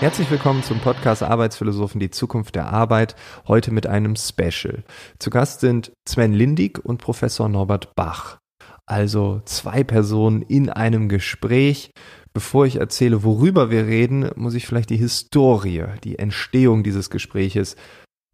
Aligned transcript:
Herzlich 0.00 0.30
willkommen 0.30 0.62
zum 0.62 0.80
Podcast 0.80 1.22
Arbeitsphilosophen, 1.22 2.00
die 2.00 2.08
Zukunft 2.08 2.54
der 2.54 2.72
Arbeit, 2.72 3.16
heute 3.46 3.70
mit 3.70 3.86
einem 3.86 4.16
Special. 4.16 4.82
Zu 5.18 5.28
Gast 5.28 5.60
sind 5.60 5.92
Sven 6.08 6.32
Lindig 6.32 6.82
und 6.82 7.02
Professor 7.02 7.50
Norbert 7.50 7.94
Bach. 7.96 8.38
Also 8.86 9.42
zwei 9.44 9.84
Personen 9.84 10.40
in 10.40 10.70
einem 10.70 11.10
Gespräch. 11.10 11.90
Bevor 12.32 12.64
ich 12.64 12.76
erzähle, 12.76 13.24
worüber 13.24 13.70
wir 13.70 13.84
reden, 13.84 14.30
muss 14.36 14.54
ich 14.54 14.66
vielleicht 14.66 14.88
die 14.88 14.96
Historie, 14.96 15.84
die 16.02 16.18
Entstehung 16.18 16.82
dieses 16.82 17.10
Gespräches 17.10 17.76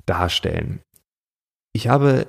darstellen. 0.06 0.82
Ich 1.72 1.88
habe 1.88 2.28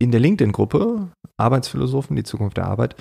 in 0.00 0.12
der 0.12 0.20
LinkedIn-Gruppe 0.20 1.08
Arbeitsphilosophen, 1.36 2.14
die 2.14 2.22
Zukunft 2.22 2.58
der 2.58 2.66
Arbeit, 2.66 2.94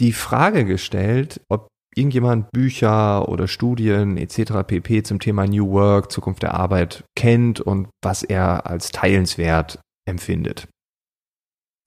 die 0.00 0.12
Frage 0.12 0.64
gestellt, 0.64 1.40
ob 1.48 1.68
irgendjemand 1.94 2.50
Bücher 2.52 3.28
oder 3.28 3.48
Studien 3.48 4.16
etc. 4.16 4.64
pp. 4.66 5.02
zum 5.02 5.20
Thema 5.20 5.46
New 5.46 5.70
Work, 5.70 6.10
Zukunft 6.10 6.42
der 6.42 6.54
Arbeit 6.54 7.04
kennt 7.16 7.60
und 7.60 7.88
was 8.02 8.22
er 8.22 8.66
als 8.66 8.90
teilenswert 8.90 9.80
empfindet. 10.08 10.68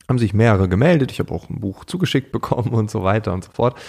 Haben 0.08 0.20
sich 0.20 0.34
mehrere 0.34 0.70
gemeldet, 0.70 1.12
ich 1.12 1.20
habe 1.20 1.34
auch 1.34 1.50
ein 1.50 1.60
Buch 1.60 1.86
zugeschickt 1.86 2.32
bekommen 2.32 2.70
und 2.70 2.92
so 2.92 3.04
weiter 3.04 3.34
und 3.34 3.44
so 3.44 3.52
fort. 3.52 3.80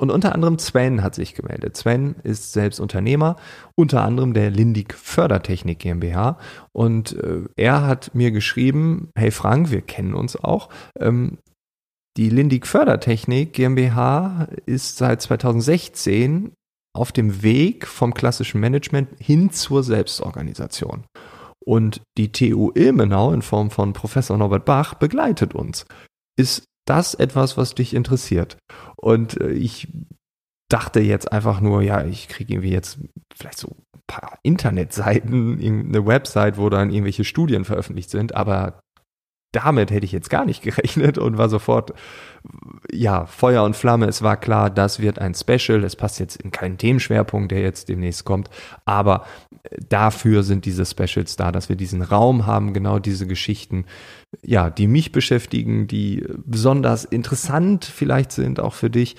Und 0.00 0.12
unter 0.12 0.32
anderem 0.32 0.60
Sven 0.60 1.02
hat 1.02 1.16
sich 1.16 1.34
gemeldet. 1.34 1.76
Sven 1.76 2.14
ist 2.22 2.52
selbst 2.52 2.78
Unternehmer, 2.78 3.34
unter 3.74 4.04
anderem 4.04 4.32
der 4.32 4.48
Lindig 4.48 4.94
Fördertechnik 4.94 5.80
GmbH. 5.80 6.38
Und 6.72 7.16
äh, 7.16 7.40
er 7.56 7.84
hat 7.84 8.14
mir 8.14 8.30
geschrieben, 8.30 9.10
hey 9.16 9.32
Frank, 9.32 9.72
wir 9.72 9.82
kennen 9.82 10.14
uns 10.14 10.36
auch. 10.36 10.68
Ähm, 11.00 11.38
die 12.18 12.30
Lindig 12.30 12.66
Fördertechnik 12.66 13.52
GmbH 13.52 14.48
ist 14.66 14.98
seit 14.98 15.22
2016 15.22 16.52
auf 16.92 17.12
dem 17.12 17.44
Weg 17.44 17.86
vom 17.86 18.12
klassischen 18.12 18.60
Management 18.60 19.10
hin 19.20 19.52
zur 19.52 19.84
Selbstorganisation. 19.84 21.04
Und 21.64 22.02
die 22.16 22.32
TU 22.32 22.72
Ilmenau 22.74 23.32
in 23.32 23.42
Form 23.42 23.70
von 23.70 23.92
Professor 23.92 24.36
Norbert 24.36 24.64
Bach 24.64 24.94
begleitet 24.94 25.54
uns. 25.54 25.86
Ist 26.36 26.64
das 26.86 27.14
etwas, 27.14 27.56
was 27.56 27.76
dich 27.76 27.94
interessiert? 27.94 28.58
Und 28.96 29.40
äh, 29.40 29.52
ich 29.52 29.86
dachte 30.68 30.98
jetzt 30.98 31.30
einfach 31.30 31.60
nur, 31.60 31.82
ja, 31.82 32.04
ich 32.04 32.26
kriege 32.26 32.54
irgendwie 32.54 32.72
jetzt 32.72 32.98
vielleicht 33.32 33.58
so 33.58 33.76
ein 33.94 34.02
paar 34.08 34.38
Internetseiten, 34.42 35.60
eine 35.60 36.04
Website, 36.04 36.58
wo 36.58 36.68
dann 36.68 36.90
irgendwelche 36.90 37.24
Studien 37.24 37.64
veröffentlicht 37.64 38.10
sind, 38.10 38.34
aber 38.34 38.80
damit 39.52 39.90
hätte 39.90 40.04
ich 40.04 40.12
jetzt 40.12 40.30
gar 40.30 40.44
nicht 40.44 40.62
gerechnet 40.62 41.18
und 41.18 41.38
war 41.38 41.48
sofort, 41.48 41.92
ja, 42.92 43.26
Feuer 43.26 43.64
und 43.64 43.76
Flamme. 43.76 44.06
Es 44.06 44.22
war 44.22 44.36
klar, 44.36 44.70
das 44.70 45.00
wird 45.00 45.18
ein 45.18 45.34
Special. 45.34 45.82
Es 45.84 45.96
passt 45.96 46.20
jetzt 46.20 46.36
in 46.36 46.50
keinen 46.50 46.78
Themenschwerpunkt, 46.78 47.50
der 47.50 47.60
jetzt 47.60 47.88
demnächst 47.88 48.24
kommt. 48.24 48.50
Aber 48.84 49.26
äh, 49.64 49.78
dafür 49.88 50.42
sind 50.42 50.64
diese 50.64 50.84
Specials 50.84 51.36
da, 51.36 51.52
dass 51.52 51.68
wir 51.68 51.76
diesen 51.76 52.02
Raum 52.02 52.46
haben, 52.46 52.72
genau 52.72 52.98
diese 52.98 53.26
Geschichten, 53.26 53.86
ja, 54.42 54.70
die 54.70 54.86
mich 54.86 55.12
beschäftigen, 55.12 55.86
die 55.86 56.24
besonders 56.44 57.04
interessant 57.04 57.84
vielleicht 57.84 58.32
sind, 58.32 58.60
auch 58.60 58.74
für 58.74 58.90
dich. 58.90 59.16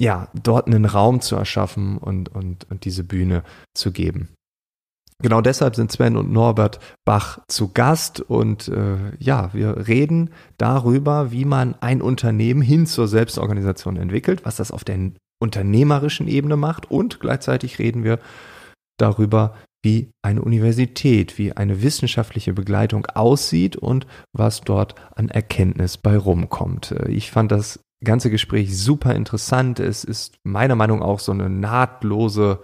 Ja, 0.00 0.28
dort 0.40 0.68
einen 0.68 0.84
Raum 0.84 1.20
zu 1.20 1.34
erschaffen 1.34 1.98
und, 1.98 2.28
und, 2.28 2.70
und 2.70 2.84
diese 2.84 3.02
Bühne 3.02 3.42
zu 3.74 3.90
geben. 3.90 4.28
Genau 5.20 5.40
deshalb 5.40 5.74
sind 5.74 5.90
Sven 5.90 6.16
und 6.16 6.32
Norbert 6.32 6.78
Bach 7.04 7.40
zu 7.48 7.72
Gast 7.72 8.20
und 8.20 8.68
äh, 8.68 9.16
ja, 9.18 9.52
wir 9.52 9.88
reden 9.88 10.30
darüber, 10.58 11.32
wie 11.32 11.44
man 11.44 11.74
ein 11.80 12.00
Unternehmen 12.02 12.62
hin 12.62 12.86
zur 12.86 13.08
Selbstorganisation 13.08 13.96
entwickelt, 13.96 14.44
was 14.44 14.56
das 14.56 14.70
auf 14.70 14.84
der 14.84 15.10
unternehmerischen 15.40 16.28
Ebene 16.28 16.56
macht 16.56 16.90
und 16.90 17.18
gleichzeitig 17.18 17.80
reden 17.80 18.04
wir 18.04 18.20
darüber, 18.96 19.54
wie 19.82 20.10
eine 20.22 20.42
Universität, 20.42 21.36
wie 21.36 21.52
eine 21.52 21.82
wissenschaftliche 21.82 22.52
Begleitung 22.52 23.06
aussieht 23.06 23.76
und 23.76 24.06
was 24.32 24.60
dort 24.60 24.94
an 25.14 25.28
Erkenntnis 25.28 25.96
bei 25.96 26.16
rumkommt. 26.16 26.92
Äh, 26.92 27.10
ich 27.10 27.32
fand 27.32 27.50
das 27.50 27.80
ganze 28.04 28.30
Gespräch 28.30 28.78
super 28.78 29.16
interessant. 29.16 29.80
Es 29.80 30.04
ist 30.04 30.36
meiner 30.44 30.76
Meinung 30.76 31.00
nach 31.00 31.06
auch 31.06 31.18
so 31.18 31.32
eine 31.32 31.48
nahtlose 31.48 32.60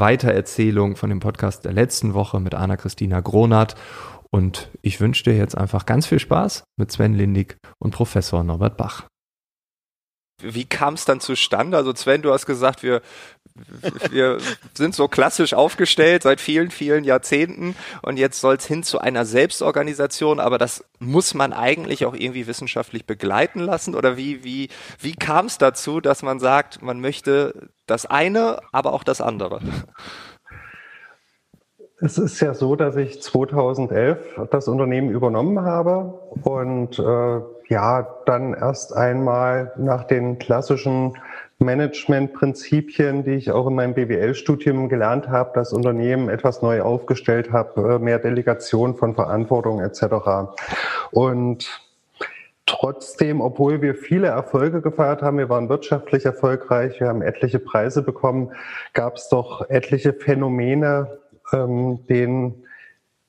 Weitererzählung 0.00 0.96
von 0.96 1.10
dem 1.10 1.20
Podcast 1.20 1.64
der 1.64 1.72
letzten 1.72 2.14
Woche 2.14 2.40
mit 2.40 2.54
Anna-Christina 2.54 3.20
Gronat. 3.20 3.76
Und 4.30 4.70
ich 4.82 5.00
wünsche 5.00 5.24
dir 5.24 5.36
jetzt 5.36 5.56
einfach 5.56 5.86
ganz 5.86 6.06
viel 6.06 6.18
Spaß 6.18 6.64
mit 6.76 6.90
Sven 6.90 7.14
Lindig 7.14 7.56
und 7.78 7.92
Professor 7.92 8.42
Norbert 8.42 8.76
Bach. 8.76 9.09
Wie 10.42 10.64
kam 10.64 10.94
es 10.94 11.04
dann 11.04 11.20
zustande? 11.20 11.76
Also 11.76 11.94
Sven, 11.94 12.22
du 12.22 12.32
hast 12.32 12.46
gesagt, 12.46 12.82
wir 12.82 13.02
wir 14.10 14.38
sind 14.74 14.94
so 14.94 15.08
klassisch 15.08 15.54
aufgestellt 15.54 16.22
seit 16.22 16.40
vielen, 16.40 16.70
vielen 16.70 17.04
Jahrzehnten 17.04 17.74
und 18.02 18.18
jetzt 18.18 18.40
soll 18.40 18.56
es 18.56 18.66
hin 18.66 18.82
zu 18.82 18.98
einer 19.00 19.24
Selbstorganisation, 19.24 20.40
aber 20.40 20.58
das 20.58 20.84
muss 20.98 21.34
man 21.34 21.52
eigentlich 21.52 22.06
auch 22.06 22.14
irgendwie 22.14 22.46
wissenschaftlich 22.46 23.06
begleiten 23.06 23.60
lassen 23.60 23.94
oder 23.94 24.16
wie, 24.16 24.44
wie, 24.44 24.68
wie 25.00 25.14
kam 25.14 25.46
es 25.46 25.58
dazu, 25.58 26.00
dass 26.00 26.22
man 26.22 26.40
sagt, 26.40 26.82
man 26.82 27.00
möchte 27.00 27.68
das 27.86 28.06
eine, 28.06 28.60
aber 28.72 28.92
auch 28.92 29.04
das 29.04 29.20
andere? 29.20 29.60
Es 32.02 32.16
ist 32.16 32.40
ja 32.40 32.54
so, 32.54 32.76
dass 32.76 32.96
ich 32.96 33.20
2011 33.20 34.40
das 34.50 34.68
Unternehmen 34.68 35.10
übernommen 35.10 35.60
habe 35.60 36.18
und 36.44 36.98
äh, 36.98 37.40
ja, 37.70 38.16
dann 38.26 38.52
erst 38.52 38.96
einmal 38.96 39.72
nach 39.76 40.02
den 40.04 40.40
klassischen 40.40 41.16
Managementprinzipien, 41.60 43.22
die 43.22 43.34
ich 43.34 43.52
auch 43.52 43.68
in 43.68 43.76
meinem 43.76 43.94
BWL-Studium 43.94 44.88
gelernt 44.88 45.28
habe, 45.28 45.52
das 45.54 45.72
Unternehmen 45.72 46.28
etwas 46.28 46.62
neu 46.62 46.82
aufgestellt 46.82 47.52
habe, 47.52 47.94
äh, 47.94 47.98
mehr 48.00 48.18
Delegation 48.18 48.96
von 48.96 49.14
Verantwortung 49.14 49.80
etc. 49.80 50.52
Und 51.12 51.80
trotzdem, 52.66 53.40
obwohl 53.40 53.82
wir 53.82 53.94
viele 53.94 54.28
Erfolge 54.28 54.80
gefeiert 54.80 55.22
haben, 55.22 55.38
wir 55.38 55.48
waren 55.48 55.68
wirtschaftlich 55.68 56.24
erfolgreich, 56.24 56.98
wir 56.98 57.06
haben 57.06 57.22
etliche 57.22 57.60
Preise 57.60 58.02
bekommen, 58.02 58.52
gab 58.94 59.16
es 59.16 59.28
doch 59.28 59.70
etliche 59.70 60.12
Phänomene, 60.12 61.18
ähm, 61.52 62.00
denen 62.08 62.64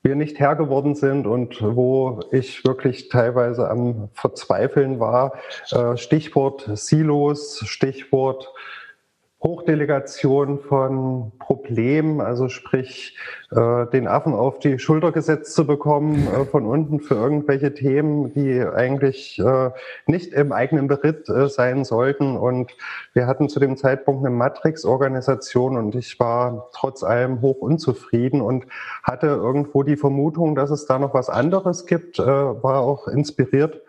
wir 0.02 0.16
nicht 0.16 0.40
Herr 0.40 0.56
geworden 0.56 0.94
sind 0.94 1.26
und 1.26 1.62
wo 1.62 2.20
ich 2.32 2.64
wirklich 2.64 3.08
teilweise 3.08 3.70
am 3.70 4.08
Verzweifeln 4.14 4.98
war. 4.98 5.34
Äh, 5.70 5.96
Stichwort 5.96 6.68
Silos, 6.74 7.62
Stichwort 7.66 8.52
Hochdelegation 9.42 10.60
von 10.60 11.32
Problemen, 11.40 12.20
also 12.20 12.48
sprich 12.48 13.16
äh, 13.50 13.86
den 13.86 14.06
Affen 14.06 14.34
auf 14.34 14.60
die 14.60 14.78
Schulter 14.78 15.10
gesetzt 15.10 15.54
zu 15.54 15.66
bekommen 15.66 16.28
äh, 16.28 16.44
von 16.44 16.64
unten 16.64 17.00
für 17.00 17.16
irgendwelche 17.16 17.74
Themen, 17.74 18.32
die 18.32 18.62
eigentlich 18.62 19.40
äh, 19.40 19.70
nicht 20.06 20.32
im 20.32 20.52
eigenen 20.52 20.86
Beritt 20.86 21.28
äh, 21.28 21.48
sein 21.48 21.84
sollten. 21.84 22.36
Und 22.36 22.76
wir 23.14 23.26
hatten 23.26 23.48
zu 23.48 23.58
dem 23.58 23.76
Zeitpunkt 23.76 24.24
eine 24.24 24.34
Matrix-Organisation 24.34 25.76
und 25.76 25.96
ich 25.96 26.20
war 26.20 26.68
trotz 26.72 27.02
allem 27.02 27.40
hoch 27.40 27.56
unzufrieden 27.56 28.40
und 28.40 28.66
hatte 29.02 29.26
irgendwo 29.26 29.82
die 29.82 29.96
Vermutung, 29.96 30.54
dass 30.54 30.70
es 30.70 30.86
da 30.86 31.00
noch 31.00 31.14
was 31.14 31.28
anderes 31.28 31.86
gibt, 31.86 32.20
äh, 32.20 32.24
war 32.24 32.82
auch 32.82 33.08
inspiriert 33.08 33.80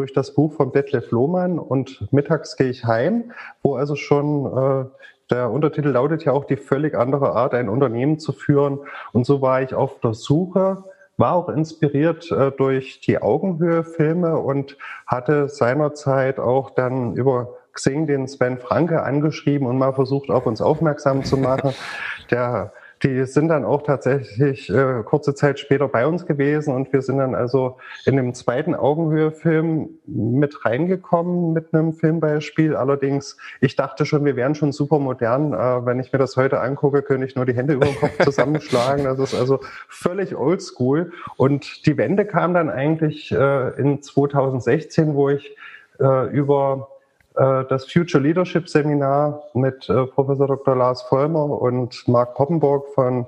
durch 0.00 0.14
das 0.14 0.32
Buch 0.32 0.54
von 0.54 0.72
Detlef 0.72 1.10
Lohmann 1.10 1.58
und 1.58 2.10
Mittags 2.10 2.56
gehe 2.56 2.70
ich 2.70 2.86
heim, 2.86 3.32
wo 3.62 3.74
also 3.74 3.96
schon 3.96 4.46
äh, 4.46 4.84
der 5.30 5.50
Untertitel 5.50 5.90
lautet 5.90 6.24
ja 6.24 6.32
auch 6.32 6.46
die 6.46 6.56
völlig 6.56 6.94
andere 6.94 7.32
Art, 7.32 7.52
ein 7.52 7.68
Unternehmen 7.68 8.18
zu 8.18 8.32
führen. 8.32 8.78
Und 9.12 9.26
so 9.26 9.42
war 9.42 9.60
ich 9.60 9.74
auf 9.74 10.00
der 10.00 10.14
Suche, 10.14 10.84
war 11.18 11.34
auch 11.34 11.50
inspiriert 11.50 12.32
äh, 12.32 12.50
durch 12.50 13.00
die 13.00 13.20
Augenhöhe-Filme 13.20 14.38
und 14.38 14.78
hatte 15.06 15.50
seinerzeit 15.50 16.38
auch 16.38 16.70
dann 16.70 17.14
über 17.14 17.58
Xing 17.74 18.06
den 18.06 18.26
Sven 18.26 18.56
Franke 18.56 19.02
angeschrieben 19.02 19.66
und 19.66 19.76
mal 19.76 19.92
versucht, 19.92 20.30
auf 20.30 20.46
uns 20.46 20.62
aufmerksam 20.62 21.24
zu 21.24 21.36
machen. 21.36 21.74
Der 22.30 22.72
die 23.02 23.24
sind 23.24 23.48
dann 23.48 23.64
auch 23.64 23.82
tatsächlich 23.82 24.68
äh, 24.68 25.02
kurze 25.04 25.34
Zeit 25.34 25.58
später 25.58 25.88
bei 25.88 26.06
uns 26.06 26.26
gewesen 26.26 26.74
und 26.74 26.92
wir 26.92 27.00
sind 27.00 27.18
dann 27.18 27.34
also 27.34 27.78
in 28.04 28.16
dem 28.16 28.34
zweiten 28.34 28.74
Augenhöhe-Film 28.74 29.88
mit 30.06 30.64
reingekommen 30.66 31.54
mit 31.54 31.72
einem 31.72 31.94
Filmbeispiel. 31.94 32.76
Allerdings, 32.76 33.38
ich 33.60 33.74
dachte 33.74 34.04
schon, 34.04 34.24
wir 34.26 34.36
wären 34.36 34.54
schon 34.54 34.72
super 34.72 34.98
modern. 34.98 35.54
Äh, 35.54 35.86
wenn 35.86 35.98
ich 35.98 36.12
mir 36.12 36.18
das 36.18 36.36
heute 36.36 36.60
angucke, 36.60 37.02
könnte 37.02 37.26
ich 37.26 37.36
nur 37.36 37.46
die 37.46 37.54
Hände 37.54 37.74
über 37.74 37.86
den 37.86 37.96
Kopf 37.96 38.22
zusammenschlagen. 38.22 39.04
Das 39.04 39.18
ist 39.18 39.34
also 39.34 39.60
völlig 39.88 40.36
oldschool. 40.36 41.12
Und 41.36 41.86
die 41.86 41.96
Wende 41.96 42.26
kam 42.26 42.52
dann 42.52 42.68
eigentlich 42.68 43.32
äh, 43.32 43.80
in 43.80 44.02
2016, 44.02 45.14
wo 45.14 45.30
ich 45.30 45.56
äh, 46.00 46.28
über 46.28 46.88
das 47.34 47.90
Future 47.90 48.22
Leadership 48.22 48.68
Seminar 48.68 49.42
mit 49.54 49.88
äh, 49.88 50.06
Professor 50.06 50.46
Dr. 50.46 50.74
Lars 50.74 51.02
Vollmer 51.02 51.44
und 51.44 52.06
Marc 52.08 52.34
Poppenburg 52.34 52.88
von 52.94 53.26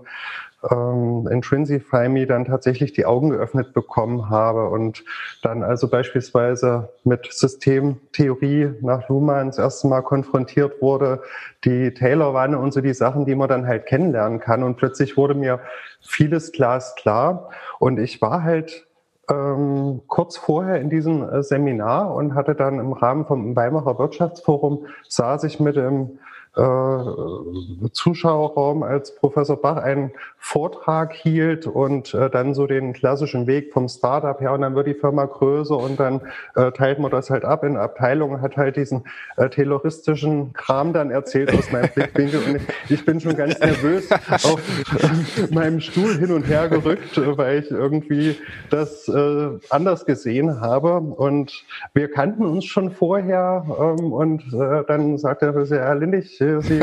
ähm, 0.71 1.29
Intrinsify 1.31 2.09
Me 2.09 2.27
dann 2.27 2.45
tatsächlich 2.45 2.93
die 2.93 3.05
Augen 3.05 3.31
geöffnet 3.31 3.73
bekommen 3.73 4.31
habe 4.31 4.69
und 4.69 5.05
dann 5.43 5.63
also 5.63 5.89
beispielsweise 5.89 6.91
mit 7.05 7.33
Systemtheorie 7.33 8.75
nach 8.81 9.09
Luhmann 9.09 9.49
das 9.49 9.59
erste 9.59 9.89
Mal 9.89 10.03
konfrontiert 10.03 10.81
wurde, 10.81 11.23
die 11.65 11.93
Taylor-Wanne 11.93 12.59
und 12.59 12.73
so 12.73 12.81
die 12.81 12.95
Sachen, 12.95 13.25
die 13.25 13.35
man 13.35 13.49
dann 13.49 13.67
halt 13.67 13.87
kennenlernen 13.87 14.41
kann. 14.41 14.63
Und 14.63 14.77
plötzlich 14.77 15.17
wurde 15.17 15.35
mir 15.35 15.61
vieles 16.01 16.53
glasklar 16.53 17.51
und 17.79 17.99
ich 17.99 18.23
war 18.23 18.43
halt 18.43 18.87
ähm, 19.33 20.03
kurz 20.07 20.37
vorher 20.37 20.81
in 20.81 20.91
diesem 20.91 21.29
äh, 21.29 21.43
Seminar 21.43 22.15
und 22.15 22.35
hatte 22.35 22.55
dann 22.55 22.79
im 22.79 22.93
Rahmen 22.93 23.27
vom 23.27 23.57
Weimarer 23.57 23.99
Wirtschaftsforum 23.99 24.87
saß 25.09 25.45
ich 25.45 25.61
mit 25.61 25.77
dem 25.77 26.19
äh, 26.57 27.91
Zuschauerraum, 27.93 28.83
als 28.83 29.15
Professor 29.15 29.57
Bach 29.57 29.79
einen 29.79 30.13
Vortrag 30.39 31.15
hielt 31.15 31.67
und 31.67 32.13
äh, 32.15 32.29
dann 32.29 32.53
so 32.53 32.67
den 32.67 32.93
klassischen 32.93 33.47
Weg 33.47 33.73
vom 33.73 33.89
Startup 33.89 34.39
her 34.41 34.53
und 34.53 34.63
dann 34.63 34.75
wird 34.75 34.87
die 34.87 34.95
Firma 34.95 35.25
größer 35.25 35.77
und 35.77 35.99
dann 35.99 36.21
äh, 36.57 36.73
teilt 36.73 36.99
man 36.99 37.11
das 37.11 37.31
halt 37.31 37.45
ab 37.45 37.65
in 37.65 37.77
Abteilungen, 37.77 38.43
hat 38.43 38.57
halt 38.57 38.77
diesen 38.77 39.05
äh, 39.37 39.49
tayloristischen 39.49 40.53
Kram 40.53 40.93
dann 40.93 41.11
erzählt 41.11 41.57
aus 41.57 41.71
meinem 41.71 41.91
Blickwinkel 41.95 42.41
und 42.45 42.57
ich, 42.57 42.91
ich 42.91 43.05
bin 43.05 43.21
schon 43.21 43.37
ganz 43.37 43.59
nervös 43.61 44.11
auf 44.31 44.61
äh, 45.01 45.55
meinem 45.55 45.81
Stuhl 45.81 46.19
hin 46.19 46.33
und 46.33 46.43
her 46.43 46.69
gerückt, 46.69 47.19
weil 47.39 47.61
ich 47.61 47.71
irgendwie 47.71 48.37
das 48.69 49.09
äh, 49.09 49.49
anders 49.71 50.05
gesehen 50.05 50.61
habe 50.61 50.99
und 50.99 51.65
wir 51.95 52.11
kannten 52.11 52.45
uns 52.45 52.65
schon 52.65 52.91
vorher 52.91 53.65
ähm, 53.69 54.13
und 54.13 54.43
äh, 54.53 54.83
dann 54.87 55.17
sagte 55.19 55.47
er, 55.47 55.79
Herr 55.79 55.95
Lindig, 55.95 56.42
Sie 56.61 56.83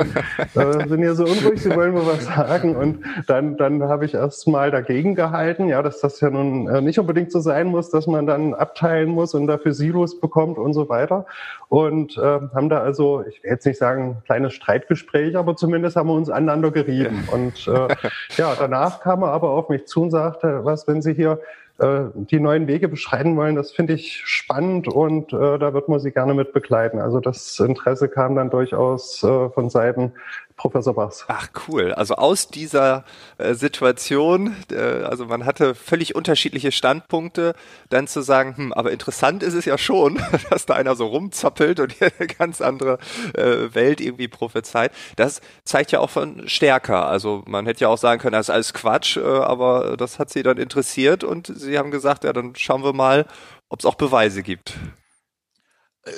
sind 0.88 1.04
ja 1.04 1.14
so 1.14 1.24
unruhig, 1.24 1.62
Sie 1.62 1.76
wollen 1.76 1.94
mir 1.94 2.06
was 2.06 2.26
sagen. 2.26 2.76
Und 2.76 3.04
dann, 3.28 3.58
dann 3.58 3.84
habe 3.84 4.06
ich 4.06 4.14
erst 4.14 4.48
mal 4.48 4.72
dagegen 4.72 5.16
gehalten, 5.16 5.68
ja, 5.68 5.82
dass 5.82 6.02
das 6.02 6.20
ja 6.22 6.30
nun 6.30 6.68
äh, 6.68 6.82
nicht 6.82 7.00
unbedingt 7.00 7.32
so 7.32 7.40
sein 7.40 7.68
muss, 7.68 7.90
dass 7.90 8.08
man 8.08 8.26
dann 8.26 8.54
abteilen 8.54 9.10
muss 9.10 9.34
und 9.34 9.48
dafür 9.48 9.74
Silos 9.74 10.20
bekommt 10.20 10.58
und 10.58 10.74
so 10.74 10.90
weiter. 10.90 11.26
Und 11.68 12.18
äh, 12.18 12.22
haben 12.22 12.70
da 12.70 12.80
also, 12.80 13.24
ich 13.28 13.44
will 13.44 13.52
jetzt 13.52 13.66
nicht 13.66 13.78
sagen, 13.78 14.18
ein 14.18 14.24
kleines 14.26 14.54
Streitgespräch, 14.54 15.36
aber 15.38 15.56
zumindest 15.56 15.96
haben 15.96 16.10
wir 16.10 16.16
uns 16.16 16.30
aneinander 16.30 16.72
gerieben. 16.72 17.28
Und 17.32 17.68
äh, 17.68 17.96
ja, 18.38 18.56
danach 18.58 19.02
kam 19.02 19.24
er 19.24 19.30
aber 19.30 19.50
auf 19.52 19.70
mich 19.70 19.86
zu 19.86 20.02
und 20.02 20.12
sagte, 20.12 20.62
was, 20.64 20.88
wenn 20.88 21.02
Sie 21.02 21.14
hier 21.14 21.40
äh, 21.80 22.10
die 22.14 22.40
neuen 22.40 22.68
Wege 22.68 22.88
beschreiten 22.88 23.36
wollen, 23.36 23.56
das 23.56 23.72
finde 23.72 23.94
ich 23.94 24.22
spannend 24.26 24.88
und 24.88 25.34
äh, 25.34 25.58
da 25.58 25.74
wird 25.74 25.90
man 25.90 26.00
sie 26.00 26.12
gerne 26.12 26.34
mit 26.34 26.54
begleiten. 26.54 27.00
Also 27.00 27.20
das 27.20 27.60
Interesse 27.60 28.10
kam 28.10 28.36
dann 28.36 28.50
durchaus 28.50 29.24
äh, 29.24 29.50
von 29.50 29.70
Seiten 29.70 30.14
Professor 30.60 30.94
Bachs. 30.94 31.24
Ach 31.30 31.48
cool. 31.68 31.94
Also 31.94 32.16
aus 32.16 32.50
dieser 32.50 33.06
äh, 33.38 33.54
Situation, 33.54 34.58
äh, 34.70 35.04
also 35.04 35.26
man 35.26 35.46
hatte 35.46 35.74
völlig 35.74 36.16
unterschiedliche 36.16 36.74
Standpunkte, 36.74 37.56
dann 37.90 38.08
zu 38.08 38.22
sagen, 38.22 38.58
hm, 38.58 38.74
aber 38.74 38.92
interessant 38.92 39.42
ist 39.42 39.54
es 39.54 39.64
ja 39.64 39.78
schon, 39.78 40.20
dass 40.50 40.66
da 40.66 40.74
einer 40.74 40.98
so 40.98 41.08
rumzappelt 41.08 41.80
und 41.80 41.94
hier 41.94 42.12
eine 42.20 42.28
ganz 42.28 42.60
andere 42.60 43.00
äh, 43.36 43.74
Welt 43.74 44.02
irgendwie 44.02 44.28
prophezeit. 44.28 44.92
Das 45.16 45.40
zeigt 45.64 45.94
ja 45.94 46.02
auch 46.02 46.10
von 46.10 46.50
stärker. 46.50 47.08
Also 47.08 47.42
man 47.48 47.66
hätte 47.66 47.86
ja 47.86 47.88
auch 47.88 47.98
sagen 47.98 48.20
können, 48.20 48.34
das 48.34 48.48
ist 48.48 48.54
alles 48.54 48.74
Quatsch, 48.74 49.16
äh, 49.16 49.22
aber 49.22 49.96
das 49.96 50.20
hat 50.20 50.30
sie 50.30 50.44
dann 50.44 50.58
interessiert 50.58 51.24
und 51.24 51.48
sie 51.48 51.78
haben 51.78 51.90
gesagt, 51.90 52.26
ja, 52.26 52.34
dann 52.34 52.54
schauen 52.56 52.84
wir 52.84 52.92
mal, 52.92 53.26
ob 53.70 53.80
es 53.80 53.86
auch 53.86 53.96
Beweise 53.96 54.44
gibt. 54.44 54.74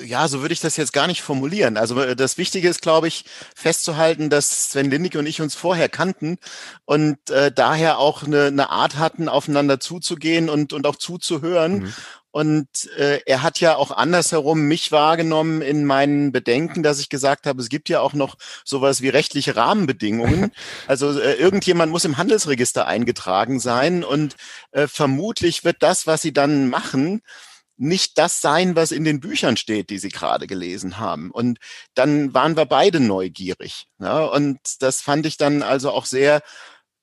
Ja, 0.04 0.28
so 0.28 0.40
würde 0.40 0.54
ich 0.54 0.60
das 0.60 0.76
jetzt 0.76 0.92
gar 0.92 1.06
nicht 1.06 1.22
formulieren. 1.22 1.76
Also 1.76 2.00
äh, 2.00 2.16
das 2.16 2.38
Wichtige 2.38 2.68
ist, 2.68 2.82
glaube 2.82 3.08
ich, 3.08 3.24
festzuhalten, 3.54 4.30
dass 4.30 4.70
Sven 4.70 4.90
Lindig 4.90 5.16
und 5.16 5.26
ich 5.26 5.40
uns 5.40 5.54
vorher 5.54 5.88
kannten 5.88 6.38
und 6.84 7.30
äh, 7.30 7.52
daher 7.52 7.98
auch 7.98 8.22
eine, 8.22 8.46
eine 8.46 8.70
Art 8.70 8.96
hatten, 8.96 9.28
aufeinander 9.28 9.80
zuzugehen 9.80 10.48
und, 10.48 10.72
und 10.72 10.86
auch 10.86 10.96
zuzuhören. 10.96 11.80
Mhm. 11.80 11.94
Und 12.32 12.90
äh, 12.96 13.20
er 13.26 13.42
hat 13.42 13.60
ja 13.60 13.76
auch 13.76 13.90
andersherum 13.90 14.62
mich 14.62 14.90
wahrgenommen 14.90 15.60
in 15.60 15.84
meinen 15.84 16.32
Bedenken, 16.32 16.82
dass 16.82 16.98
ich 16.98 17.10
gesagt 17.10 17.46
habe, 17.46 17.60
es 17.60 17.68
gibt 17.68 17.90
ja 17.90 18.00
auch 18.00 18.14
noch 18.14 18.36
sowas 18.64 19.02
wie 19.02 19.10
rechtliche 19.10 19.54
Rahmenbedingungen. 19.54 20.50
Also 20.86 21.18
äh, 21.18 21.34
irgendjemand 21.34 21.92
muss 21.92 22.04
im 22.04 22.16
Handelsregister 22.16 22.86
eingetragen 22.86 23.60
sein 23.60 24.02
und 24.04 24.36
äh, 24.72 24.86
vermutlich 24.86 25.64
wird 25.64 25.76
das, 25.80 26.06
was 26.06 26.22
sie 26.22 26.32
dann 26.32 26.70
machen, 26.70 27.22
nicht 27.82 28.16
das 28.16 28.40
sein, 28.40 28.76
was 28.76 28.92
in 28.92 29.04
den 29.04 29.18
Büchern 29.18 29.56
steht, 29.56 29.90
die 29.90 29.98
Sie 29.98 30.08
gerade 30.08 30.46
gelesen 30.46 30.98
haben. 30.98 31.30
Und 31.32 31.58
dann 31.94 32.32
waren 32.32 32.56
wir 32.56 32.64
beide 32.64 33.00
neugierig. 33.00 33.88
Ja, 33.98 34.24
und 34.24 34.58
das 34.80 35.02
fand 35.02 35.26
ich 35.26 35.36
dann 35.36 35.62
also 35.62 35.90
auch 35.90 36.06
sehr 36.06 36.42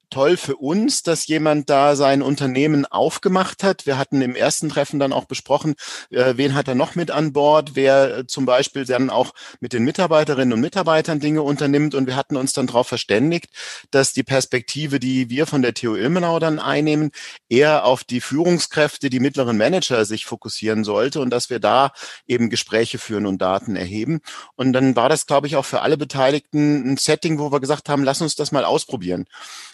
toll 0.09 0.37
für 0.37 0.55
uns, 0.55 1.03
dass 1.03 1.27
jemand 1.27 1.69
da 1.69 1.95
sein 1.95 2.21
Unternehmen 2.21 2.85
aufgemacht 2.85 3.63
hat. 3.63 3.85
Wir 3.85 3.97
hatten 3.97 4.21
im 4.21 4.35
ersten 4.35 4.69
Treffen 4.69 4.99
dann 4.99 5.13
auch 5.13 5.25
besprochen, 5.25 5.75
äh, 6.09 6.33
wen 6.37 6.55
hat 6.55 6.67
er 6.67 6.75
noch 6.75 6.95
mit 6.95 7.11
an 7.11 7.33
Bord, 7.33 7.71
wer 7.75 8.17
äh, 8.17 8.27
zum 8.27 8.45
Beispiel 8.45 8.85
dann 8.85 9.09
auch 9.09 9.33
mit 9.59 9.73
den 9.73 9.83
Mitarbeiterinnen 9.83 10.53
und 10.53 10.61
Mitarbeitern 10.61 11.19
Dinge 11.19 11.41
unternimmt. 11.41 11.95
Und 11.95 12.07
wir 12.07 12.15
hatten 12.15 12.37
uns 12.37 12.53
dann 12.53 12.67
darauf 12.67 12.87
verständigt, 12.87 13.49
dass 13.91 14.13
die 14.13 14.23
Perspektive, 14.23 14.99
die 14.99 15.29
wir 15.29 15.45
von 15.45 15.61
der 15.61 15.73
TU 15.73 15.95
Ilmenau 15.95 16.39
dann 16.39 16.59
einnehmen, 16.59 17.11
eher 17.49 17.85
auf 17.85 18.03
die 18.03 18.21
Führungskräfte, 18.21 19.09
die 19.09 19.19
mittleren 19.19 19.57
Manager 19.57 20.05
sich 20.05 20.25
fokussieren 20.25 20.83
sollte 20.83 21.21
und 21.21 21.29
dass 21.29 21.49
wir 21.49 21.59
da 21.59 21.91
eben 22.27 22.49
Gespräche 22.49 22.97
führen 22.97 23.25
und 23.25 23.41
Daten 23.41 23.75
erheben. 23.75 24.21
Und 24.55 24.73
dann 24.73 24.95
war 24.95 25.09
das, 25.09 25.27
glaube 25.27 25.47
ich, 25.47 25.55
auch 25.55 25.65
für 25.65 25.81
alle 25.81 25.97
Beteiligten 25.97 26.91
ein 26.93 26.97
Setting, 26.97 27.39
wo 27.39 27.51
wir 27.51 27.59
gesagt 27.59 27.89
haben, 27.89 28.03
lass 28.03 28.21
uns 28.21 28.35
das 28.35 28.51
mal 28.51 28.65
ausprobieren. 28.65 29.25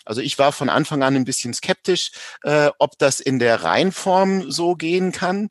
Also 0.05 0.21
ich 0.25 0.39
war 0.39 0.51
von 0.51 0.69
Anfang 0.69 1.03
an 1.03 1.15
ein 1.15 1.25
bisschen 1.25 1.53
skeptisch, 1.53 2.11
äh, 2.43 2.69
ob 2.79 2.97
das 2.97 3.19
in 3.19 3.39
der 3.39 3.63
Reinform 3.63 4.51
so 4.51 4.75
gehen 4.75 5.11
kann. 5.11 5.49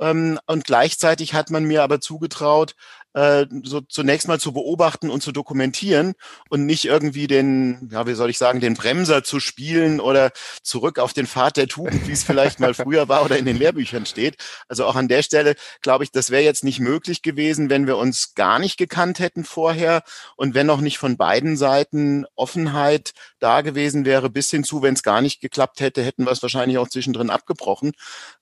Ähm, 0.00 0.40
und 0.46 0.64
gleichzeitig 0.64 1.34
hat 1.34 1.50
man 1.50 1.64
mir 1.64 1.82
aber 1.82 2.00
zugetraut, 2.00 2.74
äh, 3.14 3.46
so 3.62 3.80
zunächst 3.80 4.28
mal 4.28 4.40
zu 4.40 4.52
beobachten 4.52 5.08
und 5.08 5.22
zu 5.22 5.32
dokumentieren 5.32 6.14
und 6.50 6.66
nicht 6.66 6.84
irgendwie 6.84 7.26
den, 7.26 7.88
ja, 7.92 8.06
wie 8.06 8.14
soll 8.14 8.30
ich 8.30 8.38
sagen, 8.38 8.60
den 8.60 8.74
Bremser 8.74 9.24
zu 9.24 9.40
spielen 9.40 10.00
oder 10.00 10.32
zurück 10.62 10.98
auf 10.98 11.12
den 11.12 11.26
Pfad 11.26 11.56
der 11.56 11.68
Tugend, 11.68 12.06
wie 12.06 12.12
es 12.12 12.24
vielleicht 12.24 12.60
mal 12.60 12.74
früher 12.74 13.08
war 13.08 13.24
oder 13.24 13.38
in 13.38 13.44
den 13.44 13.56
Lehrbüchern 13.56 14.04
steht. 14.06 14.36
Also 14.68 14.84
auch 14.84 14.96
an 14.96 15.08
der 15.08 15.22
Stelle 15.22 15.54
glaube 15.80 16.04
ich, 16.04 16.10
das 16.10 16.30
wäre 16.30 16.42
jetzt 16.42 16.64
nicht 16.64 16.80
möglich 16.80 17.22
gewesen, 17.22 17.70
wenn 17.70 17.86
wir 17.86 17.96
uns 17.96 18.34
gar 18.34 18.58
nicht 18.58 18.76
gekannt 18.76 19.20
hätten 19.20 19.44
vorher 19.44 20.02
und 20.36 20.54
wenn 20.54 20.68
auch 20.70 20.80
nicht 20.80 20.98
von 20.98 21.16
beiden 21.16 21.56
Seiten 21.56 22.26
Offenheit 22.34 23.12
da 23.38 23.60
gewesen 23.60 24.04
wäre, 24.04 24.28
bis 24.28 24.50
hin 24.50 24.64
zu, 24.64 24.82
wenn 24.82 24.94
es 24.94 25.02
gar 25.02 25.20
nicht 25.20 25.40
geklappt 25.40 25.80
hätte, 25.80 26.02
hätten 26.02 26.24
wir 26.24 26.32
es 26.32 26.42
wahrscheinlich 26.42 26.78
auch 26.78 26.88
zwischendrin 26.88 27.30
abgebrochen. 27.30 27.92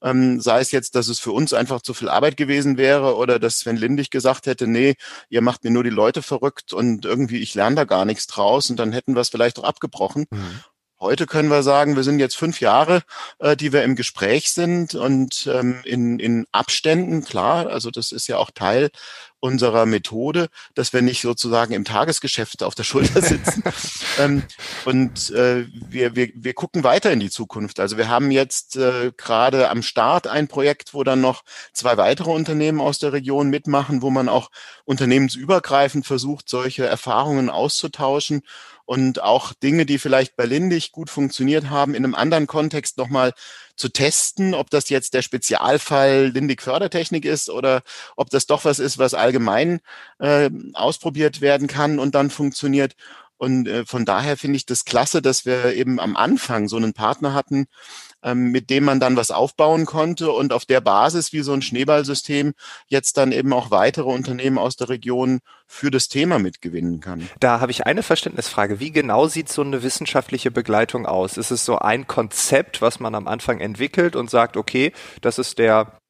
Ähm, 0.02 0.40
sei 0.40 0.60
es 0.60 0.72
jetzt, 0.72 0.94
dass 0.94 1.08
es 1.08 1.18
für 1.18 1.32
uns 1.32 1.52
einfach 1.52 1.82
zu 1.82 1.92
viel 1.92 2.08
Arbeit 2.08 2.36
gewesen 2.36 2.78
wäre 2.78 3.16
oder 3.16 3.38
dass 3.38 3.60
Sven 3.60 3.76
Lindig 3.76 4.10
gesagt 4.10 4.46
hätte, 4.46 4.61
nee, 4.66 4.94
ihr 5.28 5.42
macht 5.42 5.64
mir 5.64 5.70
nur 5.70 5.84
die 5.84 5.90
Leute 5.90 6.22
verrückt 6.22 6.72
und 6.72 7.04
irgendwie 7.04 7.38
ich 7.38 7.54
lerne 7.54 7.76
da 7.76 7.84
gar 7.84 8.04
nichts 8.04 8.26
draus 8.26 8.70
und 8.70 8.76
dann 8.76 8.92
hätten 8.92 9.14
wir 9.14 9.20
es 9.20 9.28
vielleicht 9.28 9.58
auch 9.58 9.64
abgebrochen. 9.64 10.26
Mhm. 10.30 10.60
Heute 11.02 11.26
können 11.26 11.48
wir 11.48 11.64
sagen, 11.64 11.96
wir 11.96 12.04
sind 12.04 12.20
jetzt 12.20 12.36
fünf 12.36 12.60
Jahre, 12.60 13.02
äh, 13.40 13.56
die 13.56 13.72
wir 13.72 13.82
im 13.82 13.96
Gespräch 13.96 14.52
sind 14.52 14.94
und 14.94 15.50
ähm, 15.52 15.80
in, 15.84 16.20
in 16.20 16.46
Abständen, 16.52 17.24
klar, 17.24 17.66
also 17.66 17.90
das 17.90 18.12
ist 18.12 18.28
ja 18.28 18.36
auch 18.36 18.52
Teil 18.52 18.90
unserer 19.42 19.86
Methode, 19.86 20.48
dass 20.76 20.92
wir 20.92 21.02
nicht 21.02 21.20
sozusagen 21.20 21.74
im 21.74 21.84
Tagesgeschäft 21.84 22.62
auf 22.62 22.76
der 22.76 22.84
Schulter 22.84 23.20
sitzen. 23.22 23.64
ähm, 24.20 24.44
und 24.84 25.30
äh, 25.30 25.66
wir, 25.72 26.14
wir, 26.14 26.30
wir 26.34 26.54
gucken 26.54 26.84
weiter 26.84 27.10
in 27.10 27.18
die 27.18 27.30
Zukunft. 27.30 27.80
Also 27.80 27.96
wir 27.96 28.08
haben 28.08 28.30
jetzt 28.30 28.76
äh, 28.76 29.10
gerade 29.16 29.68
am 29.68 29.82
Start 29.82 30.28
ein 30.28 30.46
Projekt, 30.46 30.94
wo 30.94 31.02
dann 31.02 31.20
noch 31.20 31.42
zwei 31.72 31.96
weitere 31.96 32.30
Unternehmen 32.30 32.80
aus 32.80 33.00
der 33.00 33.12
Region 33.12 33.50
mitmachen, 33.50 34.00
wo 34.00 34.10
man 34.10 34.28
auch 34.28 34.48
unternehmensübergreifend 34.84 36.06
versucht, 36.06 36.48
solche 36.48 36.86
Erfahrungen 36.86 37.50
auszutauschen 37.50 38.42
und 38.84 39.22
auch 39.22 39.54
Dinge, 39.54 39.86
die 39.86 39.98
vielleicht 39.98 40.36
bei 40.36 40.44
Lindig 40.44 40.92
gut 40.92 41.10
funktioniert 41.10 41.68
haben, 41.68 41.94
in 41.94 42.04
einem 42.04 42.14
anderen 42.14 42.46
Kontext 42.46 42.96
nochmal 42.96 43.32
zu 43.76 43.88
testen, 43.88 44.54
ob 44.54 44.70
das 44.70 44.88
jetzt 44.88 45.14
der 45.14 45.22
Spezialfall 45.22 46.28
Lindig 46.28 46.62
Fördertechnik 46.62 47.24
ist 47.24 47.50
oder 47.50 47.82
ob 48.16 48.30
das 48.30 48.46
doch 48.46 48.64
was 48.64 48.78
ist, 48.78 48.98
was 48.98 49.14
allgemein 49.14 49.80
äh, 50.18 50.50
ausprobiert 50.74 51.40
werden 51.40 51.68
kann 51.68 51.98
und 51.98 52.14
dann 52.14 52.30
funktioniert. 52.30 52.94
Und 53.42 53.66
äh, 53.66 53.84
von 53.84 54.04
daher 54.04 54.36
finde 54.36 54.56
ich 54.56 54.66
das 54.66 54.84
klasse, 54.84 55.20
dass 55.20 55.44
wir 55.44 55.74
eben 55.74 55.98
am 55.98 56.14
Anfang 56.14 56.68
so 56.68 56.76
einen 56.76 56.92
Partner 56.92 57.34
hatten, 57.34 57.66
ähm, 58.22 58.52
mit 58.52 58.70
dem 58.70 58.84
man 58.84 59.00
dann 59.00 59.16
was 59.16 59.32
aufbauen 59.32 59.84
konnte 59.84 60.30
und 60.30 60.52
auf 60.52 60.64
der 60.64 60.80
Basis 60.80 61.32
wie 61.32 61.40
so 61.40 61.52
ein 61.52 61.60
Schneeballsystem 61.60 62.52
jetzt 62.86 63.16
dann 63.16 63.32
eben 63.32 63.52
auch 63.52 63.72
weitere 63.72 64.08
Unternehmen 64.08 64.58
aus 64.58 64.76
der 64.76 64.90
Region 64.90 65.40
für 65.66 65.90
das 65.90 66.06
Thema 66.06 66.38
mitgewinnen 66.38 67.00
kann. 67.00 67.28
Da 67.40 67.58
habe 67.58 67.72
ich 67.72 67.84
eine 67.84 68.04
Verständnisfrage. 68.04 68.78
Wie 68.78 68.92
genau 68.92 69.26
sieht 69.26 69.48
so 69.48 69.62
eine 69.62 69.82
wissenschaftliche 69.82 70.52
Begleitung 70.52 71.04
aus? 71.04 71.36
Ist 71.36 71.50
es 71.50 71.64
so 71.64 71.80
ein 71.80 72.06
Konzept, 72.06 72.80
was 72.80 73.00
man 73.00 73.16
am 73.16 73.26
Anfang 73.26 73.58
entwickelt 73.58 74.14
und 74.14 74.30
sagt, 74.30 74.56
okay, 74.56 74.92
das 75.20 75.40
ist 75.40 75.58
der 75.58 76.00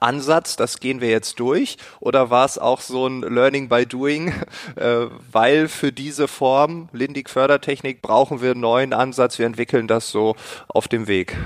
Ansatz, 0.00 0.56
das 0.56 0.80
gehen 0.80 1.00
wir 1.00 1.10
jetzt 1.10 1.38
durch? 1.40 1.76
Oder 2.00 2.30
war 2.30 2.44
es 2.44 2.58
auch 2.58 2.80
so 2.80 3.06
ein 3.06 3.22
Learning 3.22 3.68
by 3.68 3.86
Doing, 3.86 4.32
äh, 4.76 5.06
weil 5.30 5.68
für 5.68 5.92
diese 5.92 6.28
Form 6.28 6.88
Lindig 6.92 7.30
Fördertechnik 7.30 8.02
brauchen 8.02 8.40
wir 8.40 8.52
einen 8.52 8.60
neuen 8.60 8.92
Ansatz, 8.92 9.38
wir 9.38 9.46
entwickeln 9.46 9.88
das 9.88 10.10
so 10.10 10.36
auf 10.68 10.88
dem 10.88 11.06
Weg? 11.06 11.36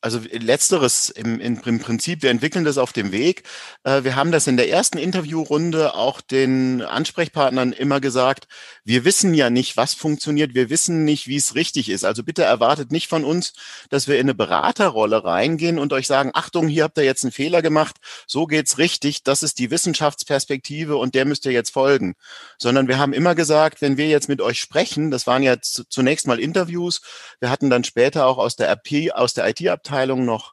Also 0.00 0.20
letzteres 0.30 1.10
im, 1.10 1.40
im, 1.40 1.80
Prinzip, 1.80 2.22
wir 2.22 2.30
entwickeln 2.30 2.64
das 2.64 2.78
auf 2.78 2.92
dem 2.92 3.10
Weg. 3.10 3.42
Äh, 3.82 4.04
wir 4.04 4.14
haben 4.14 4.30
das 4.30 4.46
in 4.46 4.56
der 4.56 4.70
ersten 4.70 4.98
Interviewrunde 4.98 5.94
auch 5.94 6.20
den 6.20 6.80
Ansprechpartnern 6.80 7.72
immer 7.72 8.00
gesagt, 8.00 8.46
wir 8.84 9.04
wissen 9.04 9.34
ja 9.34 9.50
nicht, 9.50 9.76
was 9.76 9.94
funktioniert, 9.94 10.54
wir 10.54 10.70
wissen 10.70 11.04
nicht, 11.04 11.26
wie 11.26 11.36
es 11.36 11.54
richtig 11.54 11.88
ist. 11.88 12.04
Also 12.04 12.22
bitte 12.22 12.42
erwartet 12.42 12.92
nicht 12.92 13.08
von 13.08 13.24
uns, 13.24 13.52
dass 13.90 14.08
wir 14.08 14.16
in 14.16 14.22
eine 14.22 14.34
Beraterrolle 14.34 15.24
reingehen 15.24 15.78
und 15.78 15.92
euch 15.92 16.06
sagen, 16.06 16.30
Achtung, 16.34 16.68
hier 16.68 16.84
habt 16.84 16.98
ihr 16.98 17.04
jetzt 17.04 17.24
einen 17.24 17.32
Fehler 17.32 17.62
gemacht, 17.62 17.96
so 18.26 18.46
geht's 18.46 18.78
richtig, 18.78 19.22
das 19.22 19.42
ist 19.42 19.58
die 19.58 19.70
Wissenschaftsperspektive 19.70 20.96
und 20.96 21.14
der 21.14 21.24
müsst 21.24 21.46
ihr 21.46 21.52
jetzt 21.52 21.70
folgen. 21.70 22.14
Sondern 22.58 22.88
wir 22.88 22.98
haben 22.98 23.12
immer 23.12 23.34
gesagt, 23.34 23.80
wenn 23.82 23.96
wir 23.96 24.08
jetzt 24.08 24.28
mit 24.28 24.40
euch 24.40 24.60
sprechen, 24.60 25.10
das 25.10 25.26
waren 25.26 25.42
ja 25.42 25.56
zunächst 25.60 26.26
mal 26.26 26.40
Interviews, 26.40 27.00
wir 27.40 27.50
hatten 27.50 27.70
dann 27.70 27.84
später 27.84 28.26
auch 28.26 28.38
aus 28.38 28.56
der 28.56 28.72
aus 29.14 29.32
aus 29.32 29.34
der 29.34 29.48
IT-Abteilung 29.48 30.26
noch 30.26 30.52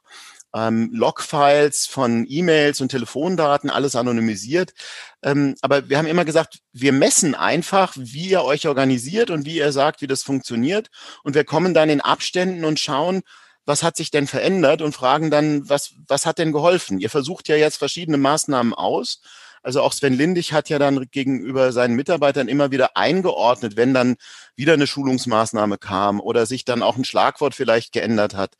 ähm, 0.54 0.90
Logfiles 0.92 1.86
von 1.86 2.26
E-Mails 2.28 2.80
und 2.80 2.88
Telefondaten, 2.88 3.70
alles 3.70 3.96
anonymisiert. 3.96 4.72
Ähm, 5.22 5.54
aber 5.62 5.88
wir 5.88 5.98
haben 5.98 6.06
immer 6.06 6.24
gesagt, 6.24 6.60
wir 6.72 6.92
messen 6.92 7.34
einfach, 7.34 7.94
wie 7.96 8.30
ihr 8.30 8.42
euch 8.42 8.66
organisiert 8.66 9.30
und 9.30 9.44
wie 9.44 9.56
ihr 9.56 9.72
sagt, 9.72 10.02
wie 10.02 10.06
das 10.06 10.22
funktioniert. 10.22 10.90
Und 11.22 11.34
wir 11.34 11.44
kommen 11.44 11.74
dann 11.74 11.90
in 11.90 12.00
Abständen 12.00 12.64
und 12.64 12.80
schauen, 12.80 13.22
was 13.66 13.82
hat 13.82 13.96
sich 13.96 14.10
denn 14.10 14.26
verändert 14.26 14.82
und 14.82 14.94
fragen 14.94 15.30
dann, 15.30 15.68
was, 15.68 15.94
was 16.08 16.26
hat 16.26 16.38
denn 16.38 16.52
geholfen? 16.52 16.98
Ihr 16.98 17.10
versucht 17.10 17.48
ja 17.48 17.56
jetzt 17.56 17.76
verschiedene 17.76 18.16
Maßnahmen 18.16 18.74
aus 18.74 19.20
also 19.62 19.82
auch 19.82 19.92
Sven 19.92 20.14
Lindig 20.14 20.52
hat 20.52 20.68
ja 20.68 20.78
dann 20.78 21.06
gegenüber 21.10 21.72
seinen 21.72 21.94
Mitarbeitern 21.94 22.48
immer 22.48 22.70
wieder 22.70 22.96
eingeordnet, 22.96 23.76
wenn 23.76 23.94
dann 23.94 24.16
wieder 24.56 24.74
eine 24.74 24.86
Schulungsmaßnahme 24.86 25.78
kam 25.78 26.20
oder 26.20 26.46
sich 26.46 26.64
dann 26.64 26.82
auch 26.82 26.96
ein 26.96 27.04
Schlagwort 27.04 27.54
vielleicht 27.54 27.92
geändert 27.92 28.34
hat. 28.34 28.54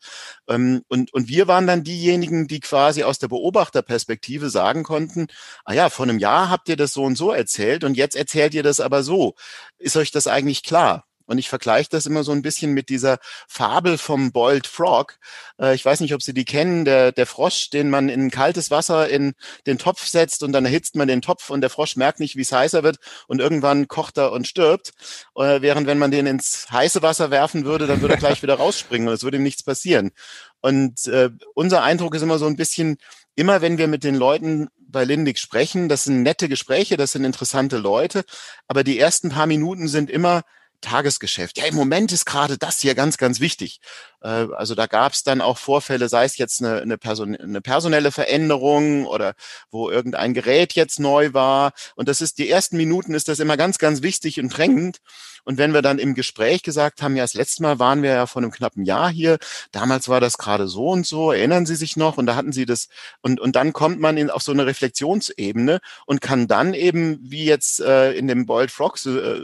Ähm, 0.47 0.83
und, 0.87 1.13
und 1.13 1.27
wir 1.27 1.47
waren 1.47 1.67
dann 1.67 1.83
diejenigen, 1.83 2.47
die 2.47 2.59
quasi 2.59 3.03
aus 3.03 3.19
der 3.19 3.27
Beobachterperspektive 3.29 4.49
sagen 4.49 4.83
konnten, 4.83 5.27
ah 5.65 5.73
ja, 5.73 5.89
vor 5.89 6.05
einem 6.05 6.19
Jahr 6.19 6.49
habt 6.49 6.69
ihr 6.69 6.77
das 6.77 6.93
so 6.93 7.03
und 7.03 7.17
so 7.17 7.31
erzählt 7.31 7.83
und 7.83 7.95
jetzt 7.97 8.15
erzählt 8.15 8.53
ihr 8.53 8.63
das 8.63 8.79
aber 8.79 9.03
so. 9.03 9.35
Ist 9.77 9.97
euch 9.97 10.11
das 10.11 10.27
eigentlich 10.27 10.63
klar? 10.63 11.05
Und 11.31 11.37
ich 11.37 11.47
vergleiche 11.47 11.87
das 11.89 12.05
immer 12.05 12.25
so 12.25 12.33
ein 12.33 12.41
bisschen 12.41 12.73
mit 12.73 12.89
dieser 12.89 13.17
Fabel 13.47 13.97
vom 13.97 14.33
Boiled 14.33 14.67
Frog. 14.67 15.17
Äh, 15.57 15.73
ich 15.75 15.85
weiß 15.85 16.01
nicht, 16.01 16.13
ob 16.13 16.21
Sie 16.21 16.33
die 16.33 16.43
kennen, 16.43 16.83
der, 16.83 17.13
der 17.13 17.25
Frosch, 17.25 17.69
den 17.69 17.89
man 17.89 18.09
in 18.09 18.29
kaltes 18.29 18.69
Wasser 18.69 19.07
in 19.07 19.31
den 19.65 19.77
Topf 19.77 20.05
setzt 20.05 20.43
und 20.43 20.51
dann 20.51 20.65
erhitzt 20.65 20.97
man 20.97 21.07
den 21.07 21.21
Topf 21.21 21.49
und 21.49 21.61
der 21.61 21.69
Frosch 21.69 21.95
merkt 21.95 22.19
nicht, 22.19 22.35
wie 22.35 22.41
es 22.41 22.51
heißer 22.51 22.83
wird 22.83 22.97
und 23.27 23.39
irgendwann 23.39 23.87
kocht 23.87 24.17
er 24.17 24.33
und 24.33 24.45
stirbt. 24.45 24.91
Äh, 25.37 25.61
während 25.61 25.87
wenn 25.87 25.99
man 25.99 26.11
den 26.11 26.27
ins 26.27 26.67
heiße 26.69 27.01
Wasser 27.01 27.31
werfen 27.31 27.63
würde, 27.63 27.87
dann 27.87 28.01
würde 28.01 28.15
er 28.15 28.19
gleich 28.19 28.43
wieder 28.43 28.55
rausspringen 28.55 29.07
und 29.07 29.13
es 29.13 29.23
würde 29.23 29.37
ihm 29.37 29.43
nichts 29.43 29.63
passieren. 29.63 30.11
Und 30.59 31.07
äh, 31.07 31.29
unser 31.53 31.81
Eindruck 31.81 32.13
ist 32.13 32.23
immer 32.23 32.39
so 32.39 32.45
ein 32.45 32.57
bisschen, 32.57 32.97
immer 33.35 33.61
wenn 33.61 33.77
wir 33.77 33.87
mit 33.87 34.03
den 34.03 34.15
Leuten 34.15 34.67
bei 34.77 35.05
Lindig 35.05 35.39
sprechen, 35.39 35.87
das 35.87 36.03
sind 36.03 36.23
nette 36.23 36.49
Gespräche, 36.49 36.97
das 36.97 37.13
sind 37.13 37.23
interessante 37.23 37.77
Leute, 37.77 38.25
aber 38.67 38.83
die 38.83 38.99
ersten 38.99 39.29
paar 39.29 39.47
Minuten 39.47 39.87
sind 39.87 40.09
immer, 40.09 40.41
Tagesgeschäft. 40.81 41.57
Ja, 41.57 41.65
im 41.65 41.75
Moment 41.75 42.11
ist 42.11 42.25
gerade 42.25 42.57
das 42.57 42.79
hier 42.79 42.95
ganz, 42.95 43.17
ganz 43.17 43.39
wichtig. 43.39 43.79
Äh, 44.21 44.47
also 44.55 44.75
da 44.75 44.85
gab 44.85 45.13
es 45.13 45.23
dann 45.23 45.41
auch 45.41 45.57
Vorfälle, 45.57 46.09
sei 46.09 46.25
es 46.25 46.37
jetzt 46.37 46.61
eine, 46.63 46.81
eine, 46.81 46.97
Person, 46.97 47.35
eine 47.35 47.61
personelle 47.61 48.11
Veränderung 48.11 49.05
oder 49.05 49.33
wo 49.69 49.89
irgendein 49.89 50.33
Gerät 50.33 50.73
jetzt 50.73 50.99
neu 50.99 51.33
war. 51.33 51.73
Und 51.95 52.07
das 52.07 52.21
ist 52.21 52.37
die 52.37 52.49
ersten 52.49 52.77
Minuten 52.77 53.13
ist 53.13 53.27
das 53.27 53.39
immer 53.39 53.57
ganz, 53.57 53.77
ganz 53.77 54.01
wichtig 54.01 54.39
und 54.39 54.49
drängend. 54.49 54.99
Und 55.43 55.57
wenn 55.57 55.73
wir 55.73 55.81
dann 55.81 55.97
im 55.99 56.13
Gespräch 56.13 56.61
gesagt 56.61 57.01
haben, 57.01 57.15
ja, 57.15 57.23
das 57.23 57.33
letzte 57.33 57.63
Mal 57.63 57.79
waren 57.79 58.03
wir 58.03 58.11
ja 58.11 58.25
vor 58.27 58.41
einem 58.41 58.51
knappen 58.51 58.85
Jahr 58.85 59.09
hier, 59.09 59.39
damals 59.71 60.07
war 60.07 60.21
das 60.21 60.37
gerade 60.37 60.67
so 60.67 60.89
und 60.89 61.07
so, 61.07 61.31
erinnern 61.31 61.65
Sie 61.65 61.75
sich 61.75 61.97
noch? 61.97 62.17
Und 62.17 62.27
da 62.27 62.35
hatten 62.35 62.51
Sie 62.51 62.65
das, 62.65 62.89
und, 63.21 63.39
und 63.39 63.55
dann 63.55 63.73
kommt 63.73 63.99
man 63.99 64.17
in, 64.17 64.29
auf 64.29 64.43
so 64.43 64.51
eine 64.51 64.67
Reflexionsebene 64.67 65.79
und 66.05 66.21
kann 66.21 66.47
dann 66.47 66.73
eben, 66.75 67.19
wie 67.23 67.45
jetzt 67.45 67.79
äh, 67.79 68.13
in 68.13 68.27
dem 68.27 68.45
Boiled 68.45 68.71
Frogs, 68.71 69.05
äh, 69.07 69.41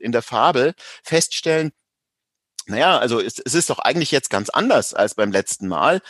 in 0.00 0.10
der 0.12 0.22
Fabel, 0.22 0.74
feststellen, 1.04 1.72
naja, 2.66 2.98
also 2.98 3.20
es, 3.20 3.38
es 3.38 3.54
ist 3.54 3.70
doch 3.70 3.78
eigentlich 3.78 4.10
jetzt 4.10 4.30
ganz 4.30 4.50
anders 4.50 4.94
als 4.94 5.14
beim 5.14 5.32
letzten 5.32 5.68
Mal. 5.68 6.00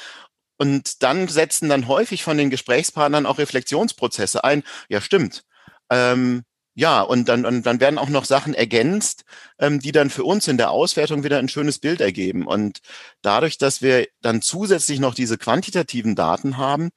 Und 0.58 1.02
dann 1.02 1.28
setzen 1.28 1.68
dann 1.68 1.88
häufig 1.88 2.22
von 2.22 2.38
den 2.38 2.50
Gesprächspartnern 2.50 3.26
auch 3.26 3.38
Reflexionsprozesse 3.38 4.42
ein. 4.44 4.62
Ja, 4.88 5.00
stimmt. 5.00 5.44
Ähm, 5.90 6.44
ja, 6.74 7.00
und 7.02 7.28
dann, 7.28 7.46
und 7.46 7.64
dann 7.64 7.80
werden 7.80 7.98
auch 7.98 8.10
noch 8.10 8.26
Sachen 8.26 8.52
ergänzt, 8.54 9.24
ähm, 9.58 9.80
die 9.80 9.92
dann 9.92 10.10
für 10.10 10.24
uns 10.24 10.46
in 10.46 10.58
der 10.58 10.70
Auswertung 10.70 11.24
wieder 11.24 11.38
ein 11.38 11.48
schönes 11.48 11.78
Bild 11.78 12.02
ergeben. 12.02 12.46
Und 12.46 12.80
dadurch, 13.26 13.58
dass 13.58 13.82
wir 13.82 14.06
dann 14.22 14.40
zusätzlich 14.40 15.00
noch 15.00 15.14
diese 15.14 15.36
quantitativen 15.36 16.14
Daten 16.14 16.56
haben, 16.56 16.90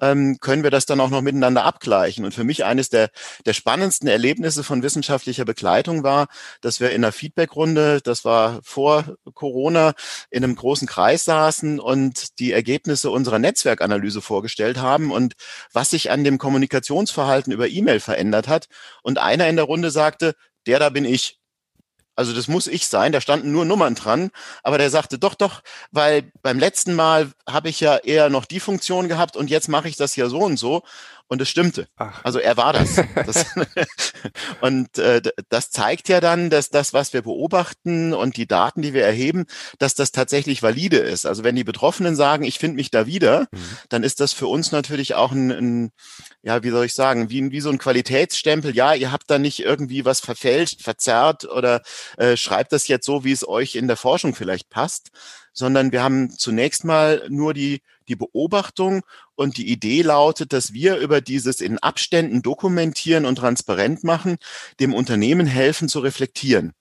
ähm, 0.00 0.38
können 0.40 0.62
wir 0.62 0.70
das 0.70 0.86
dann 0.86 1.00
auch 1.00 1.10
noch 1.10 1.22
miteinander 1.22 1.64
abgleichen. 1.64 2.24
Und 2.24 2.32
für 2.34 2.44
mich 2.44 2.64
eines 2.64 2.88
der, 2.88 3.10
der 3.46 3.52
spannendsten 3.52 4.08
Erlebnisse 4.08 4.62
von 4.62 4.82
wissenschaftlicher 4.82 5.44
Begleitung 5.44 6.04
war, 6.04 6.28
dass 6.60 6.78
wir 6.78 6.90
in 6.90 7.02
einer 7.04 7.12
Feedbackrunde, 7.12 8.00
das 8.00 8.24
war 8.24 8.60
vor 8.62 9.16
Corona, 9.34 9.94
in 10.30 10.44
einem 10.44 10.54
großen 10.54 10.86
Kreis 10.86 11.24
saßen 11.24 11.80
und 11.80 12.38
die 12.38 12.52
Ergebnisse 12.52 13.10
unserer 13.10 13.40
Netzwerkanalyse 13.40 14.22
vorgestellt 14.22 14.78
haben 14.78 15.10
und 15.10 15.34
was 15.72 15.90
sich 15.90 16.10
an 16.10 16.22
dem 16.22 16.38
Kommunikationsverhalten 16.38 17.52
über 17.52 17.68
E-Mail 17.68 17.98
verändert 18.00 18.46
hat. 18.46 18.66
Und 19.02 19.18
einer 19.18 19.48
in 19.48 19.56
der 19.56 19.64
Runde 19.64 19.90
sagte, 19.90 20.34
der 20.66 20.78
da 20.78 20.90
bin 20.90 21.04
ich. 21.04 21.41
Also 22.14 22.34
das 22.34 22.46
muss 22.46 22.66
ich 22.66 22.86
sein, 22.88 23.12
da 23.12 23.20
standen 23.22 23.52
nur 23.52 23.64
Nummern 23.64 23.94
dran, 23.94 24.30
aber 24.62 24.76
der 24.76 24.90
sagte 24.90 25.18
doch, 25.18 25.34
doch, 25.34 25.62
weil 25.92 26.30
beim 26.42 26.58
letzten 26.58 26.94
Mal 26.94 27.32
habe 27.48 27.70
ich 27.70 27.80
ja 27.80 27.96
eher 27.96 28.28
noch 28.28 28.44
die 28.44 28.60
Funktion 28.60 29.08
gehabt 29.08 29.34
und 29.36 29.48
jetzt 29.48 29.68
mache 29.68 29.88
ich 29.88 29.96
das 29.96 30.14
ja 30.16 30.28
so 30.28 30.40
und 30.40 30.58
so. 30.58 30.82
Und 31.32 31.40
es 31.40 31.48
stimmte. 31.48 31.88
Ach. 31.96 32.22
Also 32.24 32.40
er 32.40 32.58
war 32.58 32.74
das. 32.74 32.96
das 33.14 33.46
und 34.60 34.98
äh, 34.98 35.22
das 35.48 35.70
zeigt 35.70 36.10
ja 36.10 36.20
dann, 36.20 36.50
dass 36.50 36.68
das, 36.68 36.92
was 36.92 37.14
wir 37.14 37.22
beobachten 37.22 38.12
und 38.12 38.36
die 38.36 38.46
Daten, 38.46 38.82
die 38.82 38.92
wir 38.92 39.06
erheben, 39.06 39.46
dass 39.78 39.94
das 39.94 40.12
tatsächlich 40.12 40.62
valide 40.62 40.98
ist. 40.98 41.24
Also 41.24 41.42
wenn 41.42 41.56
die 41.56 41.64
Betroffenen 41.64 42.16
sagen, 42.16 42.44
ich 42.44 42.58
finde 42.58 42.76
mich 42.76 42.90
da 42.90 43.06
wieder, 43.06 43.46
mhm. 43.50 43.78
dann 43.88 44.02
ist 44.02 44.20
das 44.20 44.34
für 44.34 44.46
uns 44.46 44.72
natürlich 44.72 45.14
auch 45.14 45.32
ein, 45.32 45.50
ein, 45.50 45.92
ja, 46.42 46.62
wie 46.62 46.70
soll 46.70 46.84
ich 46.84 46.92
sagen, 46.92 47.30
wie, 47.30 47.50
wie 47.50 47.62
so 47.62 47.70
ein 47.70 47.78
Qualitätsstempel. 47.78 48.76
Ja, 48.76 48.92
ihr 48.92 49.10
habt 49.10 49.30
da 49.30 49.38
nicht 49.38 49.60
irgendwie 49.60 50.04
was 50.04 50.20
verfälscht, 50.20 50.82
verzerrt 50.82 51.46
oder 51.46 51.80
äh, 52.18 52.36
schreibt 52.36 52.72
das 52.72 52.88
jetzt 52.88 53.06
so, 53.06 53.24
wie 53.24 53.32
es 53.32 53.48
euch 53.48 53.74
in 53.74 53.88
der 53.88 53.96
Forschung 53.96 54.34
vielleicht 54.34 54.68
passt, 54.68 55.12
sondern 55.52 55.92
wir 55.92 56.02
haben 56.02 56.30
zunächst 56.30 56.84
mal 56.84 57.26
nur 57.28 57.54
die 57.54 57.82
die 58.08 58.16
Beobachtung 58.16 59.02
und 59.34 59.56
die 59.56 59.70
Idee 59.70 60.02
lautet, 60.02 60.52
dass 60.52 60.72
wir 60.72 60.96
über 60.96 61.20
dieses 61.20 61.60
in 61.60 61.78
Abständen 61.78 62.42
dokumentieren 62.42 63.24
und 63.24 63.36
transparent 63.36 64.04
machen, 64.04 64.36
dem 64.80 64.94
Unternehmen 64.94 65.46
helfen 65.46 65.88
zu 65.88 66.00
reflektieren. 66.00 66.72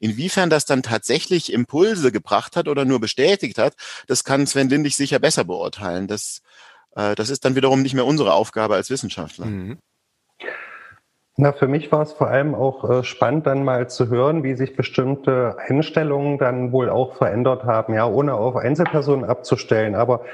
Inwiefern 0.00 0.50
das 0.50 0.64
dann 0.64 0.82
tatsächlich 0.82 1.52
Impulse 1.52 2.12
gebracht 2.12 2.56
hat 2.56 2.68
oder 2.68 2.84
nur 2.84 3.00
bestätigt 3.00 3.58
hat, 3.58 3.74
das 4.06 4.24
kann 4.24 4.46
Sven 4.46 4.68
Lindig 4.68 4.96
sicher 4.96 5.18
besser 5.18 5.44
beurteilen. 5.44 6.06
Das, 6.06 6.40
äh, 6.96 7.14
das 7.14 7.30
ist 7.30 7.44
dann 7.44 7.54
wiederum 7.54 7.82
nicht 7.82 7.94
mehr 7.94 8.06
unsere 8.06 8.32
Aufgabe 8.32 8.74
als 8.74 8.90
Wissenschaftler. 8.90 9.46
Mhm. 9.46 9.78
Na, 11.40 11.52
für 11.52 11.68
mich 11.68 11.92
war 11.92 12.02
es 12.02 12.12
vor 12.12 12.26
allem 12.26 12.56
auch 12.56 12.90
äh, 12.90 13.04
spannend, 13.04 13.46
dann 13.46 13.62
mal 13.62 13.88
zu 13.88 14.08
hören, 14.08 14.42
wie 14.42 14.56
sich 14.56 14.74
bestimmte 14.74 15.56
Einstellungen 15.68 16.36
dann 16.36 16.72
wohl 16.72 16.90
auch 16.90 17.14
verändert 17.14 17.62
haben, 17.62 17.94
ja, 17.94 18.08
ohne 18.08 18.34
auf 18.34 18.56
Einzelpersonen 18.56 19.24
abzustellen. 19.24 19.94
Aber 19.94 20.24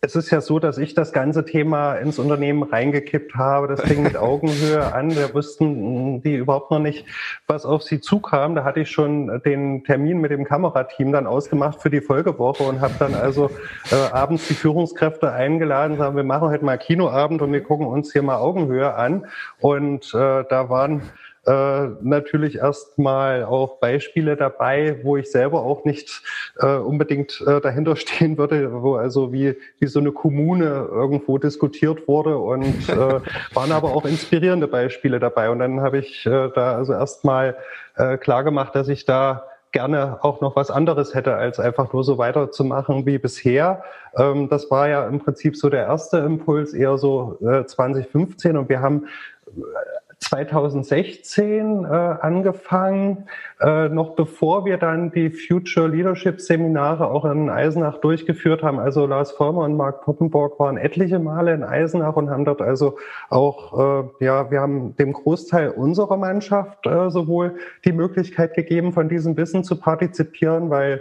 es 0.00 0.14
ist 0.14 0.30
ja 0.30 0.40
so, 0.40 0.60
dass 0.60 0.78
ich 0.78 0.94
das 0.94 1.12
ganze 1.12 1.44
Thema 1.44 1.94
ins 1.94 2.20
Unternehmen 2.20 2.62
reingekippt 2.62 3.34
habe. 3.34 3.66
Das 3.66 3.80
fing 3.80 4.04
mit 4.04 4.16
Augenhöhe 4.16 4.94
an. 4.94 5.08
Da 5.08 5.34
wussten 5.34 6.22
die 6.22 6.36
überhaupt 6.36 6.70
noch 6.70 6.78
nicht, 6.78 7.04
was 7.48 7.66
auf 7.66 7.82
sie 7.82 8.00
zukam. 8.00 8.54
Da 8.54 8.62
hatte 8.62 8.80
ich 8.80 8.90
schon 8.92 9.42
den 9.44 9.82
Termin 9.82 10.20
mit 10.20 10.30
dem 10.30 10.44
Kamerateam 10.44 11.10
dann 11.10 11.26
ausgemacht 11.26 11.82
für 11.82 11.90
die 11.90 12.00
Folgewoche 12.00 12.62
und 12.62 12.80
habe 12.80 12.94
dann 13.00 13.14
also 13.14 13.50
äh, 13.90 13.96
abends 14.12 14.46
die 14.46 14.54
Führungskräfte 14.54 15.32
eingeladen, 15.32 15.96
sagen, 15.96 16.14
wir 16.14 16.22
machen 16.22 16.48
heute 16.48 16.64
mal 16.64 16.78
Kinoabend 16.78 17.42
und 17.42 17.52
wir 17.52 17.64
gucken 17.64 17.86
uns 17.86 18.12
hier 18.12 18.22
mal 18.22 18.36
Augenhöhe 18.36 18.94
an. 18.94 19.26
Und 19.58 20.14
äh, 20.14 20.44
da 20.48 20.68
waren 20.68 21.02
äh, 21.48 21.88
natürlich 22.02 22.56
erstmal 22.56 23.44
auch 23.44 23.78
Beispiele 23.78 24.36
dabei, 24.36 25.00
wo 25.02 25.16
ich 25.16 25.30
selber 25.30 25.62
auch 25.62 25.84
nicht 25.84 26.22
äh, 26.60 26.76
unbedingt 26.76 27.40
äh, 27.46 27.60
dahinter 27.60 27.96
stehen 27.96 28.36
würde, 28.36 28.82
wo 28.82 28.96
also 28.96 29.32
wie, 29.32 29.56
wie 29.78 29.86
so 29.86 30.00
eine 30.00 30.12
Kommune 30.12 30.88
irgendwo 30.90 31.38
diskutiert 31.38 32.06
wurde 32.06 32.36
und 32.36 32.88
äh, 32.88 32.94
waren 33.54 33.72
aber 33.72 33.94
auch 33.94 34.04
inspirierende 34.04 34.68
Beispiele 34.68 35.20
dabei. 35.20 35.48
Und 35.48 35.60
dann 35.60 35.80
habe 35.80 35.98
ich 35.98 36.26
äh, 36.26 36.50
da 36.54 36.76
also 36.76 36.92
erstmal 36.92 37.56
äh, 37.96 38.18
klar 38.18 38.44
gemacht, 38.44 38.74
dass 38.74 38.88
ich 38.88 39.06
da 39.06 39.44
gerne 39.72 40.18
auch 40.22 40.40
noch 40.40 40.56
was 40.56 40.70
anderes 40.70 41.14
hätte, 41.14 41.34
als 41.36 41.60
einfach 41.60 41.92
nur 41.92 42.04
so 42.04 42.18
weiterzumachen 42.18 43.06
wie 43.06 43.18
bisher. 43.18 43.84
Ähm, 44.16 44.48
das 44.48 44.70
war 44.70 44.88
ja 44.88 45.06
im 45.06 45.20
Prinzip 45.20 45.56
so 45.56 45.70
der 45.70 45.86
erste 45.86 46.18
Impuls, 46.18 46.74
eher 46.74 46.98
so 46.98 47.38
äh, 47.40 47.64
2015 47.64 48.56
und 48.56 48.68
wir 48.68 48.80
haben 48.80 49.06
2016 50.20 51.84
äh, 51.84 51.88
angefangen, 51.88 53.28
äh, 53.60 53.88
noch 53.88 54.16
bevor 54.16 54.64
wir 54.64 54.76
dann 54.76 55.10
die 55.12 55.30
Future 55.30 55.88
Leadership 55.88 56.40
Seminare 56.40 57.08
auch 57.08 57.24
in 57.24 57.48
Eisenach 57.48 57.98
durchgeführt 57.98 58.62
haben. 58.62 58.78
Also 58.78 59.06
Lars 59.06 59.32
Vollmer 59.32 59.62
und 59.62 59.76
Mark 59.76 60.02
Poppenborg 60.02 60.58
waren 60.58 60.76
etliche 60.76 61.18
Male 61.18 61.54
in 61.54 61.62
Eisenach 61.62 62.16
und 62.16 62.30
haben 62.30 62.44
dort 62.44 62.60
also 62.60 62.96
auch, 63.30 63.78
äh, 64.20 64.24
ja, 64.24 64.50
wir 64.50 64.60
haben 64.60 64.96
dem 64.96 65.12
Großteil 65.12 65.70
unserer 65.70 66.16
Mannschaft 66.16 66.86
äh, 66.86 67.10
sowohl 67.10 67.56
die 67.84 67.92
Möglichkeit 67.92 68.54
gegeben, 68.54 68.92
von 68.92 69.08
diesem 69.08 69.36
Wissen 69.36 69.62
zu 69.62 69.76
partizipieren, 69.76 70.68
weil 70.68 71.00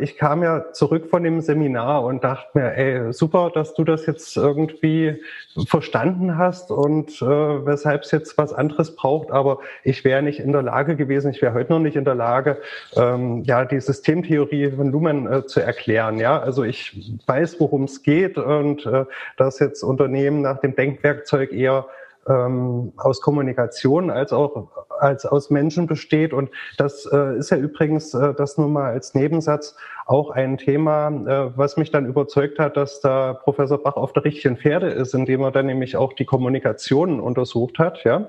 ich 0.00 0.16
kam 0.16 0.42
ja 0.42 0.72
zurück 0.72 1.08
von 1.08 1.22
dem 1.22 1.40
Seminar 1.40 2.04
und 2.04 2.22
dachte 2.22 2.50
mir, 2.54 2.76
ey, 2.76 3.12
super, 3.12 3.50
dass 3.52 3.74
du 3.74 3.84
das 3.84 4.06
jetzt 4.06 4.36
irgendwie 4.36 5.22
verstanden 5.66 6.36
hast 6.36 6.70
und 6.70 7.22
äh, 7.22 7.26
weshalb 7.66 8.02
es 8.02 8.10
jetzt 8.10 8.36
was 8.36 8.52
anderes 8.52 8.94
braucht. 8.94 9.30
Aber 9.30 9.58
ich 9.82 10.04
wäre 10.04 10.22
nicht 10.22 10.40
in 10.40 10.52
der 10.52 10.62
Lage 10.62 10.96
gewesen, 10.96 11.30
ich 11.30 11.40
wäre 11.42 11.54
heute 11.54 11.72
noch 11.72 11.78
nicht 11.78 11.96
in 11.96 12.04
der 12.04 12.14
Lage, 12.14 12.58
ähm, 12.96 13.42
ja, 13.44 13.64
die 13.64 13.80
Systemtheorie 13.80 14.72
von 14.72 14.90
Luhmann 14.90 15.32
äh, 15.32 15.46
zu 15.46 15.60
erklären. 15.60 16.18
Ja, 16.18 16.40
also 16.40 16.64
ich 16.64 17.18
weiß, 17.26 17.58
worum 17.60 17.84
es 17.84 18.02
geht 18.02 18.36
und 18.36 18.84
äh, 18.86 19.04
dass 19.36 19.58
jetzt 19.60 19.82
Unternehmen 19.82 20.42
nach 20.42 20.60
dem 20.60 20.74
Denkwerkzeug 20.74 21.52
eher 21.52 21.86
ähm, 22.28 22.92
aus 22.96 23.20
Kommunikation 23.20 24.10
als 24.10 24.32
auch 24.32 24.68
als 25.04 25.26
aus 25.26 25.50
Menschen 25.50 25.86
besteht. 25.86 26.32
Und 26.32 26.50
das 26.78 27.06
äh, 27.06 27.36
ist 27.36 27.50
ja 27.50 27.56
übrigens, 27.56 28.14
äh, 28.14 28.34
das 28.34 28.58
nur 28.58 28.68
mal 28.68 28.92
als 28.92 29.14
Nebensatz, 29.14 29.76
auch 30.06 30.30
ein 30.30 30.58
Thema, 30.58 31.08
äh, 31.08 31.56
was 31.56 31.76
mich 31.76 31.90
dann 31.90 32.06
überzeugt 32.06 32.58
hat, 32.58 32.76
dass 32.76 33.00
da 33.00 33.34
Professor 33.34 33.82
Bach 33.82 33.96
auf 33.96 34.12
der 34.12 34.24
richtigen 34.24 34.56
Pferde 34.56 34.88
ist, 34.88 35.14
indem 35.14 35.42
er 35.42 35.50
dann 35.50 35.66
nämlich 35.66 35.96
auch 35.96 36.12
die 36.12 36.24
Kommunikation 36.24 37.20
untersucht 37.20 37.78
hat. 37.78 38.04
Ja. 38.04 38.28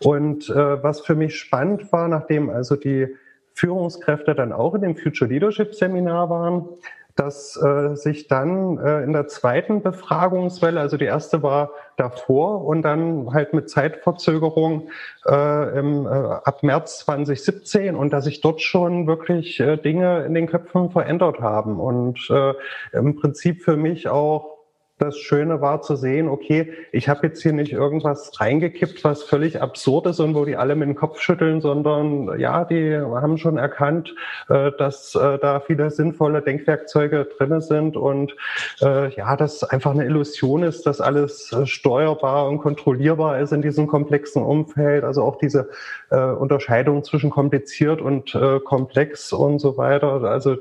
Und 0.00 0.48
äh, 0.48 0.82
was 0.82 1.00
für 1.00 1.14
mich 1.14 1.36
spannend 1.36 1.92
war, 1.92 2.08
nachdem 2.08 2.50
also 2.50 2.76
die 2.76 3.08
Führungskräfte 3.54 4.34
dann 4.34 4.52
auch 4.52 4.74
in 4.74 4.82
dem 4.82 4.96
Future 4.96 5.30
Leadership 5.30 5.74
Seminar 5.74 6.28
waren, 6.28 6.68
dass 7.16 7.56
äh, 7.56 7.94
sich 7.94 8.26
dann 8.26 8.78
äh, 8.78 9.02
in 9.04 9.12
der 9.12 9.28
zweiten 9.28 9.82
Befragungswelle, 9.82 10.80
also 10.80 10.96
die 10.96 11.04
erste 11.04 11.42
war 11.42 11.70
davor 11.96 12.64
und 12.64 12.82
dann 12.82 13.32
halt 13.32 13.54
mit 13.54 13.70
Zeitverzögerung 13.70 14.88
äh, 15.26 15.78
im, 15.78 16.06
äh, 16.06 16.10
ab 16.10 16.62
März 16.62 16.98
2017 17.00 17.94
und 17.94 18.12
dass 18.12 18.24
sich 18.24 18.40
dort 18.40 18.60
schon 18.60 19.06
wirklich 19.06 19.60
äh, 19.60 19.76
Dinge 19.76 20.24
in 20.24 20.34
den 20.34 20.48
Köpfen 20.48 20.90
verändert 20.90 21.40
haben. 21.40 21.78
Und 21.78 22.28
äh, 22.30 22.54
im 22.92 23.14
Prinzip 23.14 23.62
für 23.62 23.76
mich 23.76 24.08
auch 24.08 24.53
das 24.98 25.18
Schöne 25.18 25.60
war 25.60 25.82
zu 25.82 25.96
sehen, 25.96 26.28
okay, 26.28 26.72
ich 26.92 27.08
habe 27.08 27.26
jetzt 27.26 27.42
hier 27.42 27.52
nicht 27.52 27.72
irgendwas 27.72 28.40
reingekippt, 28.40 29.02
was 29.02 29.24
völlig 29.24 29.60
absurd 29.60 30.06
ist 30.06 30.20
und 30.20 30.36
wo 30.36 30.44
die 30.44 30.56
alle 30.56 30.76
mit 30.76 30.88
dem 30.88 30.94
Kopf 30.94 31.20
schütteln, 31.20 31.60
sondern 31.60 32.38
ja, 32.38 32.64
die 32.64 32.96
haben 32.96 33.36
schon 33.36 33.58
erkannt, 33.58 34.14
äh, 34.48 34.70
dass 34.78 35.16
äh, 35.16 35.38
da 35.38 35.58
viele 35.58 35.90
sinnvolle 35.90 36.42
Denkwerkzeuge 36.42 37.28
drinne 37.36 37.60
sind 37.60 37.96
und 37.96 38.36
äh, 38.82 39.12
ja, 39.14 39.36
dass 39.36 39.64
einfach 39.64 39.90
eine 39.90 40.04
Illusion 40.04 40.62
ist, 40.62 40.86
dass 40.86 41.00
alles 41.00 41.54
steuerbar 41.64 42.48
und 42.48 42.58
kontrollierbar 42.58 43.40
ist 43.40 43.52
in 43.52 43.62
diesem 43.62 43.88
komplexen 43.88 44.44
Umfeld. 44.44 45.02
Also 45.02 45.24
auch 45.24 45.38
diese 45.38 45.70
äh, 46.14 46.32
Unterscheidung 46.32 47.02
zwischen 47.04 47.30
kompliziert 47.30 48.00
und 48.00 48.34
äh, 48.34 48.60
komplex 48.60 49.32
und 49.32 49.58
so 49.58 49.76
weiter. 49.76 50.22
Also 50.22 50.56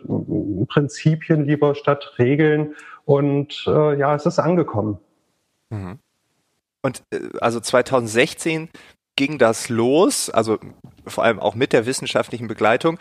Prinzipien 0.68 1.46
lieber 1.46 1.76
statt 1.76 2.14
Regeln 2.18 2.76
und 3.06 3.64
äh, 3.68 3.98
ja, 3.98 4.16
es 4.16 4.26
ist 4.26 4.40
angekommen. 4.40 4.98
Mhm. 5.70 6.00
Und 6.82 7.04
äh, 7.12 7.20
also 7.40 7.60
2016 7.60 8.70
ging 9.16 9.38
das 9.38 9.70
los, 9.70 10.30
also 10.30 10.58
vor 11.06 11.24
allem 11.24 11.40
auch 11.40 11.56
mit 11.56 11.72
der 11.72 11.86
wissenschaftlichen 11.86 12.48
Begleitung. 12.48 12.98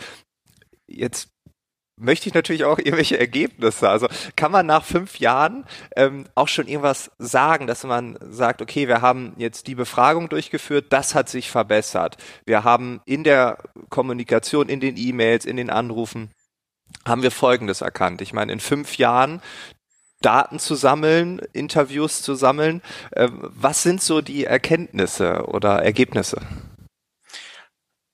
Jetzt 0.86 1.31
möchte 2.02 2.28
ich 2.28 2.34
natürlich 2.34 2.64
auch 2.64 2.78
irgendwelche 2.78 3.18
Ergebnisse. 3.18 3.88
Also 3.88 4.08
kann 4.36 4.52
man 4.52 4.66
nach 4.66 4.84
fünf 4.84 5.18
Jahren 5.18 5.64
ähm, 5.96 6.26
auch 6.34 6.48
schon 6.48 6.68
irgendwas 6.68 7.10
sagen, 7.18 7.66
dass 7.66 7.84
man 7.84 8.18
sagt, 8.20 8.62
okay, 8.62 8.88
wir 8.88 9.00
haben 9.00 9.34
jetzt 9.36 9.66
die 9.66 9.74
Befragung 9.74 10.28
durchgeführt, 10.28 10.86
das 10.90 11.14
hat 11.14 11.28
sich 11.28 11.50
verbessert. 11.50 12.16
Wir 12.44 12.64
haben 12.64 13.00
in 13.04 13.24
der 13.24 13.58
Kommunikation, 13.88 14.68
in 14.68 14.80
den 14.80 14.96
E-Mails, 14.96 15.44
in 15.44 15.56
den 15.56 15.70
Anrufen, 15.70 16.30
haben 17.06 17.22
wir 17.22 17.30
Folgendes 17.30 17.80
erkannt. 17.80 18.20
Ich 18.20 18.32
meine, 18.32 18.52
in 18.52 18.60
fünf 18.60 18.98
Jahren 18.98 19.40
Daten 20.20 20.58
zu 20.58 20.74
sammeln, 20.74 21.40
Interviews 21.52 22.22
zu 22.22 22.34
sammeln. 22.34 22.80
Ähm, 23.14 23.40
was 23.42 23.82
sind 23.82 24.00
so 24.00 24.20
die 24.20 24.44
Erkenntnisse 24.44 25.46
oder 25.46 25.82
Ergebnisse? 25.82 26.40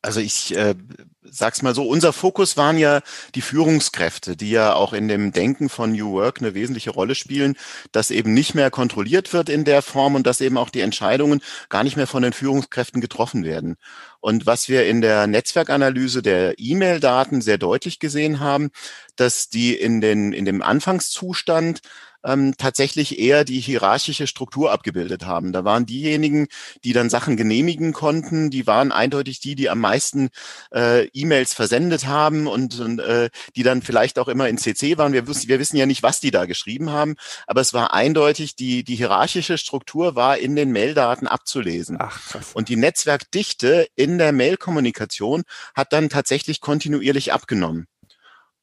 Also 0.08 0.20
ich 0.20 0.56
äh, 0.56 0.74
sag's 1.22 1.60
mal 1.60 1.74
so, 1.74 1.86
unser 1.86 2.14
Fokus 2.14 2.56
waren 2.56 2.78
ja 2.78 3.02
die 3.34 3.42
Führungskräfte, 3.42 4.38
die 4.38 4.48
ja 4.48 4.72
auch 4.72 4.94
in 4.94 5.06
dem 5.06 5.32
Denken 5.32 5.68
von 5.68 5.92
New 5.92 6.12
Work 6.12 6.40
eine 6.40 6.54
wesentliche 6.54 6.88
Rolle 6.88 7.14
spielen, 7.14 7.56
dass 7.92 8.10
eben 8.10 8.32
nicht 8.32 8.54
mehr 8.54 8.70
kontrolliert 8.70 9.34
wird 9.34 9.50
in 9.50 9.66
der 9.66 9.82
Form 9.82 10.14
und 10.14 10.26
dass 10.26 10.40
eben 10.40 10.56
auch 10.56 10.70
die 10.70 10.80
Entscheidungen 10.80 11.42
gar 11.68 11.84
nicht 11.84 11.98
mehr 11.98 12.06
von 12.06 12.22
den 12.22 12.32
Führungskräften 12.32 13.02
getroffen 13.02 13.44
werden. 13.44 13.76
Und 14.20 14.46
was 14.46 14.70
wir 14.70 14.86
in 14.86 15.02
der 15.02 15.26
Netzwerkanalyse 15.26 16.22
der 16.22 16.54
E-Mail-Daten 16.56 17.42
sehr 17.42 17.58
deutlich 17.58 17.98
gesehen 17.98 18.40
haben, 18.40 18.70
dass 19.16 19.50
die 19.50 19.74
in 19.74 20.00
den 20.00 20.32
in 20.32 20.46
dem 20.46 20.62
Anfangszustand 20.62 21.82
ähm, 22.24 22.54
tatsächlich 22.56 23.18
eher 23.18 23.44
die 23.44 23.60
hierarchische 23.60 24.26
Struktur 24.26 24.72
abgebildet 24.72 25.26
haben. 25.26 25.52
Da 25.52 25.64
waren 25.64 25.86
diejenigen, 25.86 26.48
die 26.84 26.92
dann 26.92 27.10
Sachen 27.10 27.36
genehmigen 27.36 27.92
konnten, 27.92 28.50
die 28.50 28.66
waren 28.66 28.92
eindeutig 28.92 29.40
die, 29.40 29.54
die 29.54 29.70
am 29.70 29.80
meisten 29.80 30.28
äh, 30.72 31.06
E-Mails 31.08 31.54
versendet 31.54 32.06
haben 32.06 32.46
und, 32.46 32.78
und 32.80 32.98
äh, 33.00 33.30
die 33.56 33.62
dann 33.62 33.82
vielleicht 33.82 34.18
auch 34.18 34.28
immer 34.28 34.48
in 34.48 34.58
CC 34.58 34.98
waren. 34.98 35.12
Wir, 35.12 35.26
wissen, 35.26 35.48
wir 35.48 35.58
wissen 35.58 35.76
ja 35.76 35.86
nicht, 35.86 36.02
was 36.02 36.20
die 36.20 36.30
da 36.30 36.46
geschrieben 36.46 36.90
haben, 36.90 37.16
aber 37.46 37.60
es 37.60 37.74
war 37.74 37.94
eindeutig, 37.94 38.56
die, 38.56 38.84
die 38.84 38.96
hierarchische 38.96 39.58
Struktur 39.58 40.14
war 40.16 40.38
in 40.38 40.56
den 40.56 40.72
Maildaten 40.72 41.28
abzulesen. 41.28 41.96
Ach, 42.00 42.20
krass. 42.28 42.50
Und 42.54 42.68
die 42.68 42.76
Netzwerkdichte 42.76 43.86
in 43.94 44.18
der 44.18 44.32
Mailkommunikation 44.32 45.44
hat 45.74 45.92
dann 45.92 46.08
tatsächlich 46.08 46.60
kontinuierlich 46.60 47.32
abgenommen. 47.32 47.86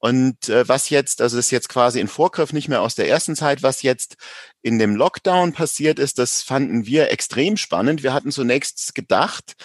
Und 0.05 0.49
äh, 0.49 0.67
was 0.67 0.91
jetzt, 0.91 1.19
also 1.19 1.35
das 1.35 1.47
ist 1.47 1.51
jetzt 1.51 1.67
quasi 1.67 1.99
in 1.99 2.07
Vorgriff 2.07 2.53
nicht 2.53 2.67
mehr 2.67 2.83
aus 2.83 2.93
der 2.93 3.09
ersten 3.09 3.35
Zeit, 3.35 3.63
was 3.63 3.81
jetzt 3.81 4.17
in 4.61 4.77
dem 4.77 4.95
Lockdown 4.95 5.51
passiert 5.51 5.97
ist, 5.97 6.19
das 6.19 6.43
fanden 6.43 6.85
wir 6.85 7.09
extrem 7.09 7.57
spannend. 7.57 8.03
Wir 8.03 8.13
hatten 8.13 8.31
zunächst 8.31 8.93
gedacht, 8.93 9.55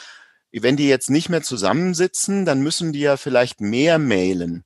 wenn 0.50 0.78
die 0.78 0.88
jetzt 0.88 1.10
nicht 1.10 1.28
mehr 1.28 1.42
zusammensitzen, 1.42 2.46
dann 2.46 2.62
müssen 2.62 2.94
die 2.94 3.00
ja 3.00 3.18
vielleicht 3.18 3.60
mehr 3.60 3.98
mailen. 3.98 4.64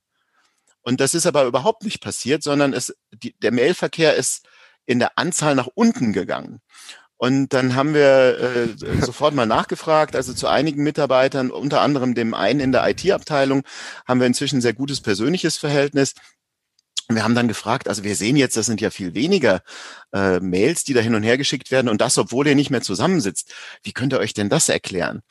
Und 0.81 1.01
das 1.01 1.13
ist 1.13 1.25
aber 1.25 1.43
überhaupt 1.43 1.83
nicht 1.83 2.01
passiert, 2.01 2.41
sondern 2.41 2.71
es, 2.71 2.95
die, 3.11 3.37
der 3.39 3.51
Mailverkehr 3.51 4.15
ist 4.15 4.47
in 4.85 4.99
der 4.99 5.17
Anzahl 5.17 5.55
nach 5.55 5.67
unten 5.75 6.13
gegangen. 6.13 6.61
Und 7.17 7.53
dann 7.53 7.75
haben 7.75 7.93
wir 7.93 8.39
äh, 8.39 9.01
sofort 9.01 9.33
mal 9.33 9.45
nachgefragt, 9.45 10.15
also 10.15 10.33
zu 10.33 10.47
einigen 10.47 10.83
Mitarbeitern, 10.83 11.49
unter 11.49 11.81
anderem 11.81 12.13
dem 12.13 12.33
einen 12.33 12.59
in 12.59 12.71
der 12.71 12.87
IT-Abteilung, 12.89 13.63
haben 14.05 14.19
wir 14.19 14.27
inzwischen 14.27 14.61
sehr 14.61 14.73
gutes 14.73 14.99
persönliches 14.99 15.57
Verhältnis. 15.57 16.13
Wir 17.07 17.23
haben 17.23 17.35
dann 17.35 17.47
gefragt, 17.47 17.87
also 17.87 18.03
wir 18.03 18.15
sehen 18.15 18.35
jetzt, 18.35 18.57
das 18.57 18.65
sind 18.65 18.81
ja 18.81 18.89
viel 18.89 19.13
weniger 19.13 19.61
äh, 20.11 20.39
Mails, 20.39 20.83
die 20.83 20.93
da 20.93 21.01
hin 21.01 21.15
und 21.15 21.23
her 21.23 21.37
geschickt 21.37 21.71
werden 21.71 21.87
und 21.87 22.01
das, 22.01 22.17
obwohl 22.17 22.47
ihr 22.47 22.55
nicht 22.55 22.71
mehr 22.71 22.81
zusammensitzt. 22.81 23.53
Wie 23.83 23.93
könnt 23.93 24.13
ihr 24.13 24.19
euch 24.19 24.33
denn 24.33 24.49
das 24.49 24.69
erklären? 24.69 25.21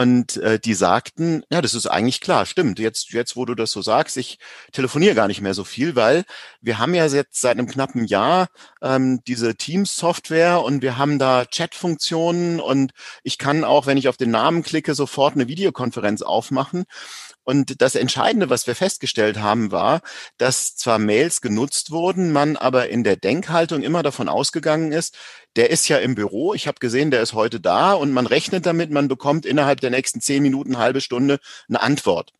Und 0.00 0.38
äh, 0.38 0.58
die 0.58 0.72
sagten, 0.72 1.42
ja, 1.50 1.60
das 1.60 1.74
ist 1.74 1.86
eigentlich 1.86 2.22
klar, 2.22 2.46
stimmt. 2.46 2.78
Jetzt, 2.78 3.10
jetzt, 3.12 3.36
wo 3.36 3.44
du 3.44 3.54
das 3.54 3.70
so 3.70 3.82
sagst, 3.82 4.16
ich 4.16 4.38
telefoniere 4.72 5.14
gar 5.14 5.28
nicht 5.28 5.42
mehr 5.42 5.52
so 5.52 5.62
viel, 5.62 5.94
weil 5.94 6.24
wir 6.62 6.78
haben 6.78 6.94
ja 6.94 7.04
jetzt 7.04 7.38
seit 7.38 7.58
einem 7.58 7.66
knappen 7.66 8.06
Jahr 8.06 8.48
ähm, 8.80 9.20
diese 9.26 9.56
Teams-Software 9.56 10.62
und 10.62 10.80
wir 10.80 10.96
haben 10.96 11.18
da 11.18 11.44
Chat-Funktionen 11.44 12.60
und 12.60 12.92
ich 13.24 13.36
kann 13.36 13.62
auch, 13.62 13.84
wenn 13.84 13.98
ich 13.98 14.08
auf 14.08 14.16
den 14.16 14.30
Namen 14.30 14.62
klicke, 14.62 14.94
sofort 14.94 15.34
eine 15.34 15.48
Videokonferenz 15.48 16.22
aufmachen. 16.22 16.84
Und 17.50 17.82
das 17.82 17.96
Entscheidende, 17.96 18.48
was 18.48 18.68
wir 18.68 18.76
festgestellt 18.76 19.40
haben, 19.40 19.72
war, 19.72 20.02
dass 20.38 20.76
zwar 20.76 21.00
Mails 21.00 21.40
genutzt 21.40 21.90
wurden, 21.90 22.30
man 22.30 22.56
aber 22.56 22.90
in 22.90 23.02
der 23.02 23.16
Denkhaltung 23.16 23.82
immer 23.82 24.04
davon 24.04 24.28
ausgegangen 24.28 24.92
ist, 24.92 25.18
der 25.56 25.70
ist 25.70 25.88
ja 25.88 25.98
im 25.98 26.14
Büro, 26.14 26.54
ich 26.54 26.68
habe 26.68 26.78
gesehen, 26.78 27.10
der 27.10 27.22
ist 27.22 27.32
heute 27.32 27.58
da 27.58 27.92
und 27.94 28.12
man 28.12 28.26
rechnet 28.26 28.66
damit, 28.66 28.92
man 28.92 29.08
bekommt 29.08 29.46
innerhalb 29.46 29.80
der 29.80 29.90
nächsten 29.90 30.20
zehn 30.20 30.44
Minuten, 30.44 30.78
halbe 30.78 31.00
Stunde 31.00 31.40
eine 31.68 31.82
Antwort. 31.82 32.32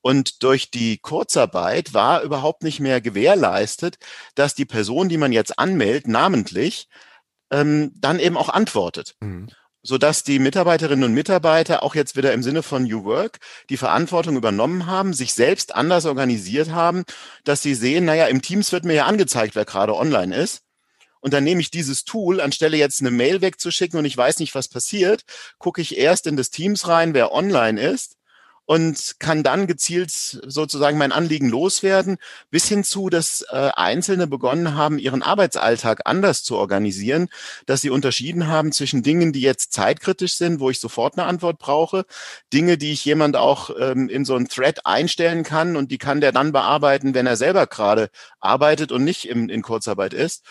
Und 0.00 0.42
durch 0.42 0.70
die 0.70 0.96
Kurzarbeit 0.96 1.92
war 1.92 2.22
überhaupt 2.22 2.62
nicht 2.62 2.80
mehr 2.80 3.02
gewährleistet, 3.02 3.98
dass 4.34 4.54
die 4.54 4.64
Person, 4.64 5.10
die 5.10 5.18
man 5.18 5.32
jetzt 5.32 5.58
anmeldet, 5.58 6.08
namentlich, 6.08 6.88
ähm, 7.50 7.92
dann 7.96 8.18
eben 8.18 8.38
auch 8.38 8.48
antwortet. 8.48 9.14
Mhm. 9.20 9.50
Sodass 9.82 10.24
die 10.24 10.38
Mitarbeiterinnen 10.38 11.04
und 11.04 11.14
Mitarbeiter 11.14 11.82
auch 11.82 11.94
jetzt 11.94 12.16
wieder 12.16 12.32
im 12.32 12.42
Sinne 12.42 12.62
von 12.62 12.84
New 12.84 13.04
Work 13.04 13.38
die 13.70 13.76
Verantwortung 13.76 14.36
übernommen 14.36 14.86
haben, 14.86 15.14
sich 15.14 15.34
selbst 15.34 15.74
anders 15.74 16.04
organisiert 16.04 16.70
haben, 16.70 17.04
dass 17.44 17.62
sie 17.62 17.74
sehen, 17.74 18.04
naja, 18.04 18.26
im 18.26 18.42
Teams 18.42 18.72
wird 18.72 18.84
mir 18.84 18.94
ja 18.94 19.06
angezeigt, 19.06 19.54
wer 19.54 19.64
gerade 19.64 19.94
online 19.94 20.36
ist. 20.36 20.62
Und 21.20 21.32
dann 21.32 21.44
nehme 21.44 21.60
ich 21.60 21.70
dieses 21.70 22.04
Tool, 22.04 22.40
anstelle 22.40 22.76
jetzt 22.76 23.00
eine 23.00 23.10
Mail 23.10 23.40
wegzuschicken 23.40 23.98
und 23.98 24.04
ich 24.04 24.16
weiß 24.16 24.38
nicht, 24.38 24.54
was 24.54 24.68
passiert, 24.68 25.22
gucke 25.58 25.80
ich 25.80 25.96
erst 25.98 26.26
in 26.26 26.36
das 26.36 26.50
Teams 26.50 26.86
rein, 26.86 27.14
wer 27.14 27.32
online 27.32 27.80
ist 27.80 28.17
und 28.68 29.16
kann 29.18 29.42
dann 29.42 29.66
gezielt 29.66 30.10
sozusagen 30.10 30.98
mein 30.98 31.10
Anliegen 31.10 31.48
loswerden, 31.48 32.18
bis 32.50 32.68
hin 32.68 32.84
zu, 32.84 33.08
dass 33.08 33.40
äh, 33.48 33.70
Einzelne 33.74 34.26
begonnen 34.26 34.74
haben, 34.74 34.98
ihren 34.98 35.22
Arbeitsalltag 35.22 36.02
anders 36.04 36.44
zu 36.44 36.54
organisieren, 36.54 37.28
dass 37.64 37.80
sie 37.80 37.88
unterschieden 37.88 38.46
haben 38.46 38.70
zwischen 38.70 39.02
Dingen, 39.02 39.32
die 39.32 39.40
jetzt 39.40 39.72
zeitkritisch 39.72 40.34
sind, 40.34 40.60
wo 40.60 40.68
ich 40.68 40.80
sofort 40.80 41.16
eine 41.16 41.26
Antwort 41.26 41.58
brauche, 41.58 42.04
Dinge, 42.52 42.76
die 42.76 42.92
ich 42.92 43.06
jemand 43.06 43.36
auch 43.36 43.70
ähm, 43.80 44.10
in 44.10 44.26
so 44.26 44.36
ein 44.36 44.48
Thread 44.48 44.84
einstellen 44.84 45.44
kann 45.44 45.74
und 45.74 45.90
die 45.90 45.98
kann 45.98 46.20
der 46.20 46.32
dann 46.32 46.52
bearbeiten, 46.52 47.14
wenn 47.14 47.26
er 47.26 47.38
selber 47.38 47.66
gerade 47.66 48.10
arbeitet 48.38 48.92
und 48.92 49.02
nicht 49.02 49.30
im, 49.30 49.48
in 49.48 49.62
Kurzarbeit 49.62 50.12
ist 50.12 50.44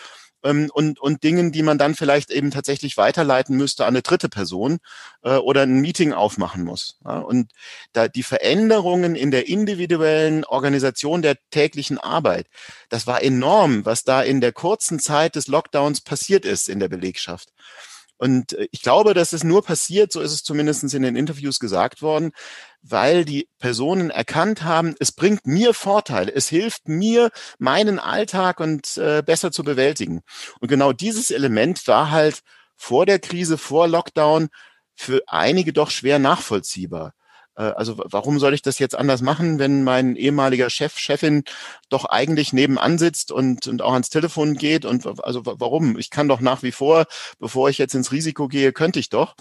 ähm, 0.44 0.70
und, 0.72 1.00
und 1.00 1.22
Dingen, 1.24 1.52
die 1.52 1.62
man 1.62 1.78
dann 1.78 1.94
vielleicht 1.94 2.30
eben 2.30 2.50
tatsächlich 2.50 2.96
weiterleiten 2.96 3.56
müsste 3.56 3.84
an 3.84 3.88
eine 3.88 4.02
dritte 4.02 4.28
Person 4.28 4.78
äh, 5.22 5.36
oder 5.36 5.62
ein 5.62 5.80
Meeting 5.80 6.12
aufmachen 6.12 6.64
muss. 6.64 6.98
Ja? 7.04 7.18
Und 7.18 7.52
da 7.92 8.08
die 8.08 8.22
Veränderungen 8.22 9.16
in 9.16 9.30
der 9.30 9.48
individuellen 9.48 10.44
Organisation 10.44 11.22
der 11.22 11.36
täglichen 11.50 11.98
Arbeit, 11.98 12.46
das 12.88 13.06
war 13.06 13.22
enorm, 13.22 13.84
was 13.84 14.04
da 14.04 14.22
in 14.22 14.40
der 14.40 14.52
kurzen 14.52 14.98
Zeit 14.98 15.34
des 15.34 15.48
Lockdowns 15.48 16.00
passiert 16.00 16.44
ist 16.44 16.68
in 16.68 16.80
der 16.80 16.88
Belegschaft. 16.88 17.52
Und 18.18 18.52
äh, 18.52 18.68
ich 18.70 18.82
glaube, 18.82 19.14
dass 19.14 19.32
es 19.32 19.44
nur 19.44 19.62
passiert, 19.62 20.12
so 20.12 20.20
ist 20.20 20.32
es 20.32 20.42
zumindest 20.42 20.92
in 20.92 21.02
den 21.02 21.16
Interviews 21.16 21.58
gesagt 21.58 22.02
worden, 22.02 22.32
weil 22.82 23.24
die 23.24 23.48
Personen 23.58 24.10
erkannt 24.10 24.62
haben, 24.62 24.94
es 25.00 25.12
bringt 25.12 25.46
mir 25.46 25.74
Vorteile, 25.74 26.32
es 26.32 26.48
hilft 26.48 26.88
mir, 26.88 27.30
meinen 27.58 27.98
Alltag 27.98 28.60
und 28.60 28.96
äh, 28.98 29.22
besser 29.24 29.50
zu 29.50 29.64
bewältigen. 29.64 30.20
Und 30.60 30.68
genau 30.68 30.92
dieses 30.92 31.30
Element 31.30 31.86
war 31.86 32.10
halt 32.10 32.40
vor 32.76 33.06
der 33.06 33.18
Krise, 33.18 33.58
vor 33.58 33.88
Lockdown 33.88 34.48
für 34.94 35.22
einige 35.26 35.72
doch 35.72 35.90
schwer 35.90 36.18
nachvollziehbar. 36.18 37.14
Äh, 37.58 37.72
also 37.76 37.96
warum 37.98 38.38
soll 38.38 38.54
ich 38.54 38.62
das 38.62 38.78
jetzt 38.78 38.96
anders 38.96 39.20
machen, 39.20 39.58
wenn 39.58 39.84
mein 39.84 40.16
ehemaliger 40.16 40.70
Chef, 40.70 40.96
Chefin 40.98 41.44
doch 41.90 42.04
eigentlich 42.06 42.52
nebenan 42.52 42.98
sitzt 42.98 43.32
und, 43.32 43.66
und 43.66 43.82
auch 43.82 43.92
ans 43.92 44.08
Telefon 44.08 44.54
geht? 44.54 44.84
Und 44.84 45.06
also 45.22 45.42
warum? 45.44 45.98
Ich 45.98 46.10
kann 46.10 46.28
doch 46.28 46.40
nach 46.40 46.62
wie 46.62 46.72
vor, 46.72 47.06
bevor 47.38 47.68
ich 47.68 47.78
jetzt 47.78 47.94
ins 47.94 48.12
Risiko 48.12 48.48
gehe, 48.48 48.72
könnte 48.72 49.00
ich 49.00 49.10
doch. 49.10 49.34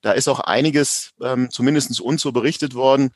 Da 0.00 0.12
ist 0.12 0.28
auch 0.28 0.40
einiges 0.40 1.12
ähm, 1.22 1.50
zumindest 1.50 2.00
uns 2.00 2.22
so 2.22 2.32
berichtet 2.32 2.74
worden. 2.74 3.10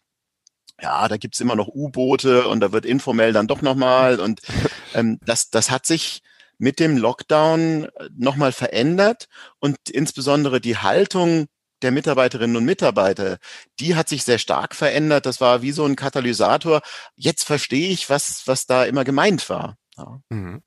Ja, 0.81 1.07
da 1.09 1.17
gibt's 1.17 1.41
immer 1.41 1.55
noch 1.55 1.69
U-Boote 1.69 2.49
und 2.49 2.61
da 2.61 2.73
wird 2.73 2.85
informell 2.85 3.33
dann 3.33 3.47
doch 3.47 3.63
nochmal. 3.63 4.21
Und 4.21 4.41
ähm, 4.95 5.19
das, 5.25 5.51
das 5.51 5.71
hat 5.71 5.87
sich 5.87 6.23
mit 6.59 6.81
dem 6.81 6.97
Lockdown 6.97 7.85
äh, 7.85 8.09
nochmal 8.17 8.53
verändert 8.53 9.29
und 9.61 9.77
insbesondere 9.91 10.61
die 10.61 10.77
Haltung 10.77 11.47
der 11.83 11.93
Mitarbeiterinnen 11.93 12.57
und 12.57 12.65
Mitarbeiter, 12.65 13.39
die 13.81 13.95
hat 13.95 14.09
sich 14.09 14.25
sehr 14.25 14.39
stark 14.39 14.75
verändert. 14.75 15.27
Das 15.27 15.41
war 15.41 15.63
wie 15.63 15.73
so 15.73 15.85
ein 15.85 15.97
Katalysator. 15.97 16.81
Jetzt 17.17 17.45
verstehe 17.45 17.91
ich, 17.91 18.11
was, 18.11 18.47
was 18.47 18.67
da 18.67 18.85
immer 18.85 19.05
gemeint 19.05 19.49
war. 19.51 19.77
Ja. 19.97 20.21
Mhm. 20.31 20.63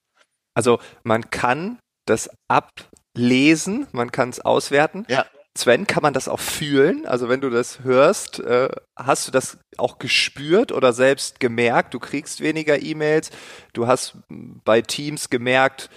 Also 0.53 0.79
man 1.03 1.29
kann 1.29 1.79
das 2.05 2.29
ablesen, 2.47 3.87
man 3.91 4.11
kann 4.11 4.29
es 4.29 4.39
auswerten. 4.39 5.05
Ja. 5.09 5.25
Sven, 5.57 5.87
kann 5.87 6.03
man 6.03 6.13
das 6.13 6.27
auch 6.27 6.41
fühlen? 6.41 7.05
Also 7.05 7.29
wenn 7.29 7.39
du 7.39 7.49
das 7.49 7.79
hörst, 7.79 8.39
äh, 8.41 8.67
hast 8.97 9.27
du 9.27 9.31
das 9.31 9.57
auch 9.77 9.99
gespürt 9.99 10.73
oder 10.73 10.91
selbst 10.91 11.39
gemerkt? 11.39 11.93
Du 11.93 11.99
kriegst 11.99 12.41
weniger 12.41 12.81
E-Mails, 12.81 13.31
du 13.71 13.87
hast 13.87 14.17
bei 14.29 14.81
Teams 14.81 15.29
gemerkt, 15.29 15.89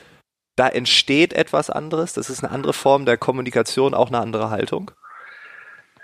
da 0.54 0.68
entsteht 0.68 1.32
etwas 1.32 1.70
anderes, 1.70 2.12
das 2.12 2.30
ist 2.30 2.44
eine 2.44 2.52
andere 2.52 2.72
Form 2.72 3.04
der 3.04 3.16
Kommunikation, 3.16 3.94
auch 3.94 4.08
eine 4.08 4.20
andere 4.20 4.50
Haltung? 4.50 4.92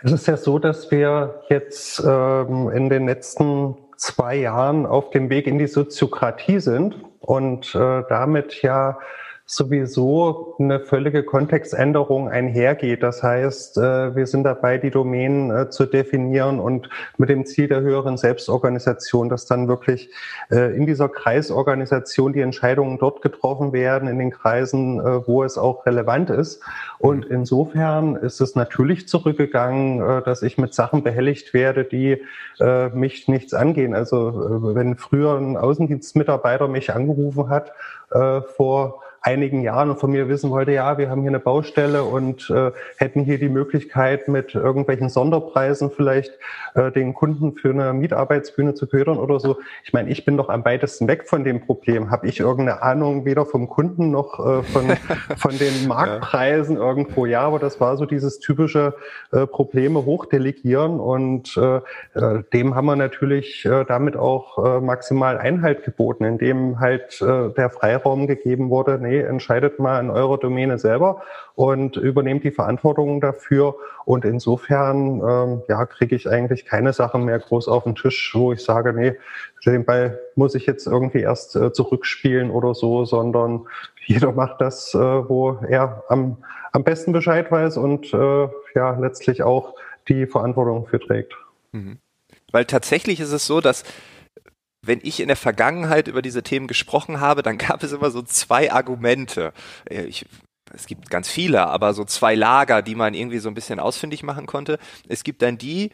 Es 0.05 0.13
ist 0.13 0.27
ja 0.27 0.37
so, 0.37 0.59
dass 0.59 0.91
wir 0.91 1.45
jetzt 1.49 1.99
ähm, 2.07 2.69
in 2.69 2.91
den 2.91 3.07
letzten 3.07 3.75
zwei 3.97 4.37
Jahren 4.37 4.85
auf 4.85 5.09
dem 5.09 5.31
Weg 5.31 5.47
in 5.47 5.59
die 5.59 5.67
Soziokratie 5.67 6.61
sind 6.61 6.95
und 7.21 7.75
äh, 7.75 8.03
damit 8.11 8.61
ja 8.61 8.99
sowieso 9.47 10.57
eine 10.59 10.81
völlige 10.81 11.23
Kontextänderung 11.23 12.31
einhergeht. 12.31 13.03
Das 13.03 13.23
heißt, 13.23 13.77
äh, 13.77 14.17
wir 14.17 14.27
sind 14.27 14.45
dabei, 14.45 14.79
die 14.79 14.91
Domänen 14.91 15.51
äh, 15.51 15.69
zu 15.69 15.85
definieren 15.85 16.61
und 16.61 16.89
mit 17.19 17.29
dem 17.29 17.45
Ziel 17.45 17.69
der 17.69 17.83
höheren 17.83 18.17
Selbstorganisation, 18.17 19.29
dass 19.29 19.45
dann 19.45 19.69
wirklich 19.69 20.09
äh, 20.51 20.75
in 20.75 20.87
dieser 20.87 21.11
Kreisorganisation 21.11 22.33
die 22.33 22.41
Entscheidungen 22.41 22.99
dort 22.99 23.21
getroffen 23.21 23.75
werden, 23.75 24.09
in 24.09 24.19
den 24.19 24.31
Kreisen, 24.31 24.99
wo 25.27 25.45
es 25.45 25.59
auch 25.59 25.85
relevant 25.85 26.31
ist. 26.31 26.63
Und 26.99 27.27
insofern 27.27 28.17
ist 28.17 28.41
es 28.41 28.55
natürlich 28.55 29.09
zurückgegangen, 29.09 30.23
dass 30.25 30.43
ich 30.43 30.57
mit 30.59 30.75
Sachen 30.75 31.03
behelligt 31.03 31.55
werde, 31.55 31.85
die 31.85 32.23
mich 32.93 33.29
nichts 33.29 33.55
angehen. 33.55 33.95
Also 33.95 34.75
wenn 34.75 34.97
früher 34.97 35.37
ein 35.37 35.57
Außendienstmitarbeiter 35.57 36.69
mich 36.69 36.93
angerufen 36.93 37.49
hat 37.49 37.73
vor 38.57 39.03
einigen 39.25 39.63
Jahren 39.63 39.97
von 39.97 40.11
mir 40.11 40.29
wissen 40.29 40.51
wollte, 40.51 40.73
ja, 40.73 40.99
wir 40.99 41.09
haben 41.09 41.23
hier 41.23 41.31
eine 41.31 41.41
Baustelle 41.41 42.05
und 42.05 42.51
äh, 42.51 42.73
hätten 42.99 43.25
hier 43.25 43.39
die 43.39 43.49
Möglichkeit, 43.49 44.29
mit 44.29 44.55
irgendwelchen 44.55 45.09
Sonderpreisen 45.09 45.91
vielleicht 45.91 46.39
äh, 46.75 46.93
den 46.93 47.15
Kunden 47.15 47.55
für 47.55 47.71
eine 47.71 47.95
Mietarbeitsbühne 47.95 48.75
zu 48.75 48.87
ködern 48.87 49.17
oder 49.17 49.41
so. 49.41 49.57
Ich 49.85 49.95
meine, 49.95 50.11
ich 50.11 50.27
bin 50.27 50.37
doch 50.37 50.51
am 50.51 50.63
weitesten 50.67 51.09
weg 51.09 51.27
von 51.27 51.43
dem 51.43 51.63
Problem. 51.63 52.11
Habe 52.11 52.29
ich 52.29 52.39
irgendeine 52.39 52.83
Ahnung 52.83 53.25
weder 53.25 53.47
vom 53.47 53.67
Kunden 53.67 54.11
noch 54.11 54.39
äh, 54.39 54.63
von, 54.63 54.93
von 55.39 55.59
den 55.59 55.89
Marktpreisen 55.89 56.77
irgendwo? 56.77 57.25
Ja, 57.25 57.41
aber 57.41 57.59
das 57.59 57.81
war 57.81 57.97
so 57.97 58.05
dieses 58.05 58.41
typische 58.41 58.95
äh, 59.33 59.47
Probleme 59.47 60.05
hochdelegieren 60.05 61.01
und 61.01 61.57
äh, 61.57 61.77
äh, 62.15 62.43
dem 62.53 62.75
haben 62.75 62.85
wir 62.85 62.97
natürlich 62.97 63.65
äh, 63.65 63.85
damit 63.87 64.17
auch 64.19 64.59
äh, 64.63 64.81
maximal 64.81 65.39
Einhalt 65.39 65.83
geboten, 65.83 66.25
indem 66.25 66.79
halt 66.79 67.23
äh, 67.23 67.49
der 67.51 67.71
Freiraum 67.71 68.27
gegeben 68.27 68.69
wurde, 68.69 68.99
nee, 69.01 69.14
entscheidet 69.21 69.79
mal 69.79 70.01
in 70.01 70.11
eurer 70.11 70.39
Domäne 70.39 70.79
selber 70.79 71.23
und 71.55 71.97
übernehmt 71.97 72.45
die 72.45 72.51
Verantwortung 72.51 73.21
dafür. 73.21 73.77
Und 74.05 74.25
insofern 74.25 75.21
ähm, 75.21 75.63
ja, 75.69 75.87
kriege 75.87 76.15
ich 76.17 76.29
eigentlich 76.29 76.65
keine 76.65 76.93
Sachen 76.93 77.25
mehr 77.25 77.39
groß 77.39 77.69
auf 77.69 77.85
den 77.85 77.95
Tisch, 77.95 78.33
wo 78.35 78.53
ich 78.53 78.63
sage, 78.63 78.93
nee, 78.93 79.15
den 79.65 79.85
Ball 79.85 80.19
muss 80.37 80.55
ich 80.55 80.67
jetzt 80.67 80.87
irgendwie 80.87 81.21
erst 81.21 81.57
äh, 81.57 81.73
zurückspielen 81.73 82.51
oder 82.51 82.75
so, 82.75 83.05
sondern 83.05 83.67
jeder 84.07 84.33
macht 84.33 84.61
das, 84.61 84.95
äh, 84.95 84.99
wo 84.99 85.59
er 85.69 86.05
am, 86.09 86.39
am 86.73 86.85
besten 86.85 87.13
Bescheid 87.13 87.51
weiß 87.51 87.77
und 87.77 88.13
äh, 88.13 88.49
ja 88.75 88.99
letztlich 88.99 89.43
auch 89.43 89.75
die 90.09 90.27
Verantwortung 90.27 90.87
für 90.87 91.01
trägt. 91.01 91.35
Mhm. 91.73 91.99
Weil 92.53 92.67
tatsächlich 92.67 93.21
ist 93.21 93.33
es 93.33 93.47
so, 93.47 93.61
dass 93.61 93.85
wenn 94.87 95.01
ich 95.03 95.21
in 95.21 95.29
der 95.29 95.37
Vergangenheit 95.37 96.09
über 96.09 96.23
diese 96.23 96.43
Themen 96.43 96.67
gesprochen 96.67 97.21
habe, 97.21 97.43
dann 97.43 97.59
gab 97.59 97.83
es 97.83 97.93
immer 97.93 98.11
so 98.11 98.23
zwei 98.23 98.73
Argumente. 98.73 99.53
Äh, 99.89 100.05
ich, 100.05 100.27
es 100.73 100.87
gibt 100.87 101.11
ganz 101.11 101.29
viele, 101.29 101.67
aber 101.67 101.95
so 101.95 102.05
zwei 102.05 102.35
Lager, 102.35 102.83
die 102.83 102.95
man 102.95 103.15
irgendwie 103.15 103.39
so 103.39 103.49
ein 103.49 103.55
bisschen 103.55 103.81
ausfindig 103.81 104.23
machen 104.23 104.47
konnte. 104.47 104.79
Es 105.09 105.25
gibt 105.25 105.43
dann 105.43 105.59
die, 105.59 105.91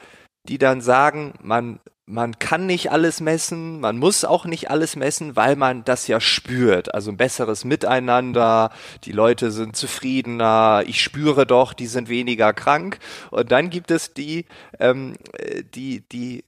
die 0.49 0.59
dann 0.59 0.81
sagen, 0.81 1.35
man, 1.43 1.81
man 2.07 2.39
kann 2.39 2.67
nicht 2.67 2.91
alles 2.91 3.21
messen, 3.21 3.81
man 3.81 3.99
muss 3.99 4.25
auch 4.25 4.45
nicht 4.45 4.71
alles 4.71 4.97
messen, 4.97 5.37
weil 5.37 5.57
man 5.57 5.85
das 5.85 6.07
ja 6.09 6.21
spürt. 6.21 6.95
Also 6.95 7.11
ein 7.11 7.17
besseres 7.17 7.65
Miteinander, 7.65 8.71
die 9.05 9.13
Leute 9.13 9.51
sind 9.51 9.77
zufriedener, 9.77 10.83
ich 10.87 11.03
spüre 11.03 11.47
doch, 11.47 11.73
die 11.73 11.87
sind 11.87 12.09
weniger 12.09 12.53
krank. 12.53 12.99
Und 13.31 13.53
dann 13.53 13.71
gibt 13.71 13.91
es 13.91 14.13
die, 14.13 14.47
ähm, 14.79 15.15
äh, 15.35 15.63
die, 15.63 16.09
die, 16.09 16.45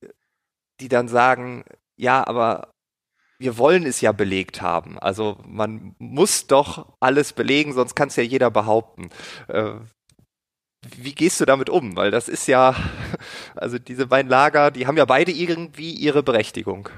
die 0.80 0.88
dann 0.88 1.08
sagen, 1.08 1.64
ja, 2.02 2.26
aber 2.26 2.72
wir 3.38 3.58
wollen 3.58 3.86
es 3.86 4.00
ja 4.00 4.12
belegt 4.12 4.60
haben. 4.60 4.98
Also 4.98 5.38
man 5.46 5.94
muss 5.98 6.48
doch 6.48 6.96
alles 7.00 7.32
belegen, 7.32 7.72
sonst 7.72 7.94
kann 7.94 8.08
es 8.08 8.16
ja 8.16 8.24
jeder 8.24 8.50
behaupten. 8.50 9.10
Äh, 9.46 9.74
wie 10.96 11.14
gehst 11.14 11.40
du 11.40 11.44
damit 11.44 11.70
um? 11.70 11.96
Weil 11.96 12.10
das 12.10 12.28
ist 12.28 12.48
ja, 12.48 12.74
also 13.54 13.78
diese 13.78 14.08
beiden 14.08 14.28
Lager, 14.28 14.72
die 14.72 14.86
haben 14.86 14.96
ja 14.96 15.04
beide 15.04 15.30
irgendwie 15.30 15.92
ihre 15.92 16.24
Berechtigung. 16.24 16.88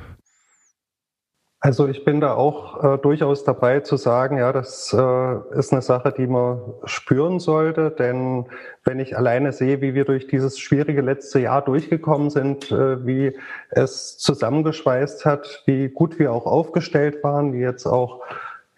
Also 1.65 1.89
ich 1.89 2.05
bin 2.05 2.21
da 2.21 2.35
auch 2.35 2.85
äh, 2.85 2.99
durchaus 2.99 3.43
dabei 3.43 3.81
zu 3.81 3.97
sagen, 3.97 4.37
ja, 4.37 4.53
das 4.53 4.93
äh, 4.93 5.59
ist 5.59 5.73
eine 5.73 5.81
Sache, 5.81 6.13
die 6.13 6.27
man 6.27 6.61
spüren 6.85 7.41
sollte, 7.41 7.91
denn 7.91 8.45
wenn 8.85 9.01
ich 9.01 9.17
alleine 9.17 9.51
sehe, 9.51 9.81
wie 9.81 9.95
wir 9.95 10.05
durch 10.05 10.27
dieses 10.27 10.59
schwierige 10.59 11.01
letzte 11.01 11.41
Jahr 11.41 11.65
durchgekommen 11.65 12.29
sind, 12.29 12.71
äh, 12.71 13.07
wie 13.07 13.39
es 13.71 14.19
zusammengeschweißt 14.19 15.25
hat, 15.25 15.63
wie 15.65 15.89
gut 15.89 16.19
wir 16.19 16.35
auch 16.35 16.45
aufgestellt 16.45 17.25
waren, 17.25 17.55
wie 17.55 17.61
jetzt 17.61 17.87
auch 17.87 18.21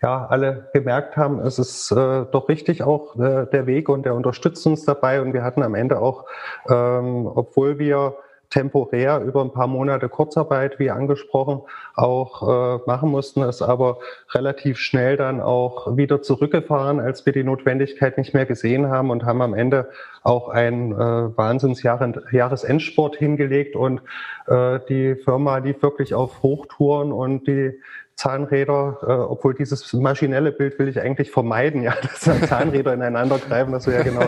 ja 0.00 0.24
alle 0.24 0.70
gemerkt 0.72 1.16
haben, 1.16 1.40
es 1.40 1.58
ist 1.58 1.90
äh, 1.90 2.24
doch 2.30 2.48
richtig 2.48 2.84
auch 2.84 3.16
äh, 3.16 3.46
der 3.46 3.66
Weg 3.66 3.88
und 3.88 4.06
der 4.06 4.14
unterstützt 4.14 4.64
uns 4.64 4.84
dabei. 4.84 5.20
Und 5.20 5.32
wir 5.32 5.42
hatten 5.42 5.64
am 5.64 5.74
Ende 5.74 5.98
auch, 5.98 6.24
ähm, 6.70 7.26
obwohl 7.26 7.80
wir 7.80 8.14
temporär 8.50 9.20
über 9.20 9.42
ein 9.42 9.52
paar 9.52 9.66
Monate 9.66 10.08
Kurzarbeit, 10.08 10.78
wie 10.78 10.90
angesprochen, 10.90 11.62
auch 11.94 12.42
äh, 12.42 12.80
machen 12.86 13.10
mussten, 13.10 13.42
es 13.42 13.62
aber 13.62 13.98
relativ 14.32 14.78
schnell 14.78 15.16
dann 15.16 15.40
auch 15.40 15.96
wieder 15.96 16.22
zurückgefahren, 16.22 17.00
als 17.00 17.26
wir 17.26 17.32
die 17.32 17.44
Notwendigkeit 17.44 18.18
nicht 18.18 18.34
mehr 18.34 18.46
gesehen 18.46 18.88
haben 18.88 19.10
und 19.10 19.24
haben 19.24 19.42
am 19.42 19.54
Ende 19.54 19.88
auch 20.22 20.48
einen 20.48 20.92
äh, 20.92 21.36
Wahnsinns-Jahresendsport 21.36 23.16
hingelegt. 23.16 23.76
Und 23.76 24.02
äh, 24.46 24.80
die 24.88 25.16
Firma 25.16 25.58
lief 25.58 25.82
wirklich 25.82 26.14
auf 26.14 26.42
Hochtouren 26.42 27.12
und 27.12 27.46
die 27.46 27.78
Zahnräder, 28.16 28.98
äh, 29.02 29.12
obwohl 29.12 29.54
dieses 29.54 29.92
maschinelle 29.92 30.50
Bild 30.50 30.78
will 30.78 30.88
ich 30.88 31.00
eigentlich 31.00 31.30
vermeiden, 31.30 31.82
ja, 31.82 31.94
dass 32.02 32.48
Zahnräder 32.48 32.94
ineinander 32.94 33.38
greifen, 33.38 33.72
das 33.72 33.86
wäre 33.86 33.98
ja 33.98 34.04
genau 34.04 34.24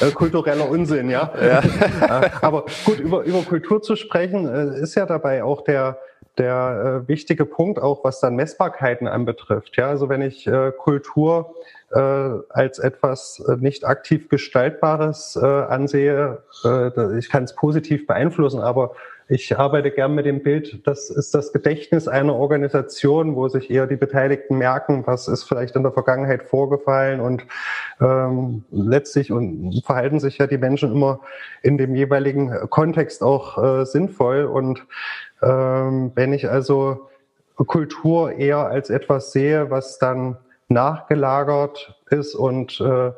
äh, 0.00 0.10
kultureller 0.12 0.68
Unsinn, 0.68 1.08
ja. 1.08 1.32
ja. 1.40 1.62
Äh, 2.08 2.30
aber 2.42 2.64
gut, 2.84 3.00
über, 3.00 3.22
über 3.22 3.42
Kultur 3.42 3.82
zu 3.82 3.96
sprechen, 3.96 4.48
äh, 4.48 4.80
ist 4.80 4.94
ja 4.94 5.06
dabei 5.06 5.44
auch 5.44 5.62
der, 5.62 5.98
der 6.38 7.02
äh, 7.04 7.08
wichtige 7.08 7.44
Punkt, 7.44 7.78
auch 7.80 8.04
was 8.04 8.20
dann 8.20 8.36
Messbarkeiten 8.36 9.06
anbetrifft. 9.06 9.76
Ja, 9.76 9.88
also 9.88 10.08
wenn 10.08 10.22
ich 10.22 10.46
äh, 10.46 10.72
Kultur 10.76 11.54
äh, 11.90 11.98
als 11.98 12.78
etwas 12.78 13.42
äh, 13.46 13.56
nicht 13.56 13.84
aktiv 13.84 14.28
Gestaltbares 14.28 15.38
äh, 15.40 15.46
ansehe, 15.46 16.42
äh, 16.64 17.18
ich 17.18 17.28
kann 17.28 17.44
es 17.44 17.54
positiv 17.54 18.06
beeinflussen, 18.06 18.60
aber 18.60 18.92
ich 19.30 19.58
arbeite 19.58 19.90
gern 19.90 20.14
mit 20.14 20.24
dem 20.24 20.42
Bild, 20.42 20.86
das 20.86 21.10
ist 21.10 21.34
das 21.34 21.52
Gedächtnis 21.52 22.08
einer 22.08 22.34
Organisation, 22.34 23.36
wo 23.36 23.48
sich 23.48 23.70
eher 23.70 23.86
die 23.86 23.96
Beteiligten 23.96 24.56
merken, 24.56 25.06
was 25.06 25.28
ist 25.28 25.44
vielleicht 25.44 25.76
in 25.76 25.82
der 25.82 25.92
Vergangenheit 25.92 26.42
vorgefallen 26.42 27.20
und 27.20 27.46
ähm, 28.00 28.64
letztlich 28.70 29.30
und 29.30 29.82
verhalten 29.84 30.18
sich 30.18 30.38
ja 30.38 30.46
die 30.46 30.56
Menschen 30.56 30.92
immer 30.92 31.20
in 31.62 31.76
dem 31.76 31.94
jeweiligen 31.94 32.70
Kontext 32.70 33.22
auch 33.22 33.62
äh, 33.62 33.84
sinnvoll. 33.84 34.44
Und 34.46 34.86
ähm, 35.42 36.12
wenn 36.14 36.32
ich 36.32 36.48
also 36.48 37.08
Kultur 37.56 38.32
eher 38.32 38.66
als 38.66 38.88
etwas 38.88 39.32
sehe, 39.32 39.70
was 39.70 39.98
dann 39.98 40.38
nachgelagert 40.68 42.00
ist 42.10 42.34
und 42.34 42.80
äh, 42.80 43.12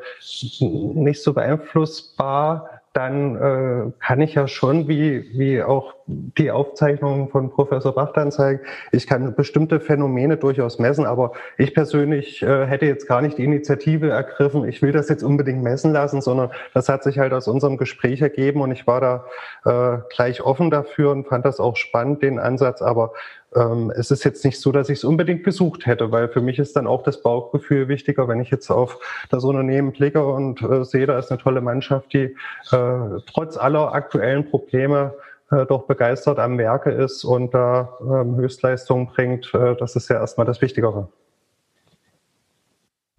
nicht 0.51 1.23
so 1.23 1.35
beeinflussbar, 1.35 2.80
dann 2.93 3.37
äh, 3.37 3.93
kann 4.01 4.21
ich 4.21 4.35
ja 4.35 4.49
schon, 4.49 4.89
wie, 4.89 5.39
wie 5.39 5.63
auch 5.63 5.95
die 6.07 6.51
Aufzeichnungen 6.51 7.29
von 7.29 7.51
Professor 7.51 7.95
Bach 7.95 8.13
dann 8.13 8.33
zeigen, 8.33 8.61
ich 8.91 9.07
kann 9.07 9.37
bestimmte 9.37 9.79
Phänomene 9.79 10.37
durchaus 10.37 10.81
messen, 10.81 11.07
aber 11.07 11.33
ich 11.57 11.73
persönlich 11.73 12.43
äh, 12.43 12.67
hätte 12.67 12.87
jetzt 12.87 13.07
gar 13.07 13.23
nicht 13.23 13.39
die 13.39 13.45
Initiative 13.45 14.11
ergriffen, 14.11 14.69
ich 14.69 14.83
will 14.83 14.91
das 14.91 15.09
jetzt 15.09 15.23
unbedingt 15.23 15.63
messen 15.63 15.93
lassen, 15.93 16.21
sondern 16.21 16.51
das 16.75 16.89
hat 16.89 17.05
sich 17.05 17.21
halt 17.21 17.33
aus 17.33 17.47
unserem 17.47 17.77
Gespräch 17.77 18.23
ergeben 18.23 18.61
und 18.61 18.73
ich 18.73 18.89
war 18.89 19.01
da 19.01 19.25
äh, 19.65 20.03
gleich 20.13 20.43
offen 20.43 20.71
dafür 20.71 21.13
und 21.13 21.29
fand 21.29 21.45
das 21.45 21.61
auch 21.61 21.77
spannend, 21.77 22.23
den 22.23 22.41
Ansatz, 22.41 22.83
aber 22.83 23.13
ähm, 23.55 23.93
es 23.97 24.11
ist 24.11 24.25
jetzt 24.25 24.45
nicht 24.45 24.61
so, 24.61 24.73
dass 24.73 24.89
ich 24.89 24.99
es 24.99 25.05
unbedingt 25.05 25.45
gesucht 25.45 25.87
hätte, 25.87 26.13
weil 26.13 26.29
für 26.29 26.41
mich 26.41 26.59
ist 26.59 26.77
dann 26.77 26.87
auch 26.87 27.03
das 27.03 27.23
Bauchgefühl 27.23 27.89
wichtiger, 27.89 28.29
wenn 28.29 28.41
ich 28.41 28.51
jetzt 28.51 28.71
auf 28.71 28.99
das 29.29 29.45
Unternehmen 29.45 29.93
blicke 29.93 30.25
und 30.25 30.63
äh, 30.63 30.85
sehe, 30.85 31.07
da 31.07 31.19
ist 31.19 31.31
eine 31.31 31.41
tolle 31.41 31.61
Mannschaft, 31.61 32.13
die 32.13 32.37
äh, 32.73 33.21
trotz 33.27 33.57
aller 33.57 33.93
aktuellen 33.93 34.49
Probleme 34.49 35.15
äh, 35.51 35.67
doch 35.67 35.87
begeistert 35.87 36.39
am 36.39 36.59
Werke 36.59 36.91
ist 36.91 37.25
und 37.25 37.53
da 37.53 37.99
ähm, 38.01 38.37
Höchstleistungen 38.37 39.07
bringt. 39.07 39.53
Äh, 39.53 39.75
das 39.77 39.97
ist 39.97 40.09
ja 40.09 40.17
erstmal 40.17 40.47
das 40.47 40.61
Wichtigere. 40.61 41.09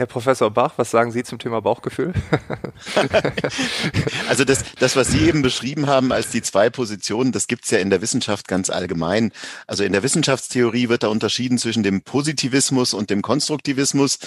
Herr 0.02 0.08
Professor 0.08 0.50
Bach, 0.50 0.74
was 0.78 0.90
sagen 0.90 1.12
Sie 1.12 1.22
zum 1.22 1.38
Thema 1.38 1.62
Bauchgefühl? 1.62 2.14
also 4.28 4.44
das, 4.44 4.64
das, 4.80 4.96
was 4.96 5.10
Sie 5.10 5.28
eben 5.28 5.44
beschrieben 5.44 5.86
haben 5.86 6.12
als 6.12 6.32
die 6.32 6.42
zwei 6.42 6.72
Positionen, 6.72 7.32
das 7.32 7.46
gibt's 7.46 7.70
ja 7.70 7.78
in 7.78 7.92
der 7.92 8.02
Wissenschaft 8.02 8.48
ganz 8.48 8.72
allgemein. 8.72 9.32
Also 9.68 9.84
in 9.84 9.94
der 9.94 10.02
Wissenschaftstheorie 10.02 10.90
wird 10.90 11.04
da 11.04 11.10
unterschieden 11.10 11.60
zwischen 11.60 11.84
dem 11.84 12.02
Positivismus 12.02 12.96
und 12.96 13.12
dem 13.12 13.22
Konstruktivismus. 13.22 14.18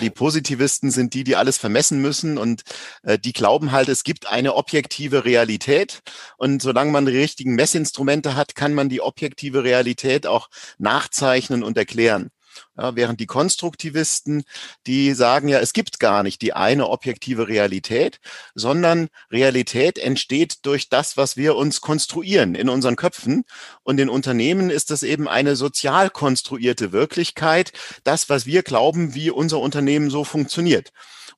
Die 0.00 0.10
Positivisten 0.10 0.92
sind 0.92 1.14
die, 1.14 1.24
die 1.24 1.34
alles 1.34 1.58
vermessen 1.58 2.00
müssen 2.00 2.38
und 2.38 2.62
äh, 3.02 3.18
die 3.18 3.32
glauben 3.32 3.72
halt, 3.72 3.88
es 3.88 4.04
gibt 4.04 4.28
eine 4.28 4.54
objektive 4.54 5.24
Realität 5.24 6.02
und 6.36 6.62
solange 6.62 6.92
man 6.92 7.06
die 7.06 7.18
richtigen 7.18 7.56
Messinstrumente 7.56 8.36
hat, 8.36 8.54
kann 8.54 8.72
man 8.72 8.88
die 8.88 9.00
objektive 9.00 9.64
Realität 9.64 10.28
auch 10.28 10.48
nachzeichnen 10.78 11.64
und 11.64 11.76
erklären. 11.76 12.30
Ja, 12.76 12.96
während 12.96 13.20
die 13.20 13.26
Konstruktivisten, 13.26 14.42
die 14.88 15.14
sagen 15.14 15.46
ja, 15.46 15.60
es 15.60 15.72
gibt 15.72 16.00
gar 16.00 16.24
nicht 16.24 16.42
die 16.42 16.54
eine 16.54 16.88
objektive 16.88 17.46
Realität, 17.46 18.18
sondern 18.56 19.08
Realität 19.30 19.96
entsteht 19.96 20.66
durch 20.66 20.88
das, 20.88 21.16
was 21.16 21.36
wir 21.36 21.54
uns 21.54 21.80
konstruieren 21.80 22.56
in 22.56 22.68
unseren 22.68 22.96
Köpfen. 22.96 23.44
Und 23.84 24.00
in 24.00 24.08
Unternehmen 24.08 24.70
ist 24.70 24.90
das 24.90 25.04
eben 25.04 25.28
eine 25.28 25.54
sozial 25.54 26.10
konstruierte 26.10 26.90
Wirklichkeit, 26.90 27.72
das, 28.02 28.28
was 28.28 28.44
wir 28.44 28.64
glauben, 28.64 29.14
wie 29.14 29.30
unser 29.30 29.60
Unternehmen 29.60 30.10
so 30.10 30.24
funktioniert. 30.24 30.92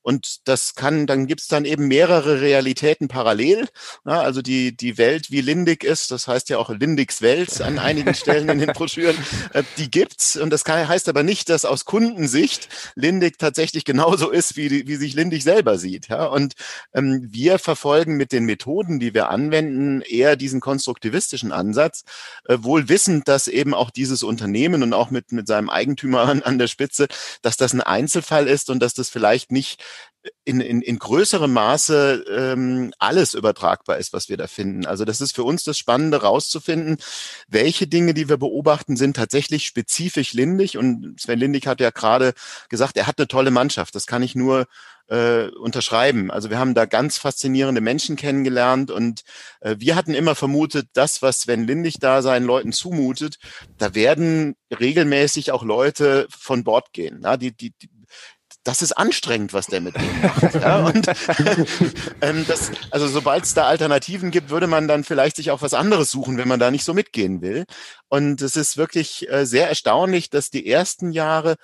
Und 0.06 0.46
das 0.46 0.76
kann, 0.76 1.08
dann 1.08 1.26
gibt's 1.26 1.48
dann 1.48 1.64
eben 1.64 1.88
mehrere 1.88 2.40
Realitäten 2.40 3.08
parallel. 3.08 3.66
Ja, 4.04 4.20
also 4.20 4.40
die, 4.40 4.76
die 4.76 4.98
Welt, 4.98 5.32
wie 5.32 5.40
Lindig 5.40 5.82
ist, 5.82 6.12
das 6.12 6.28
heißt 6.28 6.48
ja 6.48 6.58
auch 6.58 6.70
Lindigs 6.70 7.22
Welt 7.22 7.60
an 7.60 7.80
einigen 7.80 8.14
Stellen 8.14 8.48
in 8.48 8.60
den 8.60 8.68
Broschüren, 8.72 9.16
äh, 9.52 9.64
die 9.78 9.90
gibt's. 9.90 10.36
Und 10.36 10.50
das 10.50 10.62
kann, 10.62 10.86
heißt 10.86 11.08
aber 11.08 11.24
nicht, 11.24 11.48
dass 11.48 11.64
aus 11.64 11.86
Kundensicht 11.86 12.68
Lindig 12.94 13.36
tatsächlich 13.40 13.84
genauso 13.84 14.30
ist, 14.30 14.56
wie, 14.56 14.86
wie 14.86 14.94
sich 14.94 15.14
Lindig 15.14 15.42
selber 15.42 15.76
sieht. 15.76 16.06
Ja, 16.06 16.26
und 16.26 16.54
ähm, 16.94 17.26
wir 17.32 17.58
verfolgen 17.58 18.16
mit 18.16 18.30
den 18.30 18.44
Methoden, 18.44 19.00
die 19.00 19.12
wir 19.12 19.30
anwenden, 19.30 20.02
eher 20.02 20.36
diesen 20.36 20.60
konstruktivistischen 20.60 21.50
Ansatz, 21.50 22.04
äh, 22.44 22.58
wohl 22.60 22.88
wissend, 22.88 23.26
dass 23.26 23.48
eben 23.48 23.74
auch 23.74 23.90
dieses 23.90 24.22
Unternehmen 24.22 24.84
und 24.84 24.92
auch 24.92 25.10
mit, 25.10 25.32
mit 25.32 25.48
seinem 25.48 25.68
Eigentümer 25.68 26.20
an, 26.20 26.44
an 26.44 26.58
der 26.60 26.68
Spitze, 26.68 27.08
dass 27.42 27.56
das 27.56 27.72
ein 27.72 27.80
Einzelfall 27.80 28.46
ist 28.46 28.70
und 28.70 28.78
dass 28.78 28.94
das 28.94 29.08
vielleicht 29.08 29.50
nicht 29.50 29.82
in, 30.44 30.60
in, 30.60 30.82
in 30.82 30.98
größerem 30.98 31.52
Maße 31.52 32.24
ähm, 32.30 32.92
alles 32.98 33.34
übertragbar 33.34 33.98
ist, 33.98 34.12
was 34.12 34.28
wir 34.28 34.36
da 34.36 34.46
finden. 34.46 34.86
Also 34.86 35.04
das 35.04 35.20
ist 35.20 35.34
für 35.34 35.44
uns 35.44 35.64
das 35.64 35.78
Spannende, 35.78 36.22
rauszufinden, 36.22 36.98
welche 37.48 37.86
Dinge, 37.86 38.14
die 38.14 38.28
wir 38.28 38.36
beobachten, 38.36 38.96
sind 38.96 39.16
tatsächlich 39.16 39.66
spezifisch 39.66 40.32
Lindig. 40.32 40.78
Und 40.78 41.20
Sven 41.20 41.38
Lindig 41.38 41.66
hat 41.66 41.80
ja 41.80 41.90
gerade 41.90 42.34
gesagt, 42.68 42.96
er 42.96 43.06
hat 43.06 43.18
eine 43.18 43.28
tolle 43.28 43.50
Mannschaft. 43.50 43.94
Das 43.94 44.06
kann 44.06 44.22
ich 44.22 44.34
nur 44.34 44.66
äh, 45.08 45.48
unterschreiben. 45.48 46.30
Also 46.30 46.50
wir 46.50 46.58
haben 46.58 46.74
da 46.74 46.84
ganz 46.84 47.18
faszinierende 47.18 47.80
Menschen 47.80 48.16
kennengelernt 48.16 48.90
und 48.90 49.22
äh, 49.60 49.76
wir 49.78 49.94
hatten 49.94 50.14
immer 50.14 50.34
vermutet, 50.34 50.88
das, 50.94 51.22
was 51.22 51.42
Sven 51.42 51.66
Lindig 51.66 51.98
da 52.00 52.22
seinen 52.22 52.44
Leuten 52.44 52.72
zumutet, 52.72 53.38
da 53.78 53.94
werden 53.94 54.56
regelmäßig 54.78 55.52
auch 55.52 55.62
Leute 55.62 56.26
von 56.30 56.64
Bord 56.64 56.92
gehen. 56.92 57.24
Die, 57.40 57.56
die, 57.56 57.70
die 57.70 57.88
das 58.66 58.82
ist 58.82 58.92
anstrengend, 58.92 59.52
was 59.52 59.66
der 59.66 59.80
mit 59.80 59.94
dem 59.96 60.22
macht. 60.22 60.54
Ja? 60.54 60.84
Und 60.86 61.08
ähm, 62.20 62.44
das, 62.48 62.72
also 62.90 63.06
sobald 63.06 63.44
es 63.44 63.54
da 63.54 63.66
Alternativen 63.66 64.30
gibt, 64.30 64.50
würde 64.50 64.66
man 64.66 64.88
dann 64.88 65.04
vielleicht 65.04 65.36
sich 65.36 65.50
auch 65.50 65.62
was 65.62 65.74
anderes 65.74 66.10
suchen, 66.10 66.36
wenn 66.36 66.48
man 66.48 66.58
da 66.58 66.70
nicht 66.70 66.84
so 66.84 66.92
mitgehen 66.92 67.42
will. 67.42 67.64
Und 68.08 68.42
es 68.42 68.56
ist 68.56 68.76
wirklich 68.76 69.30
äh, 69.30 69.46
sehr 69.46 69.68
erstaunlich, 69.68 70.30
dass 70.30 70.50
die 70.50 70.66
ersten 70.66 71.12
Jahre 71.12 71.56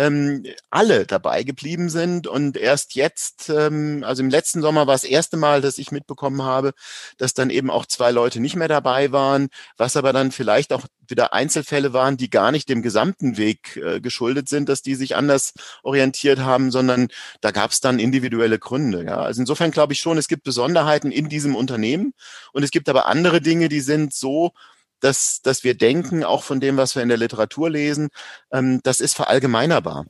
ähm, 0.00 0.44
alle 0.70 1.04
dabei 1.04 1.42
geblieben 1.42 1.90
sind 1.90 2.26
und 2.26 2.56
erst 2.56 2.94
jetzt, 2.94 3.50
ähm, 3.50 4.02
also 4.02 4.22
im 4.22 4.30
letzten 4.30 4.62
Sommer 4.62 4.86
war 4.86 4.94
das 4.94 5.04
erste 5.04 5.36
Mal, 5.36 5.60
dass 5.60 5.76
ich 5.76 5.92
mitbekommen 5.92 6.42
habe, 6.42 6.72
dass 7.18 7.34
dann 7.34 7.50
eben 7.50 7.70
auch 7.70 7.84
zwei 7.84 8.10
Leute 8.10 8.40
nicht 8.40 8.56
mehr 8.56 8.68
dabei 8.68 9.12
waren, 9.12 9.48
was 9.76 9.96
aber 9.96 10.14
dann 10.14 10.32
vielleicht 10.32 10.72
auch 10.72 10.86
wieder 11.06 11.34
Einzelfälle 11.34 11.92
waren, 11.92 12.16
die 12.16 12.30
gar 12.30 12.50
nicht 12.50 12.70
dem 12.70 12.80
gesamten 12.80 13.36
Weg 13.36 13.76
äh, 13.76 14.00
geschuldet 14.00 14.48
sind, 14.48 14.70
dass 14.70 14.80
die 14.80 14.94
sich 14.94 15.16
anders 15.16 15.52
orientiert 15.82 16.38
haben, 16.38 16.70
sondern 16.70 17.08
da 17.42 17.50
gab 17.50 17.70
es 17.72 17.80
dann 17.80 17.98
individuelle 17.98 18.58
Gründe. 18.58 19.04
Ja. 19.04 19.18
Also 19.18 19.42
insofern 19.42 19.70
glaube 19.70 19.92
ich 19.92 20.00
schon, 20.00 20.16
es 20.16 20.28
gibt 20.28 20.44
Besonderheiten 20.44 21.12
in 21.12 21.28
diesem 21.28 21.54
Unternehmen 21.54 22.14
und 22.52 22.62
es 22.62 22.70
gibt 22.70 22.88
aber 22.88 23.06
andere 23.06 23.42
Dinge, 23.42 23.68
die 23.68 23.80
sind 23.80 24.14
so 24.14 24.52
dass, 25.00 25.40
dass 25.42 25.64
wir 25.64 25.76
denken, 25.76 26.24
auch 26.24 26.42
von 26.44 26.60
dem, 26.60 26.76
was 26.76 26.94
wir 26.94 27.02
in 27.02 27.08
der 27.08 27.18
Literatur 27.18 27.70
lesen, 27.70 28.08
ähm, 28.52 28.80
das 28.82 29.00
ist 29.00 29.14
verallgemeinerbar. 29.14 30.06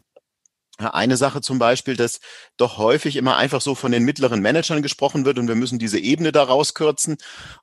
Eine 0.89 1.17
Sache 1.19 1.43
zum 1.43 1.59
Beispiel, 1.59 1.97
dass 1.97 2.21
doch 2.57 2.79
häufig 2.79 3.17
immer 3.17 3.37
einfach 3.37 3.61
so 3.61 3.75
von 3.75 3.93
den 3.93 4.05
mittleren 4.05 4.41
Managern 4.41 4.81
gesprochen 4.83 5.25
wird 5.25 5.39
und 5.39 5.47
wir 5.47 5.55
müssen 5.55 5.79
diese 5.79 5.99
Ebene 5.99 6.33
da 6.33 6.43
rauskürzen 6.43 7.19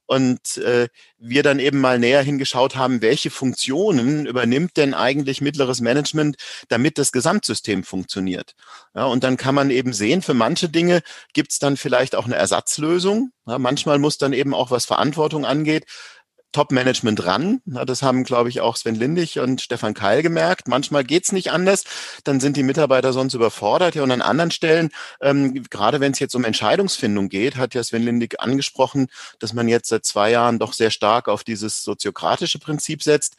und 0.06 0.58
äh, 0.58 0.88
wir 1.18 1.42
dann 1.42 1.60
eben 1.60 1.80
mal 1.82 1.98
näher 1.98 2.22
hingeschaut 2.22 2.76
haben, 2.76 3.02
welche 3.02 3.32
Funktionen 3.32 4.28
übernimmt 4.28 4.78
denn 4.78 4.94
eigentlich 4.94 5.42
mittleres 5.42 5.82
Management, 5.82 6.38
damit 6.68 6.98
das 7.00 7.12
Gesamtsystem 7.12 7.84
funktioniert. 7.84 8.54
Ja, 8.94 9.06
und 9.06 9.24
dann 9.24 9.38
kann 9.38 9.56
man 9.56 9.72
eben 9.72 9.94
sehen, 9.94 10.22
für 10.22 10.36
manche 10.36 10.70
Dinge 10.70 11.02
gibt 11.34 11.52
es 11.52 11.60
dann 11.60 11.76
vielleicht 11.78 12.16
auch 12.16 12.26
eine 12.26 12.36
Ersatzlösung. 12.36 13.32
Ja, 13.48 13.58
manchmal 13.58 13.98
muss 13.98 14.18
dann 14.18 14.34
eben 14.34 14.54
auch, 14.54 14.70
was 14.70 14.86
Verantwortung 14.86 15.46
angeht, 15.46 15.86
Top-Management 16.58 17.24
ran. 17.24 17.62
Das 17.65 18.02
haben, 18.02 18.24
glaube 18.24 18.50
ich, 18.50 18.62
auch 18.62 18.78
Sven 18.78 18.96
Lindig 18.96 19.38
und 19.38 19.62
Stefan 19.62 19.93
Keil 19.93 20.24
gemerkt. 20.24 20.67
Manchmal 20.67 21.04
geht's 21.04 21.32
nicht 21.32 21.52
anders. 21.52 21.84
Dann 22.24 22.39
sind 22.39 22.58
die 22.58 22.63
Mitarbeiter 22.63 23.13
sonst 23.13 23.36
überfordert. 23.36 23.93
Ja, 23.93 24.02
und 24.02 24.10
an 24.10 24.24
anderen 24.24 24.50
Stellen, 24.50 24.89
ähm, 25.22 25.63
gerade 25.70 26.00
wenn 26.00 26.13
es 26.13 26.20
jetzt 26.20 26.34
um 26.34 26.43
Entscheidungsfindung 26.43 27.30
geht, 27.30 27.58
hat 27.58 27.76
ja 27.76 27.84
Sven 27.84 28.02
Lindig 28.02 28.39
angesprochen, 28.39 29.06
dass 29.38 29.54
man 29.54 29.67
jetzt 29.67 29.89
seit 29.89 30.04
zwei 30.04 30.32
Jahren 30.32 30.58
doch 30.58 30.74
sehr 30.74 30.89
stark 30.89 31.28
auf 31.28 31.43
dieses 31.43 31.84
soziokratische 31.84 32.58
Prinzip 32.58 33.04
setzt 33.04 33.36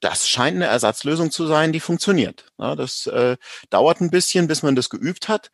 das 0.00 0.28
scheint 0.28 0.56
eine 0.56 0.66
Ersatzlösung 0.66 1.30
zu 1.30 1.46
sein, 1.46 1.72
die 1.72 1.80
funktioniert. 1.80 2.44
Das 2.58 3.06
äh, 3.06 3.38
dauert 3.70 4.02
ein 4.02 4.10
bisschen, 4.10 4.48
bis 4.48 4.62
man 4.62 4.76
das 4.76 4.90
geübt 4.90 5.28
hat. 5.28 5.50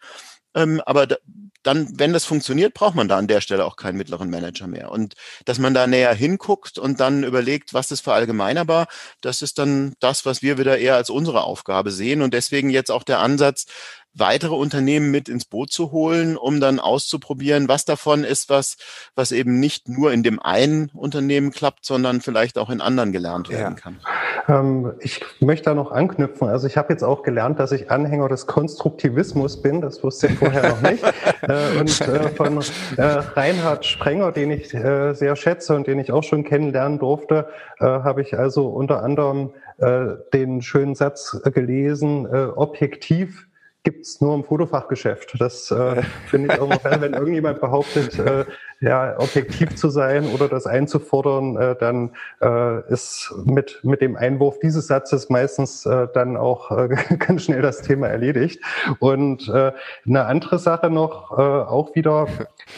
Ähm, 0.55 0.81
aber 0.85 1.07
da, 1.07 1.17
dann, 1.63 1.99
wenn 1.99 2.13
das 2.13 2.25
funktioniert, 2.25 2.73
braucht 2.75 2.95
man 2.95 3.09
da 3.09 3.19
an 3.19 3.29
der 3.29 3.41
Stelle 3.41 3.67
auch 3.67 3.77
keinen 3.77 3.99
mittleren 3.99 4.31
Manager 4.31 4.67
mehr. 4.67 4.91
Und 4.91 5.15
dass 5.45 5.59
man 5.59 5.75
da 5.75 5.87
näher 5.87 6.15
hinguckt 6.15 6.79
und 6.79 7.01
dann 7.01 7.23
überlegt, 7.23 7.75
was 7.75 7.91
ist 7.91 8.01
verallgemeinerbar, 8.01 8.87
das 9.21 9.43
ist 9.43 9.59
dann 9.59 9.95
das, 10.01 10.25
was 10.25 10.43
wir 10.43 10.57
wieder 10.59 10.79
eher 10.79 10.97
als 10.97 11.11
unsere 11.11 11.43
Aufgabe 11.43 11.91
sehen. 11.91 12.23
Und 12.23 12.33
deswegen 12.33 12.71
jetzt 12.71 12.91
auch 12.91 13.03
der 13.03 13.21
Ansatz, 13.21 13.67
weitere 14.15 14.55
Unternehmen 14.55 15.11
mit 15.11 15.29
ins 15.29 15.45
Boot 15.45 15.71
zu 15.71 15.93
holen, 15.93 16.37
um 16.37 16.61
dann 16.61 16.81
auszuprobieren, 16.81 17.69
was 17.69 17.85
davon 17.85 18.25
ist, 18.25 18.51
was, 18.51 18.77
was 19.15 19.33
eben 19.33 19.61
nicht 19.61 19.89
nur 19.89 20.13
in 20.13 20.23
dem 20.23 20.41
einen 20.41 20.91
Unternehmen 20.95 21.53
klappt, 21.53 21.85
sondern 21.85 22.21
vielleicht 22.21 22.59
auch 22.59 22.71
in 22.71 22.81
anderen 22.81 23.13
gelernt 23.13 23.49
werden 23.49 23.77
ja. 23.77 23.81
kann. 23.81 24.01
Ähm, 24.49 24.93
ich 25.01 25.21
möchte 25.41 25.67
da 25.67 25.75
noch 25.75 25.93
anknüpfen. 25.93 26.49
Also 26.49 26.67
ich 26.67 26.77
habe 26.77 26.93
jetzt 26.93 27.03
auch 27.03 27.23
gelernt, 27.23 27.61
dass 27.61 27.73
ich 27.73 27.91
Anhänger 27.91 28.29
des 28.29 28.47
Konstruktivismus 28.47 29.63
bin. 29.63 29.81
Das 29.81 30.03
wusste 30.03 30.29
ich 30.29 30.39
vorher 30.39 30.71
noch 30.71 30.83
nicht. 30.83 31.05
Äh, 31.43 31.79
und 31.79 32.01
äh, 32.03 32.29
von 32.31 32.61
äh, 32.97 33.03
Reinhard 33.03 33.87
Sprenger, 33.87 34.31
den 34.31 34.51
ich 34.51 34.75
äh, 34.75 35.15
sehr 35.15 35.37
schätze 35.37 35.75
und 35.75 35.87
den 35.87 35.99
ich 35.99 36.13
auch 36.13 36.23
schon 36.23 36.45
kennenlernen 36.45 36.99
durfte, 36.99 37.49
äh, 37.79 37.85
habe 37.85 38.21
ich 38.21 38.39
also 38.39 38.69
unter 38.69 39.03
anderem 39.03 39.55
äh, 39.79 40.17
den 40.35 40.61
schönen 40.61 40.95
Satz 40.95 41.41
gelesen, 41.45 42.27
objektiv 42.27 43.47
gibt's 43.83 44.21
nur 44.21 44.35
im 44.35 44.45
Fotofachgeschäft. 44.45 45.41
Das 45.41 45.71
äh, 45.71 46.03
finde 46.27 46.55
ich 46.55 46.61
auch 46.61 46.71
wenn 46.85 47.15
irgendjemand 47.15 47.61
behauptet, 47.61 48.19
äh, 48.19 48.45
ja, 48.81 49.19
objektiv 49.19 49.77
zu 49.77 49.91
sein 49.91 50.27
oder 50.33 50.49
das 50.49 50.67
einzufordern, 50.67 51.57
äh, 51.57 51.77
dann 51.79 52.13
äh, 52.41 52.81
ist 52.91 53.33
mit, 53.45 53.81
mit 53.83 54.01
dem 54.01 54.17
Einwurf 54.17 54.59
dieses 54.59 54.87
Satzes 54.87 55.29
meistens 55.29 55.85
äh, 55.85 56.09
dann 56.15 56.39
auch 56.39 56.71
äh, 56.71 56.89
ganz 57.19 57.45
schnell 57.45 57.61
das 57.61 57.83
Thema 57.83 58.09
erledigt. 58.09 58.63
Und 58.99 59.49
äh, 59.49 59.73
eine 60.07 60.25
andere 60.25 60.59
Sache 60.59 60.89
noch, 60.89 61.33
äh, 61.33 61.43
auch 61.43 61.95
wieder 61.95 62.27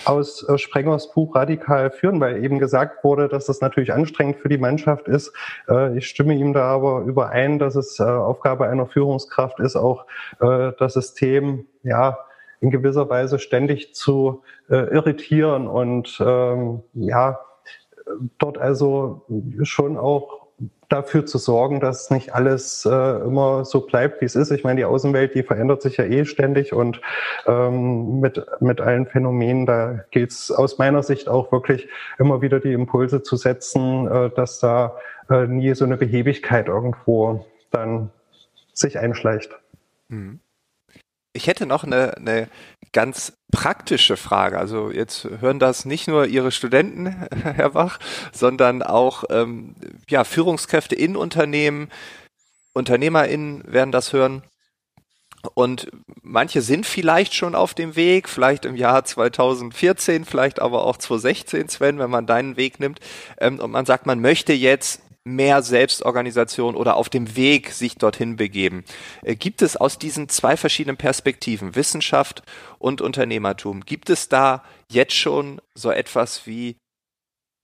aus 0.05 0.47
äh, 0.49 0.59
Sprengers 0.59 1.13
Buch 1.13 1.37
Radikal 1.37 1.93
führen, 1.93 2.21
weil 2.21 2.45
eben 2.45 2.59
gesagt 2.59 3.05
wurde, 3.05 3.29
dass 3.29 3.47
das 3.47 3.61
natürlich 3.61 3.93
anstrengend 3.93 4.39
für 4.39 4.49
die 4.49 4.59
Mannschaft 4.59 5.07
ist. 5.07 5.33
Äh, 5.69 5.97
ich 5.97 6.09
stimme 6.09 6.35
ihm 6.35 6.53
da 6.53 6.65
aber 6.65 7.03
überein, 7.03 7.61
dass 7.61 7.77
es 7.77 8.01
äh, 8.01 8.03
Aufgabe 8.03 8.67
einer 8.67 8.87
Führungskraft 8.87 9.61
ist, 9.61 9.77
auch 9.77 10.07
äh, 10.41 10.73
das 10.79 10.95
System, 10.95 11.67
ja, 11.85 12.19
in 12.63 12.71
gewisser 12.71 13.11
Weise 13.11 13.39
ständig 13.39 13.95
zu 13.95 14.43
äh, 14.71 14.77
irritieren 14.95 15.67
und 15.67 16.23
ähm, 16.25 16.83
ja, 16.95 17.41
dort 18.39 18.57
also 18.57 19.27
schon 19.63 19.99
auch 19.99 20.43
dafür 20.89 21.27
zu 21.27 21.39
sorgen, 21.39 21.81
dass 21.81 22.11
nicht 22.11 22.35
alles 22.35 22.85
äh, 22.85 22.91
immer 22.91 23.65
so 23.65 23.81
bleibt, 23.81 24.21
wie 24.21 24.27
es 24.27 24.37
ist. 24.37 24.51
Ich 24.53 24.63
meine, 24.63 24.77
die 24.77 24.85
Außenwelt, 24.85 25.35
die 25.35 25.43
verändert 25.43 25.83
sich 25.83 25.97
ja 25.97 26.05
eh 26.05 26.25
ständig 26.25 26.73
und 26.73 27.01
ähm, 27.47 28.21
mit, 28.21 28.45
mit 28.61 28.81
allen 28.81 29.07
Phänomenen, 29.07 29.67
da 29.67 30.05
gilt 30.11 30.31
es 30.31 30.51
aus 30.51 30.79
meiner 30.79 31.03
Sicht 31.03 31.29
auch 31.29 31.51
wirklich 31.51 31.89
immer 32.19 32.43
wieder 32.43 32.61
die 32.61 32.75
Impulse 32.75 33.23
zu 33.23 33.37
setzen, 33.37 34.07
äh, 34.07 34.31
dass 34.31 34.61
da 34.61 34.97
äh, 35.31 35.47
nie 35.47 35.75
so 35.75 35.85
eine 35.85 35.97
Behebigkeit 35.97 36.69
irgendwo 36.69 37.47
dann 37.71 38.11
sich 38.73 38.99
einschleicht. 38.99 39.59
Mhm. 40.09 40.41
Ich 41.33 41.47
hätte 41.47 41.67
noch 41.67 41.85
eine, 41.85 42.17
eine 42.17 42.49
ganz 42.93 43.33
praktische 43.51 44.17
Frage. 44.17 44.59
Also 44.59 44.91
jetzt 44.91 45.25
hören 45.25 45.59
das 45.59 45.85
nicht 45.85 46.09
nur 46.09 46.27
Ihre 46.27 46.53
Studenten, 46.53 47.07
Herr 47.43 47.71
Bach, 47.71 47.99
sondern 48.33 48.83
auch 48.83 49.25
ähm, 49.31 49.75
ja, 50.09 50.25
Führungskräfte 50.25 50.95
in 50.95 51.17
Unternehmen, 51.17 51.91
UnternehmerInnen 52.75 53.65
werden 53.67 53.93
das 53.93 54.13
hören. 54.13 54.43
Und 55.55 55.91
manche 56.23 56.63
sind 56.63 56.87
vielleicht 56.87 57.35
schon 57.35 57.55
auf 57.55 57.75
dem 57.75 57.97
Weg, 57.97 58.29
vielleicht 58.29 58.65
im 58.65 58.77
Jahr 58.77 59.05
2014, 59.05 60.25
vielleicht 60.25 60.61
aber 60.61 60.85
auch 60.85 60.97
2016, 60.97 61.69
Sven, 61.69 61.99
wenn 61.99 62.11
man 62.11 62.27
deinen 62.27 62.57
Weg 62.57 62.79
nimmt. 62.79 63.01
Ähm, 63.39 63.59
und 63.59 63.71
man 63.71 63.87
sagt, 63.87 64.07
man 64.07 64.21
möchte 64.21 64.53
jetzt 64.53 65.03
mehr 65.25 65.63
Selbstorganisation 65.63 66.75
oder 66.75 66.97
auf 66.97 67.09
dem 67.09 67.37
Weg 67.37 67.71
sich 67.71 67.97
dorthin 67.97 68.37
begeben. 68.37 68.85
Äh, 69.23 69.37
gibt 69.37 69.63
es 69.63 69.77
aus 69.77 69.99
diesen 69.99 70.29
zwei 70.29 70.57
verschiedenen 70.57 70.97
Perspektiven, 70.97 71.75
Wissenschaft 71.75 72.43
und 72.79 73.01
Unternehmertum, 73.01 73.83
gibt 73.83 74.11
es 74.11 74.29
da 74.29 74.63
jetzt 74.89 75.15
schon 75.15 75.61
so 75.75 75.91
etwas 75.91 76.47
wie 76.47 76.77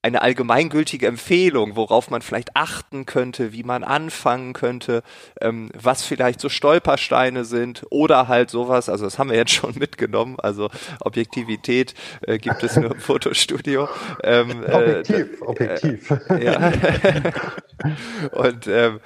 eine 0.02 0.22
allgemeingültige 0.22 1.06
Empfehlung, 1.08 1.74
worauf 1.74 2.08
man 2.10 2.22
vielleicht 2.22 2.56
achten 2.56 3.04
könnte, 3.04 3.52
wie 3.52 3.64
man 3.64 3.82
anfangen 3.82 4.52
könnte, 4.52 5.02
ähm, 5.40 5.70
was 5.74 6.04
vielleicht 6.04 6.40
so 6.40 6.48
Stolpersteine 6.48 7.44
sind 7.44 7.84
oder 7.90 8.28
halt 8.28 8.48
sowas, 8.50 8.88
also 8.88 9.04
das 9.04 9.18
haben 9.18 9.30
wir 9.30 9.36
jetzt 9.36 9.52
schon 9.52 9.74
mitgenommen, 9.78 10.38
also 10.38 10.70
Objektivität 11.00 11.94
äh, 12.22 12.38
gibt 12.38 12.62
es 12.62 12.76
nur 12.76 12.92
im 12.92 13.00
Fotostudio. 13.08 13.88
Ähm, 14.22 14.62
äh, 14.64 14.72
objektiv, 14.72 15.40
äh, 15.40 15.44
objektiv. 15.44 16.14
ja. 16.40 16.72
Und 18.32 18.66
ähm, 18.68 19.00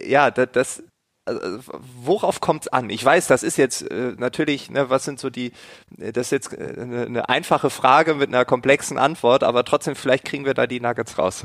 ja, 0.00 0.30
das 0.30 0.82
also, 1.24 1.60
worauf 2.02 2.40
kommt 2.40 2.64
es 2.64 2.68
an? 2.68 2.90
Ich 2.90 3.04
weiß, 3.04 3.26
das 3.26 3.42
ist 3.42 3.56
jetzt 3.56 3.82
äh, 3.90 4.14
natürlich, 4.18 4.70
ne, 4.70 4.90
was 4.90 5.04
sind 5.04 5.18
so 5.18 5.30
die, 5.30 5.52
äh, 5.98 6.12
das 6.12 6.26
ist 6.26 6.30
jetzt 6.32 6.52
äh, 6.52 6.80
eine, 6.80 7.06
eine 7.06 7.28
einfache 7.28 7.70
Frage 7.70 8.14
mit 8.14 8.28
einer 8.28 8.44
komplexen 8.44 8.98
Antwort, 8.98 9.42
aber 9.42 9.64
trotzdem, 9.64 9.96
vielleicht 9.96 10.24
kriegen 10.24 10.44
wir 10.44 10.54
da 10.54 10.66
die 10.66 10.80
Nuggets 10.80 11.18
raus. 11.18 11.44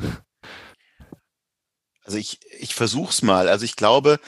Also 2.04 2.18
ich, 2.18 2.40
ich 2.58 2.74
versuch's 2.74 3.22
mal. 3.22 3.48
Also 3.48 3.66
ich 3.66 3.76
glaube, 3.76 4.20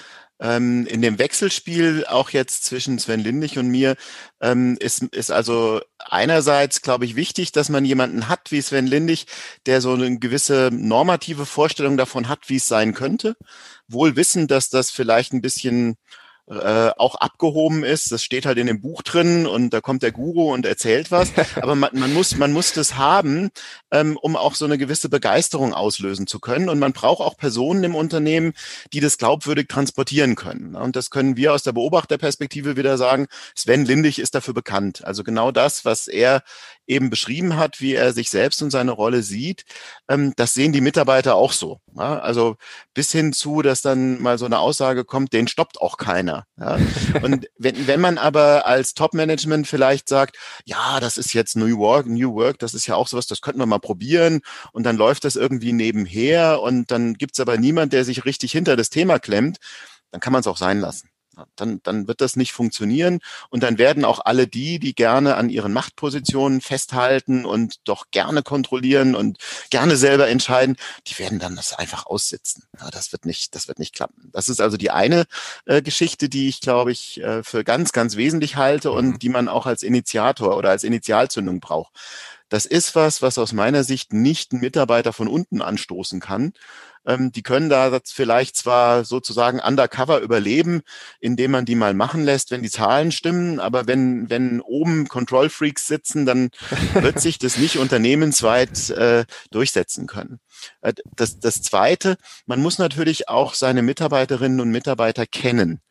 ähm, 0.41 0.87
in 0.87 1.01
dem 1.01 1.19
Wechselspiel 1.19 2.05
auch 2.07 2.31
jetzt 2.31 2.65
zwischen 2.65 2.97
Sven 2.99 3.19
Lindig 3.19 3.57
und 3.59 3.67
mir 3.67 3.95
ähm, 4.41 4.75
ist, 4.79 5.03
ist 5.03 5.31
also 5.31 5.81
einerseits, 5.99 6.81
glaube 6.81 7.05
ich, 7.05 7.15
wichtig, 7.15 7.51
dass 7.51 7.69
man 7.69 7.85
jemanden 7.85 8.27
hat 8.27 8.51
wie 8.51 8.61
Sven 8.61 8.87
Lindig, 8.87 9.27
der 9.67 9.81
so 9.81 9.93
eine 9.93 10.17
gewisse 10.17 10.69
normative 10.73 11.45
Vorstellung 11.45 11.95
davon 11.95 12.27
hat, 12.27 12.49
wie 12.49 12.57
es 12.57 12.67
sein 12.67 12.93
könnte. 12.95 13.35
Wohl 13.87 14.15
wissen, 14.15 14.47
dass 14.47 14.69
das 14.69 14.89
vielleicht 14.89 15.31
ein 15.31 15.41
bisschen 15.41 15.95
äh, 16.47 16.91
auch 16.97 17.15
abgehoben 17.15 17.83
ist. 17.83 18.11
Das 18.11 18.23
steht 18.23 18.45
halt 18.45 18.57
in 18.57 18.67
dem 18.67 18.81
Buch 18.81 19.01
drin 19.03 19.47
und 19.47 19.71
da 19.71 19.81
kommt 19.81 20.03
der 20.03 20.11
Guru 20.11 20.53
und 20.53 20.65
erzählt 20.65 21.11
was. 21.11 21.31
Aber 21.55 21.75
man, 21.75 21.91
man 21.93 22.13
muss, 22.13 22.35
man 22.37 22.51
muss 22.51 22.73
das 22.73 22.97
haben, 22.97 23.51
ähm, 23.91 24.17
um 24.21 24.35
auch 24.35 24.55
so 24.55 24.65
eine 24.65 24.77
gewisse 24.77 25.09
Begeisterung 25.09 25.73
auslösen 25.73 26.27
zu 26.27 26.39
können. 26.39 26.69
Und 26.69 26.79
man 26.79 26.93
braucht 26.93 27.21
auch 27.21 27.37
Personen 27.37 27.83
im 27.83 27.95
Unternehmen, 27.95 28.53
die 28.93 28.99
das 28.99 29.17
glaubwürdig 29.17 29.67
transportieren 29.67 30.35
können. 30.35 30.75
Und 30.75 30.95
das 30.95 31.09
können 31.09 31.37
wir 31.37 31.53
aus 31.53 31.63
der 31.63 31.73
Beobachterperspektive 31.73 32.75
wieder 32.75 32.97
sagen. 32.97 33.27
Sven 33.55 33.85
Lindig 33.85 34.19
ist 34.19 34.35
dafür 34.35 34.53
bekannt. 34.53 35.05
Also 35.05 35.23
genau 35.23 35.51
das, 35.51 35.85
was 35.85 36.07
er 36.07 36.43
eben 36.87 37.09
beschrieben 37.09 37.57
hat, 37.57 37.79
wie 37.79 37.93
er 37.93 38.13
sich 38.13 38.29
selbst 38.29 38.61
und 38.61 38.71
seine 38.71 38.91
Rolle 38.91 39.23
sieht, 39.23 39.63
ähm, 40.09 40.33
das 40.35 40.53
sehen 40.53 40.73
die 40.73 40.81
Mitarbeiter 40.81 41.35
auch 41.35 41.53
so. 41.53 41.79
Also 41.95 42.55
bis 42.93 43.11
hin 43.11 43.33
zu, 43.33 43.61
dass 43.61 43.81
dann 43.81 44.21
mal 44.21 44.37
so 44.37 44.45
eine 44.45 44.59
Aussage 44.59 45.05
kommt, 45.05 45.33
den 45.33 45.47
stoppt 45.47 45.81
auch 45.81 45.97
keiner. 45.97 46.45
Und 47.21 47.47
wenn, 47.57 47.87
wenn 47.87 48.01
man 48.01 48.17
aber 48.17 48.65
als 48.65 48.93
Top-Management 48.93 49.67
vielleicht 49.67 50.07
sagt, 50.09 50.37
ja, 50.65 50.99
das 50.99 51.17
ist 51.17 51.33
jetzt 51.33 51.55
New 51.55 51.77
Work, 51.77 52.07
New 52.07 52.33
Work, 52.35 52.59
das 52.59 52.73
ist 52.73 52.87
ja 52.87 52.95
auch 52.95 53.07
sowas, 53.07 53.27
das 53.27 53.41
könnten 53.41 53.59
wir 53.59 53.65
mal 53.65 53.79
probieren 53.79 54.41
und 54.71 54.83
dann 54.83 54.97
läuft 54.97 55.25
das 55.25 55.35
irgendwie 55.35 55.73
nebenher 55.73 56.61
und 56.61 56.91
dann 56.91 57.15
gibt's 57.15 57.39
aber 57.39 57.57
niemand, 57.57 57.93
der 57.93 58.05
sich 58.05 58.25
richtig 58.25 58.51
hinter 58.51 58.75
das 58.75 58.89
Thema 58.89 59.19
klemmt, 59.19 59.57
dann 60.11 60.21
kann 60.21 60.33
man 60.33 60.41
es 60.41 60.47
auch 60.47 60.57
sein 60.57 60.79
lassen 60.79 61.09
dann, 61.55 61.79
dann 61.83 62.07
wird 62.07 62.21
das 62.21 62.35
nicht 62.35 62.51
funktionieren. 62.51 63.19
Und 63.49 63.63
dann 63.63 63.77
werden 63.77 64.05
auch 64.05 64.19
alle 64.23 64.47
die, 64.47 64.79
die 64.79 64.93
gerne 64.93 65.35
an 65.35 65.49
ihren 65.49 65.73
Machtpositionen 65.73 66.61
festhalten 66.61 67.45
und 67.45 67.79
doch 67.85 68.05
gerne 68.11 68.43
kontrollieren 68.43 69.15
und 69.15 69.37
gerne 69.69 69.95
selber 69.95 70.27
entscheiden, 70.27 70.75
die 71.07 71.17
werden 71.19 71.39
dann 71.39 71.55
das 71.55 71.73
einfach 71.73 72.05
aussitzen. 72.05 72.63
Ja, 72.79 72.89
das 72.91 73.11
wird 73.11 73.25
nicht, 73.25 73.55
das 73.55 73.67
wird 73.67 73.79
nicht 73.79 73.95
klappen. 73.95 74.29
Das 74.33 74.49
ist 74.49 74.61
also 74.61 74.77
die 74.77 74.91
eine 74.91 75.25
äh, 75.65 75.81
Geschichte, 75.81 76.29
die 76.29 76.49
ich, 76.49 76.61
glaube 76.61 76.91
ich, 76.91 77.21
äh, 77.21 77.43
für 77.43 77.63
ganz, 77.63 77.91
ganz 77.91 78.15
wesentlich 78.15 78.55
halte 78.55 78.91
und 78.91 79.05
mhm. 79.07 79.19
die 79.19 79.29
man 79.29 79.47
auch 79.47 79.65
als 79.65 79.83
Initiator 79.83 80.57
oder 80.57 80.69
als 80.69 80.83
Initialzündung 80.83 81.59
braucht. 81.59 81.93
Das 82.51 82.65
ist 82.65 82.95
was, 82.95 83.21
was 83.21 83.37
aus 83.37 83.53
meiner 83.53 83.85
Sicht 83.85 84.11
nicht 84.11 84.51
ein 84.51 84.59
Mitarbeiter 84.59 85.13
von 85.13 85.29
unten 85.29 85.61
anstoßen 85.61 86.19
kann, 86.19 86.51
Ähm, 87.05 87.31
die 87.31 87.43
können 87.43 87.69
da 87.69 87.99
vielleicht 88.05 88.55
zwar 88.55 89.05
sozusagen 89.05 89.59
undercover 89.59 90.19
überleben, 90.19 90.81
indem 91.19 91.51
man 91.51 91.65
die 91.65 91.75
mal 91.75 91.93
machen 91.93 92.23
lässt, 92.23 92.51
wenn 92.51 92.61
die 92.61 92.69
Zahlen 92.69 93.11
stimmen, 93.11 93.59
aber 93.59 93.87
wenn, 93.87 94.29
wenn 94.29 94.61
oben 94.61 95.07
Control 95.07 95.49
Freaks 95.49 95.87
sitzen, 95.87 96.25
dann 96.25 96.49
wird 96.93 97.19
sich 97.19 97.39
das 97.39 97.57
nicht 97.57 97.77
unternehmensweit 97.77 98.89
äh, 98.91 99.25
durchsetzen 99.49 100.07
können. 100.07 100.39
Äh, 100.81 100.93
das, 101.15 101.39
das 101.39 101.61
Zweite, 101.61 102.17
man 102.45 102.61
muss 102.61 102.77
natürlich 102.77 103.29
auch 103.29 103.53
seine 103.53 103.81
Mitarbeiterinnen 103.81 104.59
und 104.59 104.69
Mitarbeiter 104.69 105.25
kennen. 105.25 105.81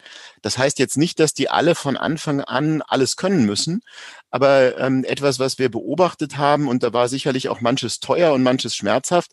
Das 0.42 0.58
heißt 0.58 0.78
jetzt 0.78 0.96
nicht, 0.96 1.20
dass 1.20 1.34
die 1.34 1.50
alle 1.50 1.74
von 1.74 1.96
Anfang 1.96 2.40
an 2.40 2.82
alles 2.82 3.16
können 3.16 3.44
müssen, 3.44 3.82
aber 4.30 4.78
ähm, 4.78 5.04
etwas, 5.04 5.38
was 5.38 5.58
wir 5.58 5.70
beobachtet 5.70 6.36
haben, 6.36 6.68
und 6.68 6.82
da 6.82 6.92
war 6.92 7.08
sicherlich 7.08 7.48
auch 7.48 7.60
manches 7.60 8.00
teuer 8.00 8.32
und 8.32 8.42
manches 8.42 8.76
schmerzhaft, 8.76 9.32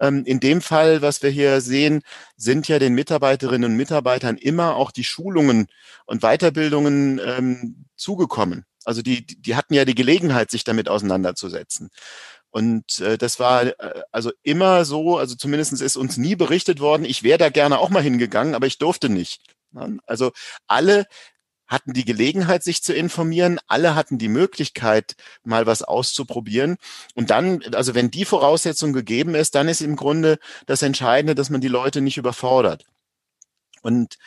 in 0.00 0.40
dem 0.40 0.60
Fall, 0.62 1.02
was 1.02 1.22
wir 1.22 1.30
hier 1.30 1.60
sehen, 1.60 2.02
sind 2.36 2.68
ja 2.68 2.78
den 2.78 2.94
Mitarbeiterinnen 2.94 3.70
und 3.70 3.76
Mitarbeitern 3.76 4.36
immer 4.36 4.76
auch 4.76 4.90
die 4.90 5.04
Schulungen 5.04 5.66
und 6.06 6.22
Weiterbildungen 6.22 7.20
ähm, 7.24 7.84
zugekommen. 7.96 8.64
Also 8.84 9.02
die, 9.02 9.26
die 9.26 9.56
hatten 9.56 9.74
ja 9.74 9.84
die 9.84 9.94
Gelegenheit, 9.94 10.50
sich 10.50 10.64
damit 10.64 10.88
auseinanderzusetzen. 10.88 11.90
Und 12.50 12.98
äh, 13.00 13.16
das 13.18 13.38
war 13.38 13.66
äh, 13.66 14.02
also 14.10 14.32
immer 14.42 14.84
so, 14.84 15.18
also 15.18 15.36
zumindest 15.36 15.80
ist 15.80 15.96
uns 15.96 16.16
nie 16.16 16.34
berichtet 16.34 16.80
worden, 16.80 17.04
ich 17.04 17.22
wäre 17.22 17.38
da 17.38 17.48
gerne 17.48 17.78
auch 17.78 17.90
mal 17.90 18.02
hingegangen, 18.02 18.54
aber 18.54 18.66
ich 18.66 18.78
durfte 18.78 19.08
nicht. 19.08 19.42
Also 20.06 20.32
alle 20.66 21.06
hatten 21.70 21.92
die 21.94 22.04
Gelegenheit, 22.04 22.64
sich 22.64 22.82
zu 22.82 22.92
informieren. 22.92 23.60
Alle 23.68 23.94
hatten 23.94 24.18
die 24.18 24.28
Möglichkeit, 24.28 25.14
mal 25.44 25.66
was 25.66 25.82
auszuprobieren. 25.82 26.76
Und 27.14 27.30
dann, 27.30 27.62
also 27.74 27.94
wenn 27.94 28.10
die 28.10 28.24
Voraussetzung 28.24 28.92
gegeben 28.92 29.34
ist, 29.34 29.54
dann 29.54 29.68
ist 29.68 29.80
im 29.80 29.96
Grunde 29.96 30.38
das 30.66 30.82
Entscheidende, 30.82 31.34
dass 31.34 31.48
man 31.48 31.60
die 31.60 31.68
Leute 31.68 32.00
nicht 32.00 32.18
überfordert. 32.18 32.84
Und 33.82 34.18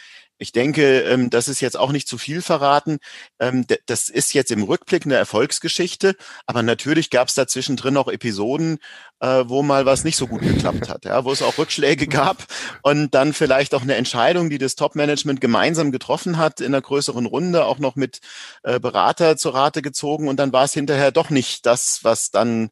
ich 0.43 0.51
denke, 0.51 0.99
ähm, 1.01 1.29
das 1.29 1.47
ist 1.47 1.61
jetzt 1.61 1.79
auch 1.79 1.91
nicht 1.91 2.07
zu 2.07 2.17
viel 2.17 2.41
verraten. 2.41 2.99
Ähm, 3.39 3.65
das 3.87 4.09
ist 4.09 4.33
jetzt 4.33 4.51
im 4.51 4.63
Rückblick 4.63 5.05
eine 5.05 5.15
Erfolgsgeschichte, 5.15 6.15
aber 6.45 6.61
natürlich 6.61 7.09
gab 7.09 7.29
es 7.29 7.33
dazwischen 7.33 7.77
drin 7.77 7.97
auch 7.97 8.09
Episoden, 8.09 8.77
äh, 9.21 9.45
wo 9.47 9.63
mal 9.63 9.85
was 9.85 10.03
nicht 10.03 10.17
so 10.17 10.27
gut 10.27 10.41
geklappt 10.41 10.89
hat, 10.89 11.05
ja, 11.05 11.23
wo 11.23 11.31
es 11.31 11.41
auch 11.41 11.57
Rückschläge 11.57 12.07
gab 12.07 12.45
und 12.81 13.15
dann 13.15 13.31
vielleicht 13.33 13.73
auch 13.73 13.81
eine 13.81 13.95
Entscheidung, 13.95 14.49
die 14.49 14.57
das 14.57 14.75
Top-Management 14.75 15.39
gemeinsam 15.39 15.93
getroffen 15.93 16.37
hat, 16.37 16.59
in 16.59 16.67
einer 16.67 16.81
größeren 16.81 17.25
Runde 17.25 17.63
auch 17.65 17.79
noch 17.79 17.95
mit 17.95 18.19
äh, 18.63 18.81
Berater 18.81 19.37
zur 19.37 19.55
Rate 19.55 19.81
gezogen 19.81 20.27
und 20.27 20.37
dann 20.37 20.51
war 20.51 20.65
es 20.65 20.73
hinterher 20.73 21.11
doch 21.11 21.29
nicht 21.29 21.65
das, 21.65 21.99
was 22.03 22.31
dann 22.31 22.69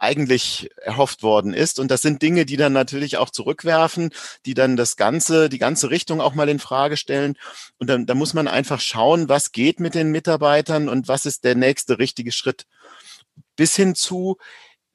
eigentlich 0.00 0.70
erhofft 0.76 1.22
worden 1.22 1.54
ist. 1.54 1.78
Und 1.78 1.92
das 1.92 2.02
sind 2.02 2.20
Dinge, 2.20 2.46
die 2.46 2.56
dann 2.56 2.72
natürlich 2.72 3.16
auch 3.16 3.30
zurückwerfen, 3.30 4.10
die 4.44 4.54
dann 4.54 4.76
das 4.76 4.96
Ganze, 4.96 5.48
die 5.48 5.58
ganze 5.58 5.90
Richtung 5.90 6.20
auch 6.20 6.34
mal 6.34 6.48
in 6.48 6.58
Frage 6.58 6.96
stellen. 6.96 7.11
Und 7.78 7.90
dann, 7.90 8.06
da 8.06 8.14
muss 8.14 8.34
man 8.34 8.48
einfach 8.48 8.80
schauen, 8.80 9.28
was 9.28 9.52
geht 9.52 9.80
mit 9.80 9.94
den 9.94 10.10
Mitarbeitern 10.10 10.88
und 10.88 11.08
was 11.08 11.26
ist 11.26 11.44
der 11.44 11.54
nächste 11.54 11.98
richtige 11.98 12.32
Schritt. 12.32 12.66
Bis 13.56 13.76
hin 13.76 13.94
zu, 13.94 14.38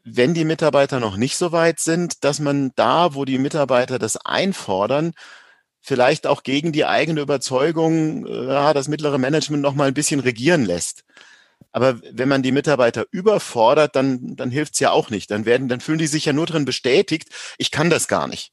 wenn 0.03 0.33
die 0.33 0.45
Mitarbeiter 0.45 0.99
noch 0.99 1.17
nicht 1.17 1.37
so 1.37 1.51
weit 1.51 1.79
sind, 1.79 2.23
dass 2.23 2.39
man 2.39 2.71
da, 2.75 3.13
wo 3.13 3.25
die 3.25 3.37
Mitarbeiter 3.39 3.99
das 3.99 4.17
einfordern, 4.17 5.13
vielleicht 5.81 6.27
auch 6.27 6.43
gegen 6.43 6.71
die 6.71 6.85
eigene 6.85 7.21
Überzeugung, 7.21 8.25
äh, 8.25 8.47
ja, 8.47 8.73
das 8.73 8.87
mittlere 8.87 9.17
Management 9.17 9.63
noch 9.63 9.75
mal 9.75 9.87
ein 9.87 9.93
bisschen 9.93 10.19
regieren 10.19 10.65
lässt. 10.65 11.03
Aber 11.71 11.99
wenn 12.11 12.29
man 12.29 12.43
die 12.43 12.51
Mitarbeiter 12.51 13.05
überfordert, 13.11 13.95
dann, 13.95 14.35
dann 14.35 14.51
hilft 14.51 14.73
es 14.73 14.79
ja 14.79 14.91
auch 14.91 15.09
nicht. 15.09 15.31
Dann 15.31 15.45
werden, 15.45 15.67
dann 15.67 15.81
fühlen 15.81 15.99
die 15.99 16.07
sich 16.07 16.25
ja 16.25 16.33
nur 16.33 16.45
drin 16.45 16.65
bestätigt, 16.65 17.29
ich 17.57 17.71
kann 17.71 17.89
das 17.89 18.07
gar 18.07 18.27
nicht. 18.27 18.51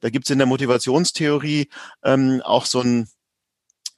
Da 0.00 0.10
gibt 0.10 0.26
es 0.26 0.30
in 0.30 0.38
der 0.38 0.46
Motivationstheorie 0.46 1.68
ähm, 2.04 2.42
auch 2.44 2.66
so 2.66 2.80
ein, 2.80 3.08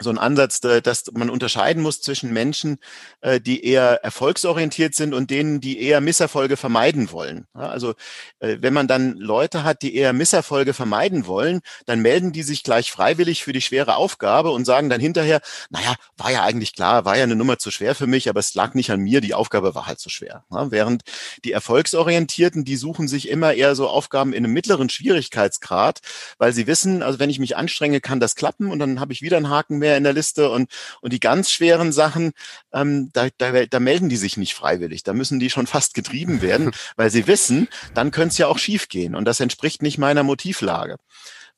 so 0.03 0.11
ein 0.11 0.19
Ansatz, 0.19 0.61
dass 0.61 1.05
man 1.13 1.31
unterscheiden 1.31 1.83
muss 1.83 2.01
zwischen 2.01 2.33
Menschen, 2.33 2.79
äh, 3.21 3.41
die 3.41 3.65
eher 3.65 4.05
erfolgsorientiert 4.05 4.95
sind 4.95 5.15
und 5.15 5.31
denen, 5.31 5.61
die 5.61 5.81
eher 5.81 6.01
Misserfolge 6.01 6.57
vermeiden 6.57 7.13
wollen. 7.13 7.47
Also 7.53 7.95
äh, 8.41 8.59
wenn 8.61 8.73
man 8.73 8.89
dann 8.89 9.17
Leute 9.17 9.65
hat, 9.65 9.83
die 9.83 9.95
eher 9.95 10.13
Misserfolge 10.13 10.75
vermeiden 10.75 11.27
wollen, 11.27 11.61
dann 11.87 12.01
melden 12.01 12.33
die 12.33 12.43
sich 12.43 12.63
gleich 12.63 12.93
freiwillig 12.93 13.43
für 13.45 13.53
die 13.53 13.61
schwere 13.61 13.97
Aufgabe 13.97 14.51
und 14.51 14.65
sagen 14.65 14.91
dann 14.91 15.01
hinterher, 15.01 15.41
naja, 15.71 15.95
war 16.17 16.31
ja 16.31 16.43
eigentlich 16.43 16.75
klar, 16.75 17.05
war 17.05 17.17
ja 17.17 17.25
eine 17.25 17.37
Nummer 17.37 17.59
zu 17.59 17.71
schwer 17.71 17.95
für 17.95 18.07
mich, 18.07 18.29
aber 18.29 18.41
es 18.41 18.55
lag 18.55 18.75
nicht 18.75 18.91
an 18.91 19.01
mir, 19.01 19.21
die 19.21 19.35
Aufgabe 19.35 19.75
war 19.75 19.87
halt 19.87 19.99
zu 20.01 20.11
schwer. 20.11 20.45
Während 20.51 21.03
die 21.45 21.53
Erfolgsorientierten, 21.53 22.65
die 22.65 22.77
suchen 22.77 23.09
sich 23.09 23.29
immer 23.29 23.55
eher 23.55 23.75
so 23.75 23.89
Aufgaben 23.89 24.33
in 24.33 24.45
einem 24.45 24.53
mittleren 24.53 24.89
Schwierigkeitsgrad, 24.89 26.01
weil 26.39 26.53
sie 26.53 26.67
wissen, 26.67 27.03
also 27.03 27.19
wenn 27.19 27.31
ich 27.31 27.39
mich 27.39 27.57
anstrenge, 27.57 28.01
kann 28.01 28.21
das 28.21 28.35
klappen 28.35 28.71
und 28.71 28.79
dann 28.79 29.01
habe 29.01 29.13
ich 29.13 29.23
wieder 29.23 29.37
einen 29.37 29.51
Haken 29.51 29.79
mehr 29.79 29.92
mehr 29.93 29.99
in 29.99 30.05
der 30.05 30.13
Liste 30.13 30.51
und, 30.51 30.71
und 31.03 31.13
die 31.13 31.21
ganz 31.21 31.51
schweren 31.51 31.93
Sachen, 31.93 32.33
ähm, 32.73 33.11
da, 33.13 33.29
da, 33.37 33.67
da 33.67 33.81
melden 33.81 34.09
die 34.09 34.17
sich 34.17 34.37
nicht 34.37 34.55
freiwillig. 34.55 35.03
Da 35.03 35.13
müssen 35.13 35.39
die 35.39 35.51
schon 35.51 35.67
fast 35.67 35.95
getrieben 35.95 36.41
werden, 36.41 36.73
weil 36.97 37.11
sie 37.11 37.27
wissen, 37.27 37.69
dann 37.95 38.11
könnte 38.11 38.33
es 38.33 38.39
ja 38.39 38.47
auch 38.47 38.59
schief 38.59 38.89
gehen 38.89 39.15
und 39.15 39.27
das 39.27 39.41
entspricht 39.41 39.83
nicht 39.83 39.99
meiner 39.99 40.23
Motivlage. 40.23 40.97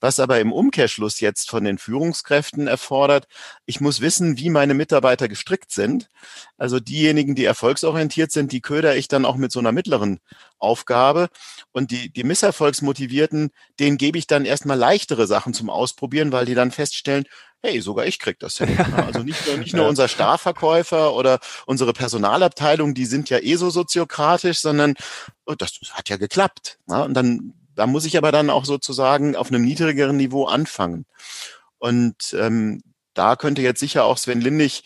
Was 0.05 0.21
aber 0.21 0.39
im 0.39 0.53
Umkehrschluss 0.53 1.21
jetzt 1.21 1.49
von 1.49 1.65
den 1.65 1.79
Führungskräften 1.79 2.67
erfordert, 2.67 3.27
ich 3.65 3.81
muss 3.81 4.03
wissen, 4.03 4.37
wie 4.37 4.51
meine 4.51 4.75
Mitarbeiter 4.75 5.29
gestrickt 5.29 5.73
sind. 5.73 6.11
Also 6.59 6.79
diejenigen, 6.79 7.35
die 7.35 7.47
erfolgsorientiert 7.47 8.31
sind, 8.31 8.53
die 8.53 8.61
köder 8.61 8.97
ich 8.97 9.09
dann 9.09 9.25
auch 9.25 9.37
mit 9.37 9.51
so 9.51 9.61
einer 9.61 9.73
mittleren 9.73 10.21
Aufgabe. 10.59 11.31
Und 11.73 11.91
die, 11.91 12.13
die 12.13 12.23
Misserfolgsmotivierten, 12.23 13.49
denen 13.81 13.97
gebe 13.97 14.19
ich 14.19 14.27
dann 14.27 14.45
erstmal 14.45 14.77
leichtere 14.77 15.27
Sachen 15.27 15.55
zum 15.55 15.71
Ausprobieren, 15.71 16.33
weil 16.33 16.45
die 16.45 16.55
dann 16.55 16.71
feststellen, 16.71 17.25
hey, 17.63 17.81
sogar 17.81 18.05
ich 18.05 18.19
krieg 18.19 18.39
das 18.41 18.59
hin. 18.59 18.77
Also 19.07 19.21
nicht 19.21 19.47
nur, 19.47 19.57
nicht 19.57 19.75
nur 19.75 19.89
unser 19.89 20.09
Starverkäufer 20.09 21.15
oder 21.15 21.41
unsere 21.65 21.95
Personalabteilung, 21.95 22.93
die 22.93 23.07
sind 23.07 23.31
ja 23.31 23.39
eh 23.39 23.57
so 23.57 23.71
soziokratisch, 23.71 24.59
sondern 24.59 24.97
oh, 25.47 25.55
das 25.55 25.81
hat 25.93 26.11
ja 26.11 26.19
geklappt. 26.19 26.79
Und 26.85 27.15
dann 27.15 27.55
da 27.75 27.87
muss 27.87 28.05
ich 28.05 28.16
aber 28.16 28.33
dann 28.33 28.51
auch 28.51 28.64
sozusagen 28.64 29.37
auf 29.37 29.49
einem 29.49 29.64
niedrigeren 29.64 30.16
Niveau 30.16 30.47
anfangen. 30.47 31.07
Und 31.79 32.35
ähm, 32.39 32.83
da 33.14 33.37
könnte 33.37 33.62
jetzt 33.62 33.81
sicher 33.81 34.05
auch 34.05 34.18
Sven 34.18 34.41
Lindig 34.41 34.85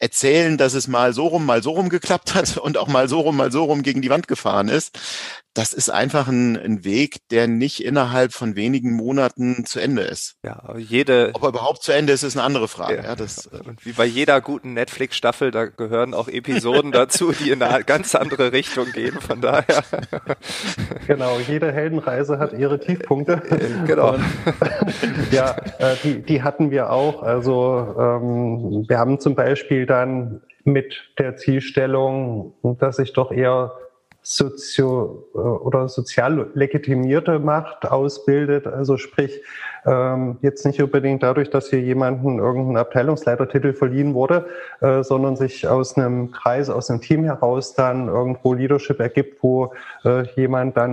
erzählen, 0.00 0.58
dass 0.58 0.74
es 0.74 0.88
mal 0.88 1.12
so 1.12 1.28
rum, 1.28 1.46
mal 1.46 1.62
so 1.62 1.70
rum 1.70 1.88
geklappt 1.88 2.34
hat 2.34 2.56
und 2.56 2.78
auch 2.78 2.88
mal 2.88 3.08
so 3.08 3.20
rum, 3.20 3.36
mal 3.36 3.52
so 3.52 3.64
rum 3.64 3.82
gegen 3.82 4.02
die 4.02 4.10
Wand 4.10 4.26
gefahren 4.26 4.68
ist 4.68 4.98
das 5.54 5.72
ist 5.72 5.90
einfach 5.90 6.28
ein, 6.28 6.56
ein, 6.56 6.84
Weg, 6.84 7.28
der 7.30 7.48
nicht 7.48 7.84
innerhalb 7.84 8.32
von 8.32 8.54
wenigen 8.54 8.92
Monaten 8.92 9.64
zu 9.64 9.80
Ende 9.80 10.02
ist. 10.02 10.36
Ja, 10.44 10.74
jede. 10.76 11.30
Ob 11.34 11.42
er 11.42 11.48
überhaupt 11.48 11.82
zu 11.82 11.92
Ende 11.92 12.12
ist, 12.12 12.22
ist 12.22 12.36
eine 12.36 12.44
andere 12.44 12.68
Frage. 12.68 12.98
Ja, 12.98 13.02
ja 13.02 13.16
das, 13.16 13.48
und 13.48 13.84
wie 13.84 13.92
bei 13.92 14.04
jeder 14.04 14.40
guten 14.40 14.74
Netflix-Staffel, 14.74 15.50
da 15.50 15.66
gehören 15.66 16.14
auch 16.14 16.28
Episoden 16.28 16.92
dazu, 16.92 17.32
die 17.32 17.50
in 17.50 17.62
eine 17.62 17.82
ganz 17.82 18.14
andere 18.14 18.52
Richtung 18.52 18.92
gehen. 18.92 19.20
Von 19.20 19.40
daher. 19.40 19.82
Genau, 21.08 21.38
jede 21.40 21.72
Heldenreise 21.72 22.38
hat 22.38 22.52
ihre 22.52 22.78
Tiefpunkte. 22.78 23.42
Genau. 23.86 24.14
Und, 24.14 24.24
ja, 25.30 25.56
äh, 25.78 25.96
die, 26.02 26.22
die 26.22 26.42
hatten 26.42 26.70
wir 26.70 26.90
auch. 26.90 27.22
Also 27.22 27.94
ähm, 27.98 28.84
wir 28.88 28.98
haben 28.98 29.18
zum 29.18 29.34
Beispiel 29.34 29.86
dann 29.90 30.42
mit 30.64 31.12
der 31.18 31.36
Zielstellung, 31.36 32.54
dass 32.62 32.98
ich 32.98 33.12
doch 33.12 33.32
eher 33.32 33.72
sozio 34.22 35.26
äh, 35.34 35.38
oder 35.38 35.88
sozial 35.88 36.50
legitimierte 36.54 37.38
Macht 37.38 37.90
ausbildet. 37.90 38.66
Also 38.66 38.96
sprich, 38.96 39.42
ähm, 39.86 40.36
jetzt 40.42 40.66
nicht 40.66 40.82
unbedingt 40.82 41.22
dadurch, 41.22 41.48
dass 41.48 41.70
hier 41.70 41.80
jemanden 41.80 42.38
irgendein 42.38 42.76
Abteilungsleitertitel 42.76 43.72
verliehen 43.72 44.12
wurde, 44.12 44.46
äh, 44.80 45.02
sondern 45.02 45.36
sich 45.36 45.66
aus 45.66 45.96
einem 45.96 46.32
Kreis, 46.32 46.68
aus 46.68 46.90
einem 46.90 47.00
Team 47.00 47.24
heraus 47.24 47.74
dann 47.74 48.08
irgendwo 48.08 48.52
Leadership 48.52 49.00
ergibt, 49.00 49.42
wo 49.42 49.72
äh, 50.04 50.24
jemand 50.36 50.76
dann 50.76 50.90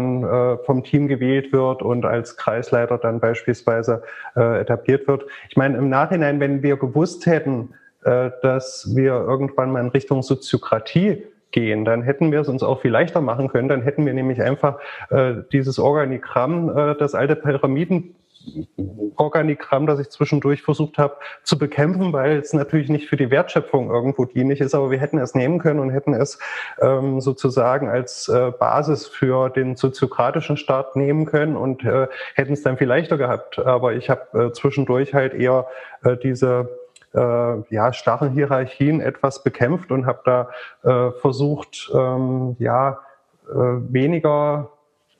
vom 0.65 0.83
Team 0.83 1.07
gewählt 1.07 1.51
wird 1.51 1.81
und 1.81 2.05
als 2.05 2.37
Kreisleiter 2.37 2.97
dann 2.97 3.19
beispielsweise 3.19 4.03
etabliert 4.35 5.07
wird. 5.07 5.25
Ich 5.49 5.57
meine, 5.57 5.77
im 5.77 5.89
Nachhinein, 5.89 6.39
wenn 6.39 6.63
wir 6.63 6.77
gewusst 6.77 7.25
hätten, 7.25 7.73
dass 8.03 8.95
wir 8.95 9.13
irgendwann 9.13 9.71
mal 9.71 9.81
in 9.81 9.89
Richtung 9.89 10.21
Soziokratie 10.23 11.23
gehen, 11.51 11.85
dann 11.85 12.03
hätten 12.03 12.31
wir 12.31 12.41
es 12.41 12.49
uns 12.49 12.63
auch 12.63 12.81
viel 12.81 12.91
leichter 12.91 13.21
machen 13.21 13.47
können. 13.47 13.67
Dann 13.67 13.81
hätten 13.81 14.05
wir 14.05 14.13
nämlich 14.13 14.41
einfach 14.41 14.79
äh, 15.09 15.35
dieses 15.51 15.79
Organigramm, 15.79 16.69
äh, 16.75 16.95
das 16.95 17.15
alte 17.15 17.35
Pyramiden 17.35 18.15
Organigramm, 19.15 19.87
das 19.87 19.99
ich 19.99 20.09
zwischendurch 20.09 20.61
versucht 20.61 20.97
habe 20.97 21.17
zu 21.43 21.57
bekämpfen, 21.57 22.13
weil 22.13 22.37
es 22.37 22.53
natürlich 22.53 22.87
nicht 22.87 23.09
für 23.09 23.17
die 23.17 23.29
Wertschöpfung 23.29 23.89
irgendwo 23.89 24.23
dienlich 24.23 24.61
ist, 24.61 24.73
aber 24.73 24.89
wir 24.89 24.99
hätten 24.99 25.17
es 25.17 25.35
nehmen 25.35 25.59
können 25.59 25.79
und 25.79 25.89
hätten 25.89 26.13
es 26.13 26.39
ähm, 26.79 27.19
sozusagen 27.19 27.89
als 27.89 28.29
äh, 28.29 28.51
Basis 28.57 29.07
für 29.07 29.49
den 29.49 29.75
soziokratischen 29.75 30.55
Staat 30.55 30.95
nehmen 30.95 31.25
können 31.25 31.57
und 31.57 31.83
äh, 31.83 32.07
hätten 32.35 32.53
es 32.53 32.63
dann 32.63 32.77
viel 32.77 32.87
leichter 32.87 33.17
gehabt. 33.17 33.59
Aber 33.59 33.93
ich 33.93 34.09
habe 34.09 34.47
äh, 34.47 34.51
zwischendurch 34.53 35.13
halt 35.13 35.33
eher 35.33 35.67
äh, 36.03 36.15
diese 36.15 36.69
äh, 36.69 36.76
ja, 37.17 37.93
starren 37.93 38.31
Hierarchien 38.31 39.01
etwas 39.01 39.43
bekämpft 39.43 39.91
und 39.91 40.05
habe 40.05 40.21
da 40.25 40.49
äh, 40.83 41.11
versucht, 41.19 41.91
ähm, 41.93 42.55
ja, 42.59 42.99
äh, 43.49 43.53
weniger 43.53 44.69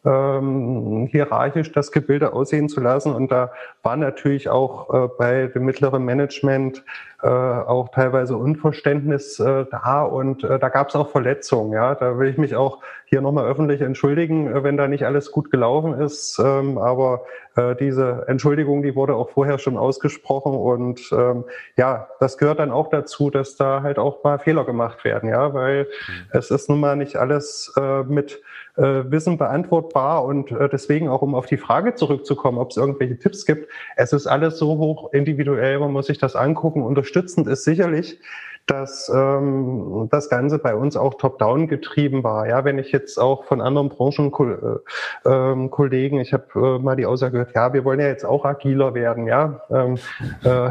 ähm, 0.07 1.07
hierarchisch 1.11 1.71
das 1.71 1.91
Gebilde 1.91 2.33
aussehen 2.33 2.69
zu 2.69 2.79
lassen. 2.79 3.13
Und 3.13 3.31
da 3.31 3.51
war 3.83 3.97
natürlich 3.97 4.49
auch 4.49 4.93
äh, 4.93 5.09
bei 5.17 5.47
dem 5.47 5.65
mittleren 5.65 6.05
Management 6.05 6.83
äh, 7.21 7.27
auch 7.27 7.89
teilweise 7.89 8.37
Unverständnis 8.37 9.39
äh, 9.39 9.65
da 9.69 10.03
und 10.03 10.43
äh, 10.43 10.59
da 10.59 10.69
gab 10.69 10.89
es 10.89 10.95
auch 10.95 11.09
Verletzungen. 11.09 11.73
Ja, 11.73 11.95
da 11.95 12.17
will 12.17 12.29
ich 12.29 12.37
mich 12.37 12.55
auch 12.55 12.79
hier 13.05 13.21
nochmal 13.21 13.45
öffentlich 13.47 13.81
entschuldigen, 13.81 14.47
äh, 14.47 14.63
wenn 14.63 14.77
da 14.77 14.87
nicht 14.87 15.05
alles 15.05 15.31
gut 15.31 15.51
gelaufen 15.51 15.93
ist. 15.99 16.39
Ähm, 16.39 16.77
aber 16.77 17.23
äh, 17.57 17.75
diese 17.75 18.25
Entschuldigung, 18.27 18.83
die 18.83 18.95
wurde 18.95 19.15
auch 19.15 19.31
vorher 19.31 19.57
schon 19.57 19.77
ausgesprochen 19.77 20.53
und 20.53 21.01
ähm, 21.11 21.43
ja, 21.75 22.07
das 22.19 22.37
gehört 22.37 22.59
dann 22.59 22.71
auch 22.71 22.89
dazu, 22.89 23.29
dass 23.29 23.55
da 23.55 23.81
halt 23.81 23.97
auch 23.97 24.23
mal 24.23 24.37
Fehler 24.39 24.63
gemacht 24.63 25.03
werden. 25.03 25.29
Ja, 25.29 25.53
weil 25.53 25.83
mhm. 25.83 26.13
es 26.31 26.51
ist 26.51 26.69
nun 26.69 26.79
mal 26.79 26.95
nicht 26.95 27.17
alles 27.17 27.73
äh, 27.75 28.03
mit 28.03 28.41
äh, 28.77 29.11
Wissen 29.11 29.37
beantwortbar 29.37 30.23
und 30.23 30.51
äh, 30.51 30.69
deswegen 30.69 31.09
auch, 31.09 31.23
um 31.23 31.33
auf 31.33 31.47
die 31.47 31.57
Frage 31.57 31.95
zurückzukommen, 31.95 32.59
ob 32.59 32.69
es 32.69 32.77
irgendwelche 32.77 33.17
Tipps 33.17 33.45
gibt. 33.45 33.69
Es 33.95 34.13
ist 34.13 34.27
alles 34.27 34.59
so 34.59 34.77
hoch 34.77 35.11
individuell, 35.11 35.79
man 35.79 35.91
muss 35.91 36.07
sich 36.07 36.19
das 36.19 36.35
angucken. 36.35 36.83
Unterstützend 36.83 37.47
ist 37.47 37.63
sicherlich, 37.63 38.19
dass 38.67 39.09
ähm, 39.09 40.07
das 40.11 40.29
Ganze 40.29 40.59
bei 40.59 40.75
uns 40.75 40.95
auch 40.97 41.15
top-down 41.15 41.67
getrieben 41.67 42.23
war. 42.23 42.47
Ja, 42.47 42.65
wenn 42.65 42.77
ich 42.77 42.91
jetzt 42.91 43.17
auch 43.17 43.45
von 43.45 43.61
anderen 43.61 43.89
Branchenkollegen, 43.89 44.67
äh, 45.25 46.21
ähm, 46.21 46.21
ich 46.21 46.33
habe 46.33 46.45
äh, 46.55 46.79
mal 46.79 46.95
die 46.95 47.05
Aussage 47.05 47.31
gehört, 47.31 47.55
ja, 47.55 47.73
wir 47.73 47.85
wollen 47.85 47.99
ja 47.99 48.07
jetzt 48.07 48.25
auch 48.25 48.45
agiler 48.45 48.93
werden, 48.93 49.25
ja, 49.25 49.61
ähm, 49.71 49.97
äh, 50.43 50.69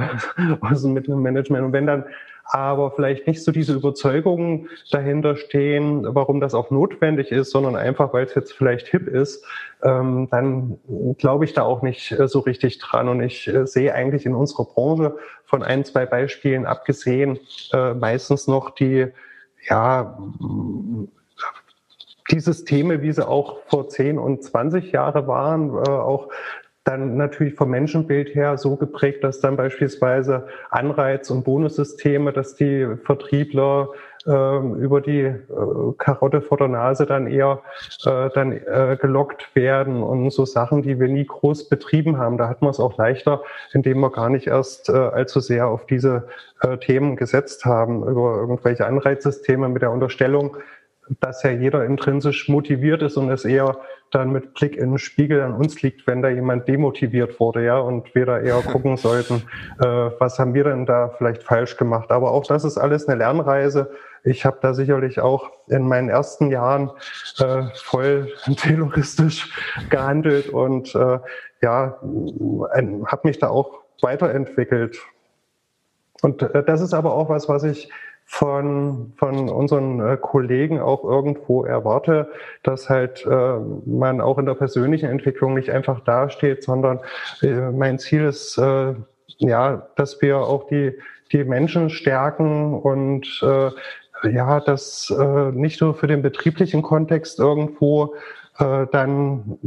aus 0.60 0.82
dem 0.82 0.92
Mittelmanagement. 0.92 1.64
Und 1.64 1.72
wenn 1.72 1.86
dann 1.86 2.04
aber 2.48 2.92
vielleicht 2.92 3.26
nicht 3.26 3.42
so 3.42 3.50
diese 3.50 3.74
Überzeugungen 3.74 4.68
dahinter 4.90 5.36
stehen, 5.36 6.06
warum 6.14 6.40
das 6.40 6.54
auch 6.54 6.70
notwendig 6.70 7.32
ist, 7.32 7.50
sondern 7.50 7.76
einfach, 7.76 8.12
weil 8.12 8.26
es 8.26 8.34
jetzt 8.34 8.52
vielleicht 8.52 8.86
hip 8.88 9.08
ist, 9.08 9.44
ähm, 9.82 10.28
dann 10.30 10.78
glaube 11.18 11.44
ich 11.44 11.54
da 11.54 11.62
auch 11.62 11.82
nicht 11.82 12.12
äh, 12.12 12.28
so 12.28 12.40
richtig 12.40 12.78
dran. 12.78 13.08
Und 13.08 13.20
ich 13.22 13.48
äh, 13.48 13.66
sehe 13.66 13.92
eigentlich 13.94 14.26
in 14.26 14.34
unserer 14.34 14.64
Branche 14.64 15.16
von 15.44 15.62
ein, 15.62 15.84
zwei 15.84 16.06
Beispielen 16.06 16.66
abgesehen 16.66 17.38
äh, 17.72 17.94
meistens 17.94 18.46
noch 18.46 18.70
die, 18.70 19.08
ja, 19.68 20.18
die 22.30 22.40
Systeme, 22.40 23.02
wie 23.02 23.12
sie 23.12 23.26
auch 23.26 23.58
vor 23.66 23.88
10 23.88 24.18
und 24.18 24.42
20 24.42 24.92
Jahre 24.92 25.26
waren, 25.26 25.70
äh, 25.70 25.90
auch 25.90 26.28
dann 26.86 27.16
natürlich 27.16 27.54
vom 27.54 27.70
Menschenbild 27.70 28.34
her 28.34 28.56
so 28.56 28.76
geprägt, 28.76 29.24
dass 29.24 29.40
dann 29.40 29.56
beispielsweise 29.56 30.46
Anreiz- 30.70 31.30
und 31.30 31.44
Bonussysteme, 31.44 32.32
dass 32.32 32.54
die 32.54 32.86
Vertriebler 33.04 33.88
äh, 34.24 34.30
über 34.30 35.00
die 35.00 35.22
äh, 35.22 35.34
Karotte 35.98 36.40
vor 36.40 36.58
der 36.58 36.68
Nase 36.68 37.04
dann 37.04 37.26
eher 37.26 37.60
äh, 38.04 38.30
dann 38.34 38.52
äh, 38.52 38.96
gelockt 39.00 39.54
werden 39.54 40.02
und 40.02 40.30
so 40.30 40.44
Sachen, 40.44 40.82
die 40.82 41.00
wir 41.00 41.08
nie 41.08 41.26
groß 41.26 41.68
betrieben 41.68 42.18
haben. 42.18 42.38
Da 42.38 42.48
hat 42.48 42.62
man 42.62 42.70
es 42.70 42.78
auch 42.78 42.96
leichter, 42.96 43.42
indem 43.72 43.98
wir 43.98 44.10
gar 44.10 44.30
nicht 44.30 44.46
erst 44.46 44.88
äh, 44.88 44.92
allzu 44.92 45.40
sehr 45.40 45.66
auf 45.66 45.86
diese 45.86 46.28
äh, 46.60 46.76
Themen 46.78 47.16
gesetzt 47.16 47.64
haben, 47.64 48.06
über 48.06 48.36
irgendwelche 48.36 48.86
Anreizsysteme 48.86 49.68
mit 49.68 49.82
der 49.82 49.90
Unterstellung, 49.90 50.56
dass 51.20 51.42
ja 51.42 51.50
jeder 51.50 51.84
intrinsisch 51.84 52.48
motiviert 52.48 53.02
ist 53.02 53.16
und 53.16 53.30
es 53.30 53.44
eher 53.44 53.78
dann 54.10 54.30
mit 54.30 54.54
Blick 54.54 54.76
in 54.76 54.90
den 54.90 54.98
Spiegel 54.98 55.40
an 55.42 55.54
uns 55.54 55.82
liegt, 55.82 56.06
wenn 56.06 56.22
da 56.22 56.28
jemand 56.28 56.68
demotiviert 56.68 57.38
wurde, 57.40 57.64
ja, 57.64 57.78
und 57.78 58.14
wir 58.14 58.26
da 58.26 58.38
eher 58.38 58.60
gucken 58.72 58.96
sollten, 58.96 59.42
äh, 59.80 60.10
was 60.18 60.38
haben 60.38 60.54
wir 60.54 60.64
denn 60.64 60.86
da 60.86 61.10
vielleicht 61.16 61.42
falsch 61.42 61.76
gemacht. 61.76 62.10
Aber 62.10 62.30
auch 62.30 62.46
das 62.46 62.64
ist 62.64 62.78
alles 62.78 63.08
eine 63.08 63.18
Lernreise. 63.18 63.90
Ich 64.22 64.44
habe 64.44 64.58
da 64.60 64.74
sicherlich 64.74 65.20
auch 65.20 65.50
in 65.68 65.86
meinen 65.86 66.08
ersten 66.08 66.50
Jahren 66.50 66.90
äh, 67.38 67.64
voll 67.74 68.32
terroristisch 68.56 69.52
gehandelt 69.90 70.48
und 70.48 70.94
äh, 70.94 71.18
ja, 71.62 71.98
habe 72.00 73.20
mich 73.24 73.38
da 73.38 73.48
auch 73.48 73.80
weiterentwickelt. 74.02 74.98
Und 76.22 76.42
äh, 76.42 76.62
das 76.64 76.80
ist 76.80 76.94
aber 76.94 77.14
auch 77.14 77.28
was, 77.28 77.48
was 77.48 77.64
ich 77.64 77.90
von, 78.28 79.12
von 79.16 79.48
unseren 79.48 80.00
äh, 80.00 80.16
Kollegen 80.20 80.80
auch 80.80 81.04
irgendwo 81.04 81.64
erwarte, 81.64 82.28
dass 82.64 82.90
halt 82.90 83.24
äh, 83.24 83.58
man 83.86 84.20
auch 84.20 84.38
in 84.38 84.46
der 84.46 84.54
persönlichen 84.54 85.08
Entwicklung 85.08 85.54
nicht 85.54 85.70
einfach 85.70 86.00
dasteht, 86.00 86.64
sondern 86.64 86.98
äh, 87.40 87.70
mein 87.70 88.00
Ziel 88.00 88.24
ist, 88.24 88.58
äh, 88.58 88.94
ja, 89.38 89.88
dass 89.94 90.20
wir 90.20 90.38
auch 90.38 90.66
die, 90.66 90.98
die 91.30 91.44
Menschen 91.44 91.88
stärken 91.88 92.74
und 92.74 93.40
äh, 93.42 93.70
ja, 94.28 94.58
dass 94.58 95.08
äh, 95.16 95.52
nicht 95.52 95.80
nur 95.80 95.94
für 95.94 96.08
den 96.08 96.22
betrieblichen 96.22 96.82
Kontext 96.82 97.38
irgendwo 97.38 98.14
dann 98.58 99.58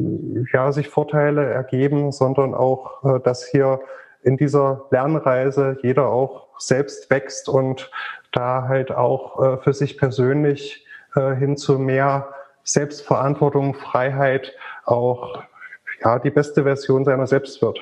ja 0.51 0.71
sich 0.71 0.89
Vorteile 0.89 1.45
ergeben, 1.45 2.11
sondern 2.11 2.55
auch, 2.55 3.19
dass 3.21 3.45
hier 3.45 3.81
in 4.23 4.35
dieser 4.35 4.87
Lernreise 4.89 5.77
jeder 5.83 6.09
auch 6.09 6.48
selbst 6.59 7.09
wächst 7.09 7.49
und 7.49 7.89
da 8.31 8.67
halt 8.67 8.91
auch 8.91 9.41
äh, 9.41 9.57
für 9.63 9.73
sich 9.73 9.97
persönlich 9.97 10.85
äh, 11.15 11.35
hin 11.35 11.57
zu 11.57 11.79
mehr 11.79 12.33
Selbstverantwortung, 12.63 13.73
Freiheit 13.73 14.53
auch 14.85 15.43
ja 16.03 16.19
die 16.19 16.29
beste 16.29 16.63
Version 16.63 17.05
seiner 17.05 17.27
selbst 17.27 17.61
wird. 17.61 17.79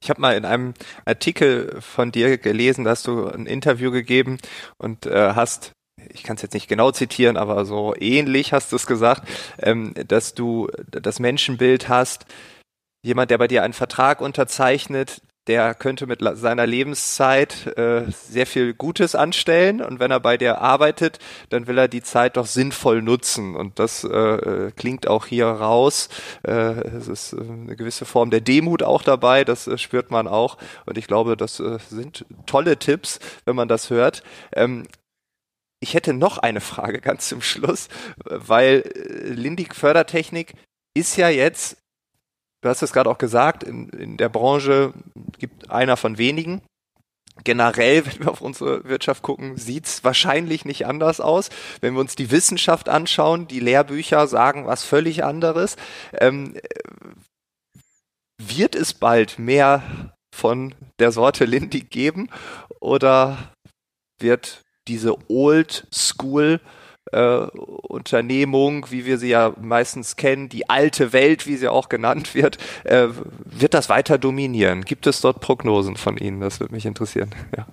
Ich 0.00 0.10
habe 0.10 0.20
mal 0.20 0.36
in 0.36 0.44
einem 0.44 0.74
Artikel 1.04 1.80
von 1.80 2.12
dir 2.12 2.38
gelesen, 2.38 2.84
da 2.84 2.90
hast 2.90 3.06
du 3.06 3.26
ein 3.26 3.46
Interview 3.46 3.90
gegeben 3.90 4.38
und 4.78 5.06
äh, 5.06 5.32
hast 5.34 5.72
ich 6.10 6.22
kann 6.22 6.36
es 6.36 6.42
jetzt 6.42 6.54
nicht 6.54 6.68
genau 6.68 6.92
zitieren, 6.92 7.36
aber 7.36 7.64
so 7.64 7.94
ähnlich 7.98 8.52
hast 8.52 8.70
du 8.72 8.76
es 8.76 8.86
gesagt, 8.86 9.28
ähm, 9.58 9.94
dass 10.06 10.34
du 10.34 10.68
das 10.90 11.18
Menschenbild 11.18 11.88
hast, 11.88 12.24
jemand, 13.02 13.30
der 13.30 13.38
bei 13.38 13.48
dir 13.48 13.62
einen 13.62 13.72
Vertrag 13.72 14.20
unterzeichnet, 14.20 15.22
der 15.48 15.74
könnte 15.74 16.06
mit 16.06 16.20
seiner 16.34 16.66
Lebenszeit 16.66 17.66
äh, 17.78 18.04
sehr 18.10 18.46
viel 18.46 18.74
Gutes 18.74 19.14
anstellen 19.14 19.80
und 19.80 19.98
wenn 19.98 20.10
er 20.10 20.20
bei 20.20 20.36
dir 20.36 20.60
arbeitet, 20.60 21.18
dann 21.48 21.66
will 21.66 21.78
er 21.78 21.88
die 21.88 22.02
Zeit 22.02 22.36
doch 22.36 22.46
sinnvoll 22.46 23.02
nutzen 23.02 23.56
und 23.56 23.78
das 23.78 24.04
äh, 24.04 24.08
äh 24.08 24.72
klingt 24.76 25.08
auch 25.08 25.26
hier 25.26 25.46
raus. 25.46 26.10
Äh, 26.46 26.52
es 26.52 27.08
ist 27.08 27.32
äh, 27.32 27.40
eine 27.40 27.76
gewisse 27.76 28.04
Form 28.04 28.30
der 28.30 28.42
Demut 28.42 28.82
auch 28.82 29.02
dabei, 29.02 29.44
das 29.44 29.66
äh, 29.66 29.78
spürt 29.78 30.10
man 30.10 30.28
auch 30.28 30.58
und 30.84 30.98
ich 30.98 31.06
glaube, 31.06 31.36
das 31.36 31.56
sind 31.56 32.26
tolle 32.46 32.78
Tipps, 32.78 33.18
wenn 33.44 33.56
man 33.56 33.68
das 33.68 33.90
hört. 33.90 34.22
Ähm, 34.52 34.86
ich 35.80 35.94
hätte 35.94 36.12
noch 36.12 36.38
eine 36.38 36.60
Frage 36.60 37.00
ganz 37.00 37.28
zum 37.28 37.40
Schluss, 37.40 37.88
weil 38.24 38.84
Lindig 39.24 39.74
Fördertechnik 39.74 40.54
ist 40.94 41.16
ja 41.16 41.28
jetzt 41.28 41.78
du 42.60 42.68
hast 42.68 42.82
es 42.82 42.92
gerade 42.92 43.10
auch 43.10 43.18
gesagt, 43.18 43.62
in, 43.62 43.88
in 43.90 44.16
der 44.16 44.28
Branche 44.28 44.92
gibt 45.38 45.70
einer 45.70 45.96
von 45.96 46.18
wenigen. 46.18 46.62
Generell, 47.44 48.04
wenn 48.06 48.20
wir 48.20 48.30
auf 48.30 48.40
unsere 48.40 48.84
Wirtschaft 48.84 49.22
gucken, 49.22 49.56
sieht's 49.56 50.04
wahrscheinlich 50.04 50.64
nicht 50.64 50.86
anders 50.86 51.20
aus. 51.20 51.50
Wenn 51.80 51.94
wir 51.94 52.00
uns 52.00 52.16
die 52.16 52.30
Wissenschaft 52.30 52.88
anschauen, 52.88 53.46
die 53.46 53.60
Lehrbücher 53.60 54.26
sagen 54.26 54.66
was 54.66 54.84
völlig 54.84 55.24
anderes. 55.24 55.76
Ähm, 56.12 56.54
wird 58.40 58.74
es 58.74 58.94
bald 58.94 59.38
mehr 59.38 60.14
von 60.32 60.74
der 61.00 61.10
Sorte 61.10 61.44
Lindy 61.44 61.80
geben 61.80 62.28
oder 62.80 63.52
wird 64.20 64.62
diese 64.86 65.16
Old 65.28 65.86
School 65.92 66.60
äh, 67.12 67.46
Unternehmung, 67.56 68.86
wie 68.90 69.04
wir 69.04 69.18
sie 69.18 69.28
ja 69.28 69.54
meistens 69.60 70.16
kennen, 70.16 70.48
die 70.48 70.68
alte 70.68 71.12
Welt, 71.12 71.46
wie 71.46 71.56
sie 71.56 71.68
auch 71.68 71.88
genannt 71.88 72.34
wird, 72.34 72.58
äh, 72.84 73.08
wird 73.44 73.74
das 73.74 73.88
weiter 73.88 74.18
dominieren? 74.18 74.84
Gibt 74.84 75.06
es 75.06 75.20
dort 75.20 75.40
Prognosen 75.40 75.96
von 75.96 76.16
Ihnen? 76.16 76.40
Das 76.40 76.60
würde 76.60 76.74
mich 76.74 76.86
interessieren. 76.86 77.34
Ja. 77.56 77.66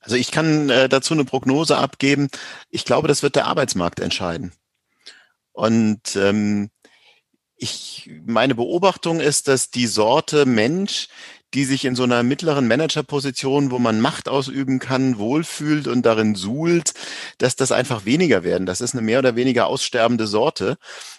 Also 0.00 0.16
ich 0.16 0.30
kann 0.30 0.70
äh, 0.70 0.88
dazu 0.88 1.14
eine 1.14 1.24
Prognose 1.24 1.76
abgeben. 1.76 2.28
Ich 2.70 2.84
glaube, 2.84 3.08
das 3.08 3.22
wird 3.22 3.36
der 3.36 3.46
Arbeitsmarkt 3.46 4.00
entscheiden. 4.00 4.52
Und 5.52 6.16
ähm, 6.16 6.70
ich, 7.56 8.10
meine 8.24 8.54
Beobachtung 8.54 9.20
ist, 9.20 9.48
dass 9.48 9.70
die 9.70 9.86
Sorte 9.86 10.46
Mensch, 10.46 11.08
die 11.54 11.64
sich 11.64 11.84
in 11.84 11.96
so 11.96 12.02
einer 12.02 12.22
mittleren 12.22 12.68
Managerposition, 12.68 13.70
wo 13.70 13.78
man 13.78 14.00
Macht 14.00 14.28
ausüben 14.28 14.78
kann, 14.78 15.18
wohlfühlt 15.18 15.88
und 15.88 16.04
darin 16.04 16.34
suhlt, 16.34 16.92
dass 17.38 17.56
das 17.56 17.72
einfach 17.72 18.04
weniger 18.04 18.44
werden. 18.44 18.66
Das 18.66 18.80
ist 18.80 18.94
eine 18.94 19.02
mehr 19.02 19.18
oder 19.18 19.36
weniger 19.36 19.66
aussterbende 19.66 20.26
Sorte. 20.26 20.76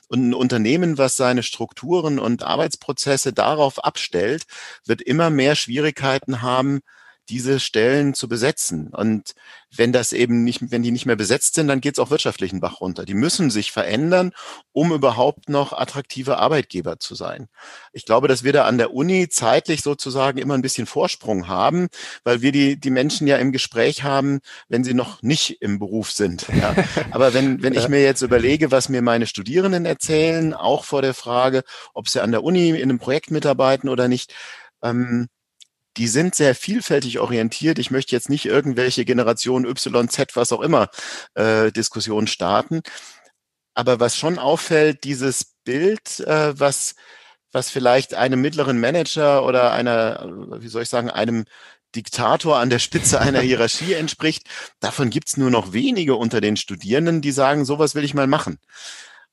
Und 0.08 0.30
ein 0.30 0.34
Unternehmen, 0.34 0.98
was 0.98 1.16
seine 1.16 1.44
Strukturen 1.44 2.20
und 2.20 2.44
Arbeitsprozesse 2.44 3.34
darauf 3.34 3.84
abstellt, 3.84 4.44
wird 4.86 5.02
immer 5.02 5.30
mehr 5.30 5.56
Schwierigkeiten 5.56 6.42
haben, 6.42 6.82
diese 7.30 7.60
Stellen 7.60 8.14
zu 8.14 8.28
besetzen. 8.28 8.88
Und 8.88 9.34
wenn 9.76 9.94
das 9.94 10.14
eben 10.14 10.44
nicht, 10.44 10.72
wenn 10.72 10.82
die 10.82 10.92
nicht 10.92 11.06
mehr 11.06 11.16
besetzt 11.16 11.54
sind, 11.54 11.68
dann 11.68 11.80
geht 11.80 11.94
es 11.94 12.00
auch 12.00 12.10
wirtschaftlich 12.10 12.52
einen 12.52 12.60
Bach 12.60 12.82
runter. 12.82 13.06
Die 13.06 13.14
müssen 13.14 13.52
sich 13.52 13.72
verändern, 13.72 14.32
um 14.72 14.92
überhaupt 14.92 15.48
noch 15.48 15.74
attraktive 15.74 16.38
Arbeitgeber 16.40 17.00
zu 17.00 17.14
sein. 17.14 17.48
Ich 17.94 18.06
glaube, 18.06 18.28
dass 18.28 18.44
wir 18.44 18.52
da 18.52 18.66
an 18.66 18.80
der 18.80 18.94
Uni 18.94 19.30
zeitlich 19.30 19.84
sozusagen 19.84 20.40
immer 20.40 20.56
ein 20.56 20.64
bisschen 20.64 20.88
Vorsprung 20.88 21.48
haben, 21.48 21.88
weil 22.24 22.42
wir 22.42 22.52
die, 22.52 22.80
die 22.80 22.90
Menschen 22.90 23.28
ja 23.28 23.38
im 23.38 23.52
Gespräch 23.52 24.04
haben, 24.04 24.40
wenn 24.68 24.84
sie 24.84 24.96
noch 24.96 25.22
nicht 25.22 25.62
im 25.62 25.78
Beruf 25.78 26.12
sind. 26.12 26.48
Ja. 26.50 26.76
Aber 27.12 27.34
wenn, 27.36 27.62
wenn 27.62 27.76
ich 27.76 27.88
mir 27.90 28.02
jetzt 28.02 28.24
überlege, 28.24 28.72
was 28.72 28.90
mir 28.90 29.04
meine 29.04 29.28
Studierenden 29.28 29.86
erzählen, 29.86 30.54
auch 30.56 30.84
vor 30.84 31.04
der 31.04 31.14
Frage, 31.14 31.64
ob 31.94 32.10
sie 32.10 32.22
an 32.22 32.32
der 32.32 32.44
Uni 32.44 32.70
in 32.70 32.82
einem 32.82 33.00
Projekt 33.00 33.30
mitarbeiten 33.30 33.88
oder 33.88 34.08
nicht, 34.08 34.34
ähm, 34.82 35.28
die 36.00 36.08
sind 36.08 36.34
sehr 36.34 36.56
vielfältig 36.56 37.20
orientiert. 37.20 37.78
Ich 37.78 37.92
möchte 37.92 38.16
jetzt 38.16 38.30
nicht 38.30 38.46
irgendwelche 38.46 39.04
Generation 39.06 39.66
Y, 39.66 40.10
Z, 40.10 40.36
was 40.36 40.54
auch 40.54 40.62
immer, 40.62 40.90
äh, 41.36 41.72
Diskussionen 41.72 42.28
starten. 42.28 42.82
Aber 43.74 44.00
was 44.00 44.16
schon 44.16 44.40
auffällt, 44.40 45.04
dieses 45.04 45.56
Bild, 45.66 46.22
äh, 46.22 46.58
was, 46.58 46.96
was 47.52 47.70
vielleicht 47.70 48.14
einem 48.14 48.42
mittleren 48.42 48.80
Manager 48.80 49.46
oder 49.46 49.74
einer, 49.74 50.26
wie 50.62 50.70
soll 50.70 50.84
ich 50.84 50.90
sagen, 50.90 51.10
einem 51.10 51.44
Diktator 51.96 52.60
an 52.60 52.70
der 52.70 52.80
Spitze 52.80 53.20
einer 53.22 53.42
Hierarchie 53.42 53.94
entspricht, 53.94 54.48
davon 54.80 55.10
gibt's 55.10 55.36
nur 55.36 55.50
noch 55.50 55.74
wenige 55.74 56.16
unter 56.16 56.40
den 56.40 56.56
Studierenden, 56.56 57.22
die 57.22 57.32
sagen, 57.32 57.66
sowas 57.66 57.94
will 57.94 58.06
ich 58.06 58.14
mal 58.14 58.28
machen. 58.28 58.58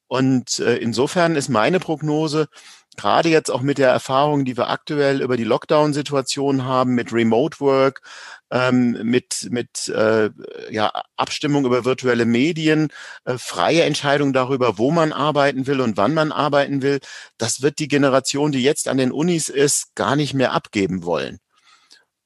Und 0.09 0.59
äh, 0.59 0.77
insofern 0.77 1.37
ist 1.37 1.49
meine 1.49 1.81
Prognose, 1.81 2.49
gerade 2.97 3.29
jetzt 3.29 3.51
auch 3.51 3.61
mit 3.61 3.79
der 3.79 3.91
Erfahrung, 3.91 4.45
die 4.45 4.57
wir 4.57 4.69
aktuell 4.69 5.23
über 5.23 5.37
die 5.37 5.45
Lockdown-Situation 5.45 6.65
haben, 6.65 6.95
mit 6.95 7.13
Remote 7.13 7.61
Work, 7.61 8.03
ähm, 8.51 8.99
mit, 9.03 9.49
mit 9.51 9.89
äh, 9.89 10.31
ja, 10.71 10.93
Abstimmung 11.17 11.65
über 11.65 11.85
virtuelle 11.85 12.27
Medien, 12.27 12.89
äh, 13.25 13.39
freie 13.39 13.83
Entscheidung 13.83 14.33
darüber, 14.33 14.79
wo 14.79 14.91
man 14.91 15.13
arbeiten 15.13 15.67
will 15.67 15.81
und 15.81 15.97
wann 15.97 16.15
man 16.15 16.33
arbeiten 16.33 16.83
will, 16.83 17.01
das 17.39 17.63
wird 17.63 17.79
die 17.79 17.89
Generation, 17.89 18.53
die 18.53 18.63
jetzt 18.63 18.89
an 18.89 18.99
den 18.99 19.13
Unis 19.13 19.49
ist, 19.49 19.95
gar 19.95 20.17
nicht 20.17 20.35
mehr 20.35 20.53
abgeben 20.53 21.05
wollen. 21.05 21.39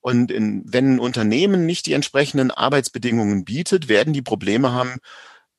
Und 0.00 0.30
in, 0.30 0.62
wenn 0.66 0.94
ein 0.94 1.00
Unternehmen 1.00 1.66
nicht 1.66 1.86
die 1.86 1.92
entsprechenden 1.92 2.50
Arbeitsbedingungen 2.50 3.44
bietet, 3.44 3.88
werden 3.88 4.12
die 4.12 4.22
Probleme 4.22 4.72
haben, 4.72 4.96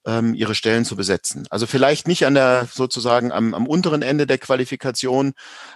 ähm, 0.06 0.34
ihre 0.34 0.56
Stellen 0.56 0.86
zu 0.86 0.96
besetzen. 0.96 1.46
Also 1.50 1.68
vielleicht 1.68 2.08
nicht 2.08 2.26
an 2.26 2.34
der 2.34 2.68
sozusagen 2.72 3.32
am, 3.32 3.54
am 3.54 3.68
unteren 3.68 4.02
Ende 4.02 4.28
der 4.28 4.38
Qualifikation, 4.38 5.34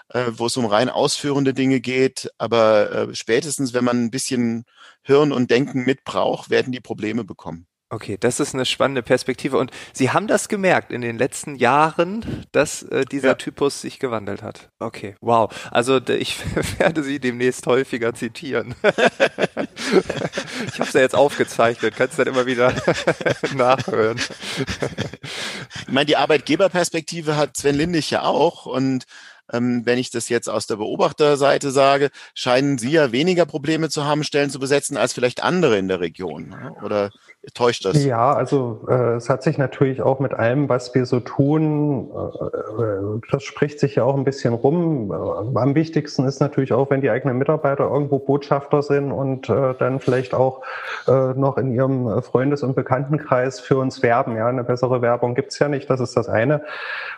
äh, 0.09 0.25
wo 0.31 0.47
es 0.47 0.57
um 0.57 0.65
rein 0.65 0.89
ausführende 0.89 1.53
Dinge 1.53 1.79
geht, 1.79 2.29
aber 2.37 2.91
äh, 2.91 3.15
spätestens, 3.15 3.73
wenn 3.73 3.85
man 3.85 4.03
ein 4.03 4.11
bisschen 4.11 4.65
Hirn 5.01 5.31
und 5.31 5.51
Denken 5.51 5.83
mitbraucht, 5.85 6.49
werden 6.49 6.71
die 6.71 6.81
Probleme 6.81 7.23
bekommen. 7.23 7.67
Okay, 7.89 8.17
das 8.19 8.39
ist 8.39 8.55
eine 8.55 8.65
spannende 8.65 9.03
Perspektive. 9.03 9.59
Und 9.59 9.69
Sie 9.93 10.09
haben 10.09 10.25
das 10.25 10.49
gemerkt 10.49 10.91
in 10.91 11.01
den 11.01 11.19
letzten 11.19 11.55
Jahren, 11.55 12.45
dass 12.51 12.81
äh, 12.81 13.05
dieser 13.05 13.29
ja. 13.29 13.33
Typus 13.35 13.81
sich 13.81 13.99
gewandelt 13.99 14.41
hat. 14.41 14.69
Okay, 14.79 15.15
wow. 15.21 15.53
Also 15.69 16.01
ich 16.07 16.39
werde 16.79 17.03
Sie 17.03 17.19
demnächst 17.19 17.67
häufiger 17.67 18.15
zitieren. 18.15 18.73
ich 18.83 20.79
habe 20.79 20.87
es 20.87 20.93
ja 20.93 21.01
jetzt 21.01 21.15
aufgezeichnet, 21.15 21.95
kannst 21.95 22.17
dann 22.17 22.27
immer 22.27 22.47
wieder 22.47 22.73
nachhören. 23.55 24.19
ich 25.87 25.93
meine, 25.93 26.07
die 26.07 26.17
Arbeitgeberperspektive 26.17 27.37
hat 27.37 27.55
Sven 27.55 27.75
Lindig 27.75 28.09
ja 28.09 28.23
auch 28.23 28.65
und 28.65 29.05
wenn 29.51 29.97
ich 29.97 30.09
das 30.09 30.29
jetzt 30.29 30.49
aus 30.49 30.67
der 30.67 30.77
Beobachterseite 30.77 31.71
sage, 31.71 32.09
scheinen 32.33 32.77
Sie 32.77 32.91
ja 32.91 33.11
weniger 33.11 33.45
Probleme 33.45 33.89
zu 33.89 34.05
haben, 34.05 34.23
Stellen 34.23 34.49
zu 34.49 34.59
besetzen, 34.59 34.97
als 34.97 35.13
vielleicht 35.13 35.43
andere 35.43 35.77
in 35.77 35.87
der 35.87 35.99
Region. 35.99 36.49
Ne? 36.49 36.75
Oder 36.83 37.11
täuscht 37.53 37.85
das? 37.85 38.03
Ja, 38.03 38.33
also 38.33 38.85
äh, 38.89 39.15
es 39.15 39.29
hat 39.29 39.43
sich 39.43 39.57
natürlich 39.57 40.01
auch 40.01 40.19
mit 40.19 40.33
allem, 40.33 40.67
was 40.69 40.95
wir 40.95 41.05
so 41.05 41.19
tun, 41.19 42.09
äh, 42.09 42.81
äh 42.81 43.21
das 43.31 43.43
spricht 43.43 43.79
sich 43.79 43.95
ja 43.95 44.03
auch 44.03 44.15
ein 44.15 44.23
bisschen 44.23 44.53
rum. 44.53 45.11
Äh, 45.11 45.59
am 45.59 45.75
wichtigsten 45.75 46.25
ist 46.25 46.39
natürlich 46.39 46.73
auch, 46.73 46.89
wenn 46.89 47.01
die 47.01 47.09
eigenen 47.09 47.37
Mitarbeiter 47.37 47.85
irgendwo 47.85 48.19
Botschafter 48.19 48.81
sind 48.81 49.11
und 49.11 49.49
äh, 49.49 49.73
dann 49.77 49.99
vielleicht 49.99 50.33
auch 50.33 50.63
äh, 51.07 51.33
noch 51.33 51.57
in 51.57 51.73
ihrem 51.73 52.21
Freundes- 52.23 52.63
und 52.63 52.75
Bekanntenkreis 52.75 53.59
für 53.59 53.77
uns 53.77 54.01
werben. 54.01 54.35
Ja, 54.35 54.47
eine 54.47 54.63
bessere 54.63 55.01
Werbung 55.01 55.35
gibt's 55.35 55.59
ja 55.59 55.67
nicht, 55.67 55.89
das 55.89 55.99
ist 55.99 56.17
das 56.17 56.29
eine. 56.29 56.61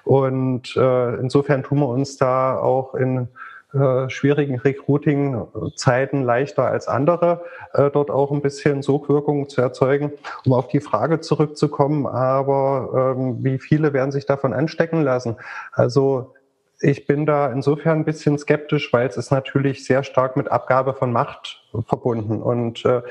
Und 0.04 0.76
insofern 0.76 1.64
tun 1.64 1.80
wir 1.80 1.88
uns 1.88 2.17
da 2.18 2.60
auch 2.60 2.96
in 2.96 3.28
äh, 3.74 4.10
schwierigen 4.10 4.58
Recruiting-Zeiten 4.58 6.24
leichter 6.24 6.66
als 6.68 6.88
andere, 6.88 7.44
äh, 7.74 7.90
dort 7.92 8.10
auch 8.10 8.32
ein 8.32 8.42
bisschen 8.42 8.82
Sogwirkung 8.82 9.50
zu 9.50 9.60
erzeugen. 9.60 10.14
Um 10.46 10.54
auf 10.54 10.70
die 10.70 10.80
Frage 10.80 11.20
zurückzukommen, 11.20 12.08
aber 12.08 13.16
ähm, 13.18 13.44
wie 13.44 13.60
viele 13.60 13.92
werden 13.92 14.14
sich 14.14 14.26
davon 14.26 14.54
anstecken 14.54 15.02
lassen? 15.02 15.36
Also 15.74 16.34
ich 16.80 17.08
bin 17.08 17.26
da 17.26 17.52
insofern 17.52 18.00
ein 18.00 18.06
bisschen 18.06 18.38
skeptisch, 18.38 18.94
weil 18.94 19.08
es 19.08 19.18
ist 19.18 19.32
natürlich 19.32 19.84
sehr 19.86 20.04
stark 20.04 20.38
mit 20.38 20.50
Abgabe 20.50 20.94
von 20.94 21.12
Macht 21.12 21.62
verbunden. 21.88 22.42
Und 22.42 22.86
äh, 22.86 23.02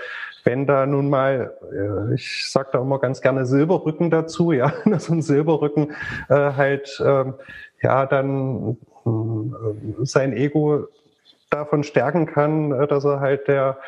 wenn 0.45 0.67
da 0.67 0.87
nun 0.87 1.11
mal, 1.11 1.53
ich 2.15 2.51
sage 2.51 2.71
da 2.73 2.81
immer 2.81 2.99
ganz 2.99 3.21
gerne 3.21 3.45
Silberrücken 3.45 4.11
dazu, 4.11 4.53
ja, 4.53 4.73
so 4.99 5.13
ein 5.13 5.21
Silberrücken 5.21 5.93
halt, 6.29 6.99
äh, 7.05 7.25
ja, 7.83 8.07
dann 8.07 8.79
sein 10.03 10.33
Ego 10.33 10.89
davon 11.51 11.85
stärken 11.85 12.27
kann, 12.27 12.73
äh, 12.73 12.87
dass 12.87 13.05
er 13.05 13.21
halt 13.21 13.49
der, 13.49 13.79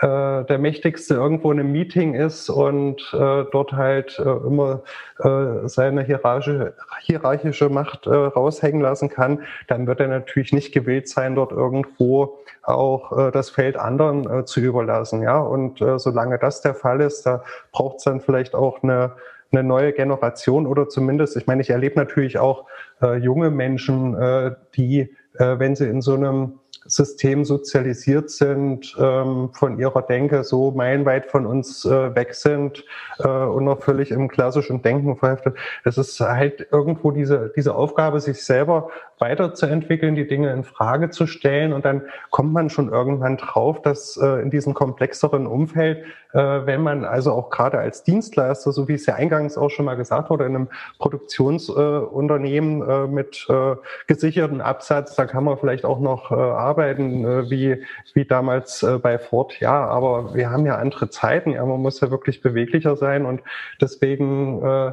äh, 0.00 0.44
der 0.44 0.58
Mächtigste 0.58 1.14
irgendwo 1.14 1.50
in 1.50 1.60
einem 1.60 1.72
Meeting 1.72 2.14
ist 2.14 2.50
und 2.50 3.00
äh, 3.14 3.44
dort 3.50 3.72
halt 3.72 4.18
äh, 4.18 4.22
immer 4.22 4.82
äh, 5.18 5.66
seine 5.66 6.02
hierarchische, 6.02 6.74
hierarchische 7.00 7.68
Macht 7.68 8.06
äh, 8.06 8.10
raushängen 8.14 8.82
lassen 8.82 9.08
kann, 9.08 9.42
dann 9.66 9.86
wird 9.86 10.00
er 10.00 10.08
natürlich 10.08 10.52
nicht 10.52 10.72
gewillt 10.72 11.08
sein, 11.08 11.34
dort 11.34 11.52
irgendwo 11.52 12.38
auch 12.62 13.16
äh, 13.16 13.30
das 13.30 13.48
Feld 13.50 13.76
anderen 13.76 14.28
äh, 14.28 14.44
zu 14.44 14.60
überlassen. 14.60 15.22
Ja, 15.22 15.38
und 15.38 15.80
äh, 15.80 15.98
solange 15.98 16.38
das 16.38 16.60
der 16.60 16.74
Fall 16.74 17.00
ist, 17.00 17.24
da 17.24 17.42
braucht 17.72 17.98
es 17.98 18.04
dann 18.04 18.20
vielleicht 18.20 18.54
auch 18.54 18.82
eine 18.82 19.12
eine 19.52 19.62
neue 19.62 19.92
Generation 19.92 20.66
oder 20.66 20.88
zumindest, 20.88 21.36
ich 21.36 21.46
meine, 21.46 21.62
ich 21.62 21.70
erlebe 21.70 21.96
natürlich 21.96 22.38
auch 22.38 22.66
äh, 23.02 23.16
junge 23.16 23.50
Menschen, 23.50 24.14
äh, 24.14 24.52
die, 24.76 25.14
äh, 25.38 25.58
wenn 25.58 25.76
sie 25.76 25.88
in 25.88 26.00
so 26.00 26.14
einem 26.14 26.58
System 26.88 27.44
sozialisiert 27.44 28.30
sind, 28.30 28.94
ähm, 28.98 29.50
von 29.52 29.78
ihrer 29.78 30.02
Denke 30.02 30.44
so 30.44 30.70
meilenweit 30.70 31.26
von 31.26 31.46
uns 31.46 31.84
äh, 31.84 32.14
weg 32.14 32.34
sind 32.34 32.84
äh, 33.18 33.28
und 33.28 33.64
noch 33.64 33.82
völlig 33.82 34.10
im 34.10 34.28
klassischen 34.28 34.82
Denken 34.82 35.16
verheftet. 35.16 35.56
Es 35.84 35.98
ist 35.98 36.20
halt 36.20 36.68
irgendwo 36.70 37.10
diese, 37.10 37.52
diese 37.56 37.74
Aufgabe, 37.74 38.20
sich 38.20 38.44
selber 38.44 38.90
weiterzuentwickeln, 39.18 40.14
die 40.14 40.26
Dinge 40.26 40.52
in 40.52 40.64
Frage 40.64 41.10
zu 41.10 41.26
stellen. 41.26 41.72
Und 41.72 41.84
dann 41.84 42.02
kommt 42.30 42.52
man 42.52 42.68
schon 42.68 42.90
irgendwann 42.90 43.36
drauf, 43.36 43.80
dass 43.82 44.16
äh, 44.16 44.42
in 44.42 44.50
diesem 44.50 44.74
komplexeren 44.74 45.46
Umfeld, 45.46 46.04
äh, 46.32 46.38
wenn 46.38 46.82
man 46.82 47.04
also 47.04 47.32
auch 47.32 47.50
gerade 47.50 47.78
als 47.78 48.02
Dienstleister, 48.02 48.72
so 48.72 48.88
wie 48.88 48.94
es 48.94 49.06
ja 49.06 49.14
eingangs 49.14 49.56
auch 49.56 49.70
schon 49.70 49.86
mal 49.86 49.96
gesagt 49.96 50.28
wurde, 50.28 50.44
in 50.44 50.54
einem 50.54 50.68
Produktionsunternehmen 50.98 52.88
äh, 52.88 53.06
mit 53.06 53.46
äh, 53.48 53.76
gesicherten 54.06 54.60
Absatz, 54.60 55.14
da 55.16 55.24
kann 55.24 55.44
man 55.44 55.56
vielleicht 55.56 55.84
auch 55.84 56.00
noch 56.00 56.30
äh, 56.30 56.34
arbeiten, 56.34 57.24
äh, 57.24 57.50
wie, 57.50 57.82
wie 58.12 58.24
damals 58.26 58.82
äh, 58.82 58.98
bei 58.98 59.18
Ford. 59.18 59.58
Ja, 59.60 59.86
aber 59.86 60.34
wir 60.34 60.50
haben 60.50 60.66
ja 60.66 60.76
andere 60.76 61.08
Zeiten, 61.08 61.52
ja, 61.52 61.64
man 61.64 61.80
muss 61.80 62.00
ja 62.00 62.10
wirklich 62.10 62.42
beweglicher 62.42 62.96
sein. 62.96 63.24
Und 63.24 63.40
deswegen 63.80 64.62
äh, 64.62 64.92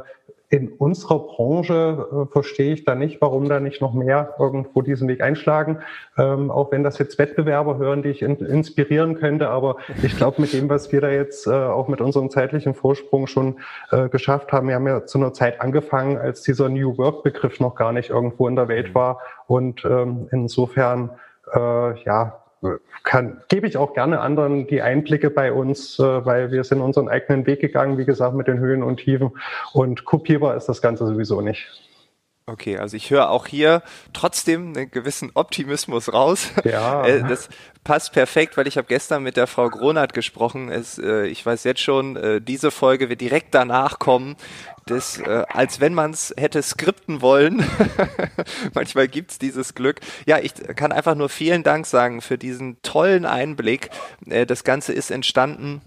in 0.54 0.68
unserer 0.68 1.18
Branche 1.18 2.08
äh, 2.12 2.32
verstehe 2.32 2.74
ich 2.74 2.86
da 2.86 2.94
nicht, 2.94 3.20
warum 3.22 3.50
da 3.50 3.60
nicht 3.60 3.82
noch 3.82 3.94
mehr 3.94 4.36
irgendwo 4.38 4.84
diesen 4.84 5.08
Weg 5.08 5.20
einschlagen. 5.22 5.80
Ähm, 6.16 6.52
auch 6.52 6.72
wenn 6.72 6.84
das 6.84 7.00
jetzt 7.00 7.18
Wettbewerber 7.18 7.80
hören, 7.80 8.04
die 8.04 8.10
ich 8.10 8.22
in, 8.22 8.36
inspirieren 8.36 9.16
könnte. 9.16 9.50
Aber 9.50 9.78
ich 10.04 10.16
glaube, 10.16 10.40
mit 10.42 10.54
dem, 10.54 10.70
was 10.70 10.92
wir 10.92 11.02
da 11.02 11.10
jetzt 11.10 11.48
äh, 11.48 11.50
auch 11.50 11.88
mit 11.88 12.02
unserem 12.02 12.30
zeitlichen 12.30 12.76
Vorsprung 12.76 13.26
schon 13.26 13.56
äh, 13.90 14.10
geschafft 14.10 14.54
haben, 14.54 14.68
wir 14.68 14.76
haben 14.76 14.86
ja 14.86 15.08
zu 15.08 15.18
einer 15.18 15.34
Zeit 15.34 15.60
angefangen, 15.60 16.20
als 16.20 16.44
dieser 16.44 16.70
New 16.70 17.00
Work-Begriff 17.00 17.60
noch 17.60 17.74
gar 17.74 17.92
nicht 17.92 18.12
irgendwo 18.12 18.48
in 18.48 18.56
der 18.56 18.68
Welt 18.68 18.94
war. 18.94 19.22
Und 19.48 19.84
ähm, 19.86 20.28
insofern, 20.32 21.10
äh, 21.52 22.00
ja, 22.04 22.43
kann, 23.04 23.42
gebe 23.50 23.68
ich 23.68 23.78
auch 23.78 23.94
gerne 23.94 24.22
anderen 24.22 24.68
die 24.68 24.82
Einblicke 24.82 25.30
bei 25.30 25.52
uns, 25.52 26.00
äh, 26.00 26.26
weil 26.26 26.52
wir 26.52 26.64
sind 26.64 26.82
unseren 26.82 27.10
eigenen 27.10 27.46
Weg 27.46 27.60
gegangen, 27.60 27.98
wie 27.98 28.06
gesagt, 28.06 28.36
mit 28.36 28.48
den 28.48 28.60
Höhen 28.60 28.84
und 28.84 28.98
Tiefen. 28.98 29.32
Und 29.74 30.06
kopierbar 30.06 30.56
ist 30.56 30.68
das 30.68 30.82
Ganze 30.82 31.06
sowieso 31.06 31.42
nicht. 31.42 31.68
Okay, 32.46 32.78
also 32.78 32.98
ich 32.98 33.10
höre 33.10 33.30
auch 33.30 33.48
hier 33.48 33.84
trotzdem 34.12 34.76
einen 34.76 34.92
gewissen 34.92 35.32
Optimismus 35.34 36.12
raus. 36.12 36.50
Ja. 36.64 36.94
Äh, 37.04 37.24
das 37.28 37.50
passt 37.84 38.14
perfekt, 38.14 38.56
weil 38.56 38.68
ich 38.68 38.78
habe 38.78 38.88
gestern 38.88 39.24
mit 39.24 39.36
der 39.36 39.48
Frau 39.48 39.70
Gronert 39.70 40.14
gesprochen. 40.14 40.70
Es, 40.70 40.98
äh, 40.98 41.26
ich 41.26 41.46
weiß 41.46 41.64
jetzt 41.66 41.82
schon, 41.82 42.16
äh, 42.16 42.40
diese 42.40 42.72
Folge 42.72 43.10
wird 43.10 43.20
direkt 43.20 43.54
danach 43.54 44.00
kommen. 44.00 44.36
Das, 44.86 45.20
äh, 45.20 45.44
als 45.50 45.82
wenn 45.82 45.94
man 45.94 46.12
es 46.12 46.34
hätte 46.38 46.62
skripten 46.62 47.22
wollen. 47.22 47.66
Manchmal 48.74 49.08
gibt's 49.08 49.38
dieses 49.38 49.76
Glück. 49.76 50.00
Ja, 50.26 50.40
ich 50.40 50.54
kann 50.76 50.92
einfach 50.92 51.16
nur 51.16 51.30
vielen 51.30 51.64
Dank 51.64 51.86
sagen 51.86 52.22
für 52.22 52.38
diesen 52.38 52.82
tollen 52.84 53.26
Einblick. 53.26 53.90
Äh, 54.30 54.46
das 54.46 54.64
Ganze 54.64 54.94
ist 54.94 55.12
entstanden 55.12 55.82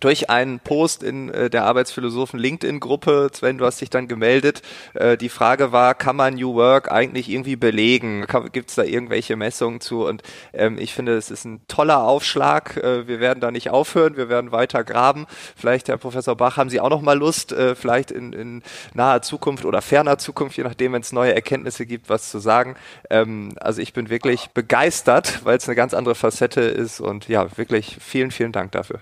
durch 0.00 0.30
einen 0.30 0.60
Post 0.60 1.02
in 1.02 1.30
äh, 1.30 1.50
der 1.50 1.64
Arbeitsphilosophen 1.64 2.38
LinkedIn-Gruppe, 2.38 3.30
Sven, 3.32 3.58
du 3.58 3.64
hast 3.64 3.80
dich 3.80 3.90
dann 3.90 4.08
gemeldet. 4.08 4.62
Äh, 4.94 5.16
die 5.16 5.28
Frage 5.28 5.72
war, 5.72 5.94
kann 5.94 6.16
man 6.16 6.34
New 6.34 6.54
Work 6.54 6.90
eigentlich 6.90 7.28
irgendwie 7.28 7.56
belegen? 7.56 8.26
Gibt 8.52 8.70
es 8.70 8.76
da 8.76 8.82
irgendwelche 8.82 9.36
Messungen 9.36 9.80
zu? 9.80 10.06
Und 10.06 10.22
ähm, 10.52 10.78
ich 10.78 10.92
finde, 10.92 11.16
es 11.16 11.30
ist 11.30 11.44
ein 11.44 11.60
toller 11.68 12.02
Aufschlag. 12.02 12.76
Äh, 12.76 13.08
wir 13.08 13.20
werden 13.20 13.40
da 13.40 13.50
nicht 13.50 13.70
aufhören, 13.70 14.16
wir 14.16 14.28
werden 14.28 14.52
weiter 14.52 14.84
graben. 14.84 15.26
Vielleicht, 15.56 15.88
Herr 15.88 15.96
Professor 15.96 16.36
Bach, 16.36 16.56
haben 16.56 16.70
Sie 16.70 16.80
auch 16.80 16.90
noch 16.90 17.02
mal 17.02 17.16
Lust, 17.16 17.54
vielleicht 17.74 18.10
in, 18.10 18.32
in 18.32 18.62
naher 18.94 19.22
Zukunft 19.22 19.64
oder 19.64 19.80
ferner 19.82 20.18
Zukunft, 20.18 20.56
je 20.56 20.64
nachdem, 20.64 20.92
wenn 20.92 21.02
es 21.02 21.12
neue 21.12 21.34
Erkenntnisse 21.34 21.86
gibt, 21.86 22.08
was 22.08 22.30
zu 22.30 22.38
sagen. 22.38 22.76
Ähm, 23.10 23.52
also 23.60 23.80
ich 23.80 23.92
bin 23.92 24.10
wirklich 24.10 24.48
begeistert, 24.50 25.44
weil 25.44 25.56
es 25.56 25.68
eine 25.68 25.76
ganz 25.76 25.94
andere 25.94 26.14
Facette 26.14 26.60
ist 26.60 27.00
und 27.00 27.28
ja, 27.28 27.56
wirklich 27.56 27.98
vielen, 28.00 28.30
vielen 28.30 28.52
Dank 28.52 28.72
dafür. 28.72 29.00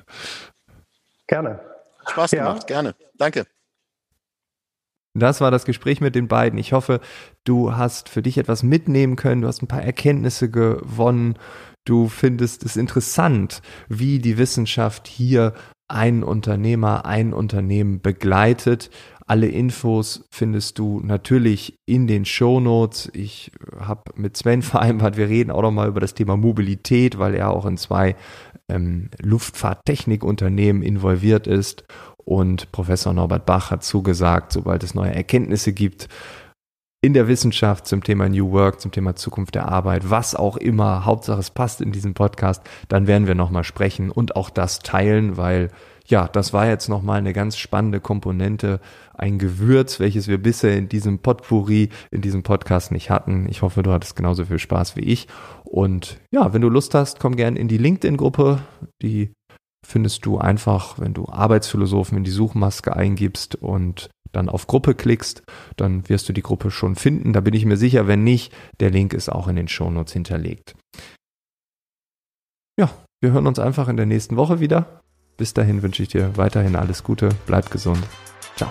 Gerne. 1.27 1.61
Spaß 2.07 2.33
gemacht, 2.33 2.63
ja. 2.63 2.67
gerne. 2.67 2.95
Danke. 3.15 3.47
Das 5.17 5.41
war 5.41 5.53
das 5.53 5.65
Gespräch 5.65 6.01
mit 6.01 6.17
den 6.17 6.27
beiden. 6.27 6.59
Ich 6.59 6.73
hoffe, 6.73 7.01
du 7.45 7.77
hast 7.77 8.09
für 8.09 8.21
dich 8.21 8.37
etwas 8.37 8.65
mitnehmen 8.65 9.15
können, 9.15 9.43
du 9.43 9.49
hast 9.49 9.63
ein 9.63 9.69
paar 9.69 9.83
Erkenntnisse 9.83 10.51
gewonnen, 10.51 11.39
du 11.85 12.09
findest 12.09 12.65
es 12.65 12.77
interessant, 12.77 13.63
wie 13.89 14.19
die 14.19 14.39
Wissenschaft 14.39 15.07
hier 15.07 15.55
einen 15.95 16.23
Unternehmer, 16.23 17.07
ein 17.07 17.33
Unternehmen 17.33 18.01
begleitet. 18.01 18.91
Alle 19.27 19.47
Infos 19.47 20.27
findest 20.31 20.79
du 20.79 21.01
natürlich 21.01 21.79
in 21.87 22.07
den 22.07 22.25
Show 22.25 22.61
Notes. 22.61 23.11
Ich 23.15 23.53
habe 23.79 24.03
mit 24.17 24.37
Sven 24.37 24.63
vereinbart, 24.63 25.17
wir 25.17 25.29
reden 25.29 25.51
auch 25.51 25.63
noch 25.63 25.71
mal 25.71 25.89
über 25.89 26.01
das 26.01 26.15
Thema 26.15 26.37
Mobilität, 26.37 27.19
weil 27.19 27.35
er 27.35 27.51
auch 27.51 27.65
in 27.65 27.77
zwei 27.77 28.17
ähm, 28.69 29.09
Luftfahrttechnikunternehmen 29.23 30.83
involviert 30.83 31.47
ist. 31.47 31.85
Und 32.19 32.73
Professor 32.73 33.13
Norbert 33.13 33.47
Bach 33.47 33.71
hat 33.71 33.85
zugesagt, 33.85 34.53
sobald 34.53 34.83
es 34.83 34.95
neue 34.95 35.15
Erkenntnisse 35.15 35.73
gibt, 35.73 36.09
in 37.05 37.13
der 37.13 37.29
Wissenschaft 37.29 37.87
zum 37.87 38.03
Thema 38.03 38.31
New 38.31 38.51
Work, 38.53 38.81
zum 38.81 38.91
Thema 38.91 39.15
Zukunft 39.15 39.55
der 39.55 39.69
Arbeit, 39.69 40.09
was 40.09 40.35
auch 40.35 40.57
immer, 40.57 41.05
Hauptsache 41.05 41.39
es 41.39 41.51
passt 41.51 41.83
in 41.83 41.93
diesem 41.93 42.15
Podcast, 42.15 42.63
dann 42.89 43.07
werden 43.07 43.27
wir 43.27 43.35
nochmal 43.35 43.63
sprechen 43.63 44.11
und 44.11 44.37
auch 44.37 44.49
das 44.49 44.79
teilen, 44.79 45.37
weil 45.37 45.69
ja, 46.07 46.29
das 46.29 46.55
war 46.55 46.67
jetzt 46.67 46.89
nochmal 46.89 47.19
eine 47.19 47.35
ganz 47.35 47.59
spannende 47.59 48.01
Komponente, 48.01 48.81
ein 49.13 49.39
Gewürz, 49.39 50.01
welches 50.01 50.29
wir 50.29 50.39
bisher 50.39 50.79
in 50.79 50.89
diesem 50.89 51.19
Potpourri, 51.19 51.91
in 52.11 52.23
diesem 52.23 52.43
Podcast 52.43 52.91
nicht 52.91 53.11
hatten. 53.11 53.49
Ich 53.51 53.61
hoffe, 53.61 53.83
du 53.83 53.93
hattest 53.93 54.17
genauso 54.17 54.47
viel 54.47 54.59
Spaß 54.59 54.97
wie 54.97 55.03
ich. 55.03 55.29
Und 55.63 56.19
ja, 56.31 56.55
wenn 56.55 56.63
du 56.63 56.71
Lust 56.71 56.95
hast, 56.95 57.21
komm 57.21 57.37
gern 57.37 57.57
in 57.57 57.69
die 57.69 57.79
LinkedIn-Gruppe. 57.79 58.61
Die 59.03 59.31
findest 59.87 60.25
du 60.25 60.39
einfach, 60.39 60.99
wenn 60.99 61.13
du 61.13 61.29
Arbeitsphilosophen 61.29 62.17
in 62.17 62.25
die 62.25 62.31
Suchmaske 62.31 62.97
eingibst 62.97 63.57
und 63.57 64.09
dann 64.35 64.49
auf 64.49 64.67
Gruppe 64.67 64.95
klickst, 64.95 65.43
dann 65.77 66.09
wirst 66.09 66.29
du 66.29 66.33
die 66.33 66.43
Gruppe 66.43 66.71
schon 66.71 66.97
finden. 66.97 67.33
Da 67.33 67.41
bin 67.41 67.55
ich 67.55 67.65
mir 67.65 67.77
sicher, 67.77 68.07
wenn 68.07 68.25
nicht, 68.25 68.53
der 68.81 68.91
Link 68.91 69.15
ist 69.15 69.31
auch 69.31 69.49
in 69.49 69.57
den 69.57 69.69
Shownotes 69.69 70.13
hinterlegt. 70.13 70.75
Ja, 72.79 72.91
wir 73.21 73.33
hören 73.33 73.47
uns 73.47 73.59
einfach 73.59 73.89
in 73.89 73.97
der 73.97 74.07
nächsten 74.07 74.37
Woche 74.37 74.61
wieder. 74.61 75.01
Bis 75.37 75.55
dahin 75.55 75.83
wünsche 75.83 76.03
ich 76.03 76.09
dir 76.09 76.37
weiterhin 76.37 76.77
alles 76.77 77.03
Gute, 77.03 77.31
bleib 77.47 77.71
gesund. 77.71 78.03
Ciao. 78.57 78.71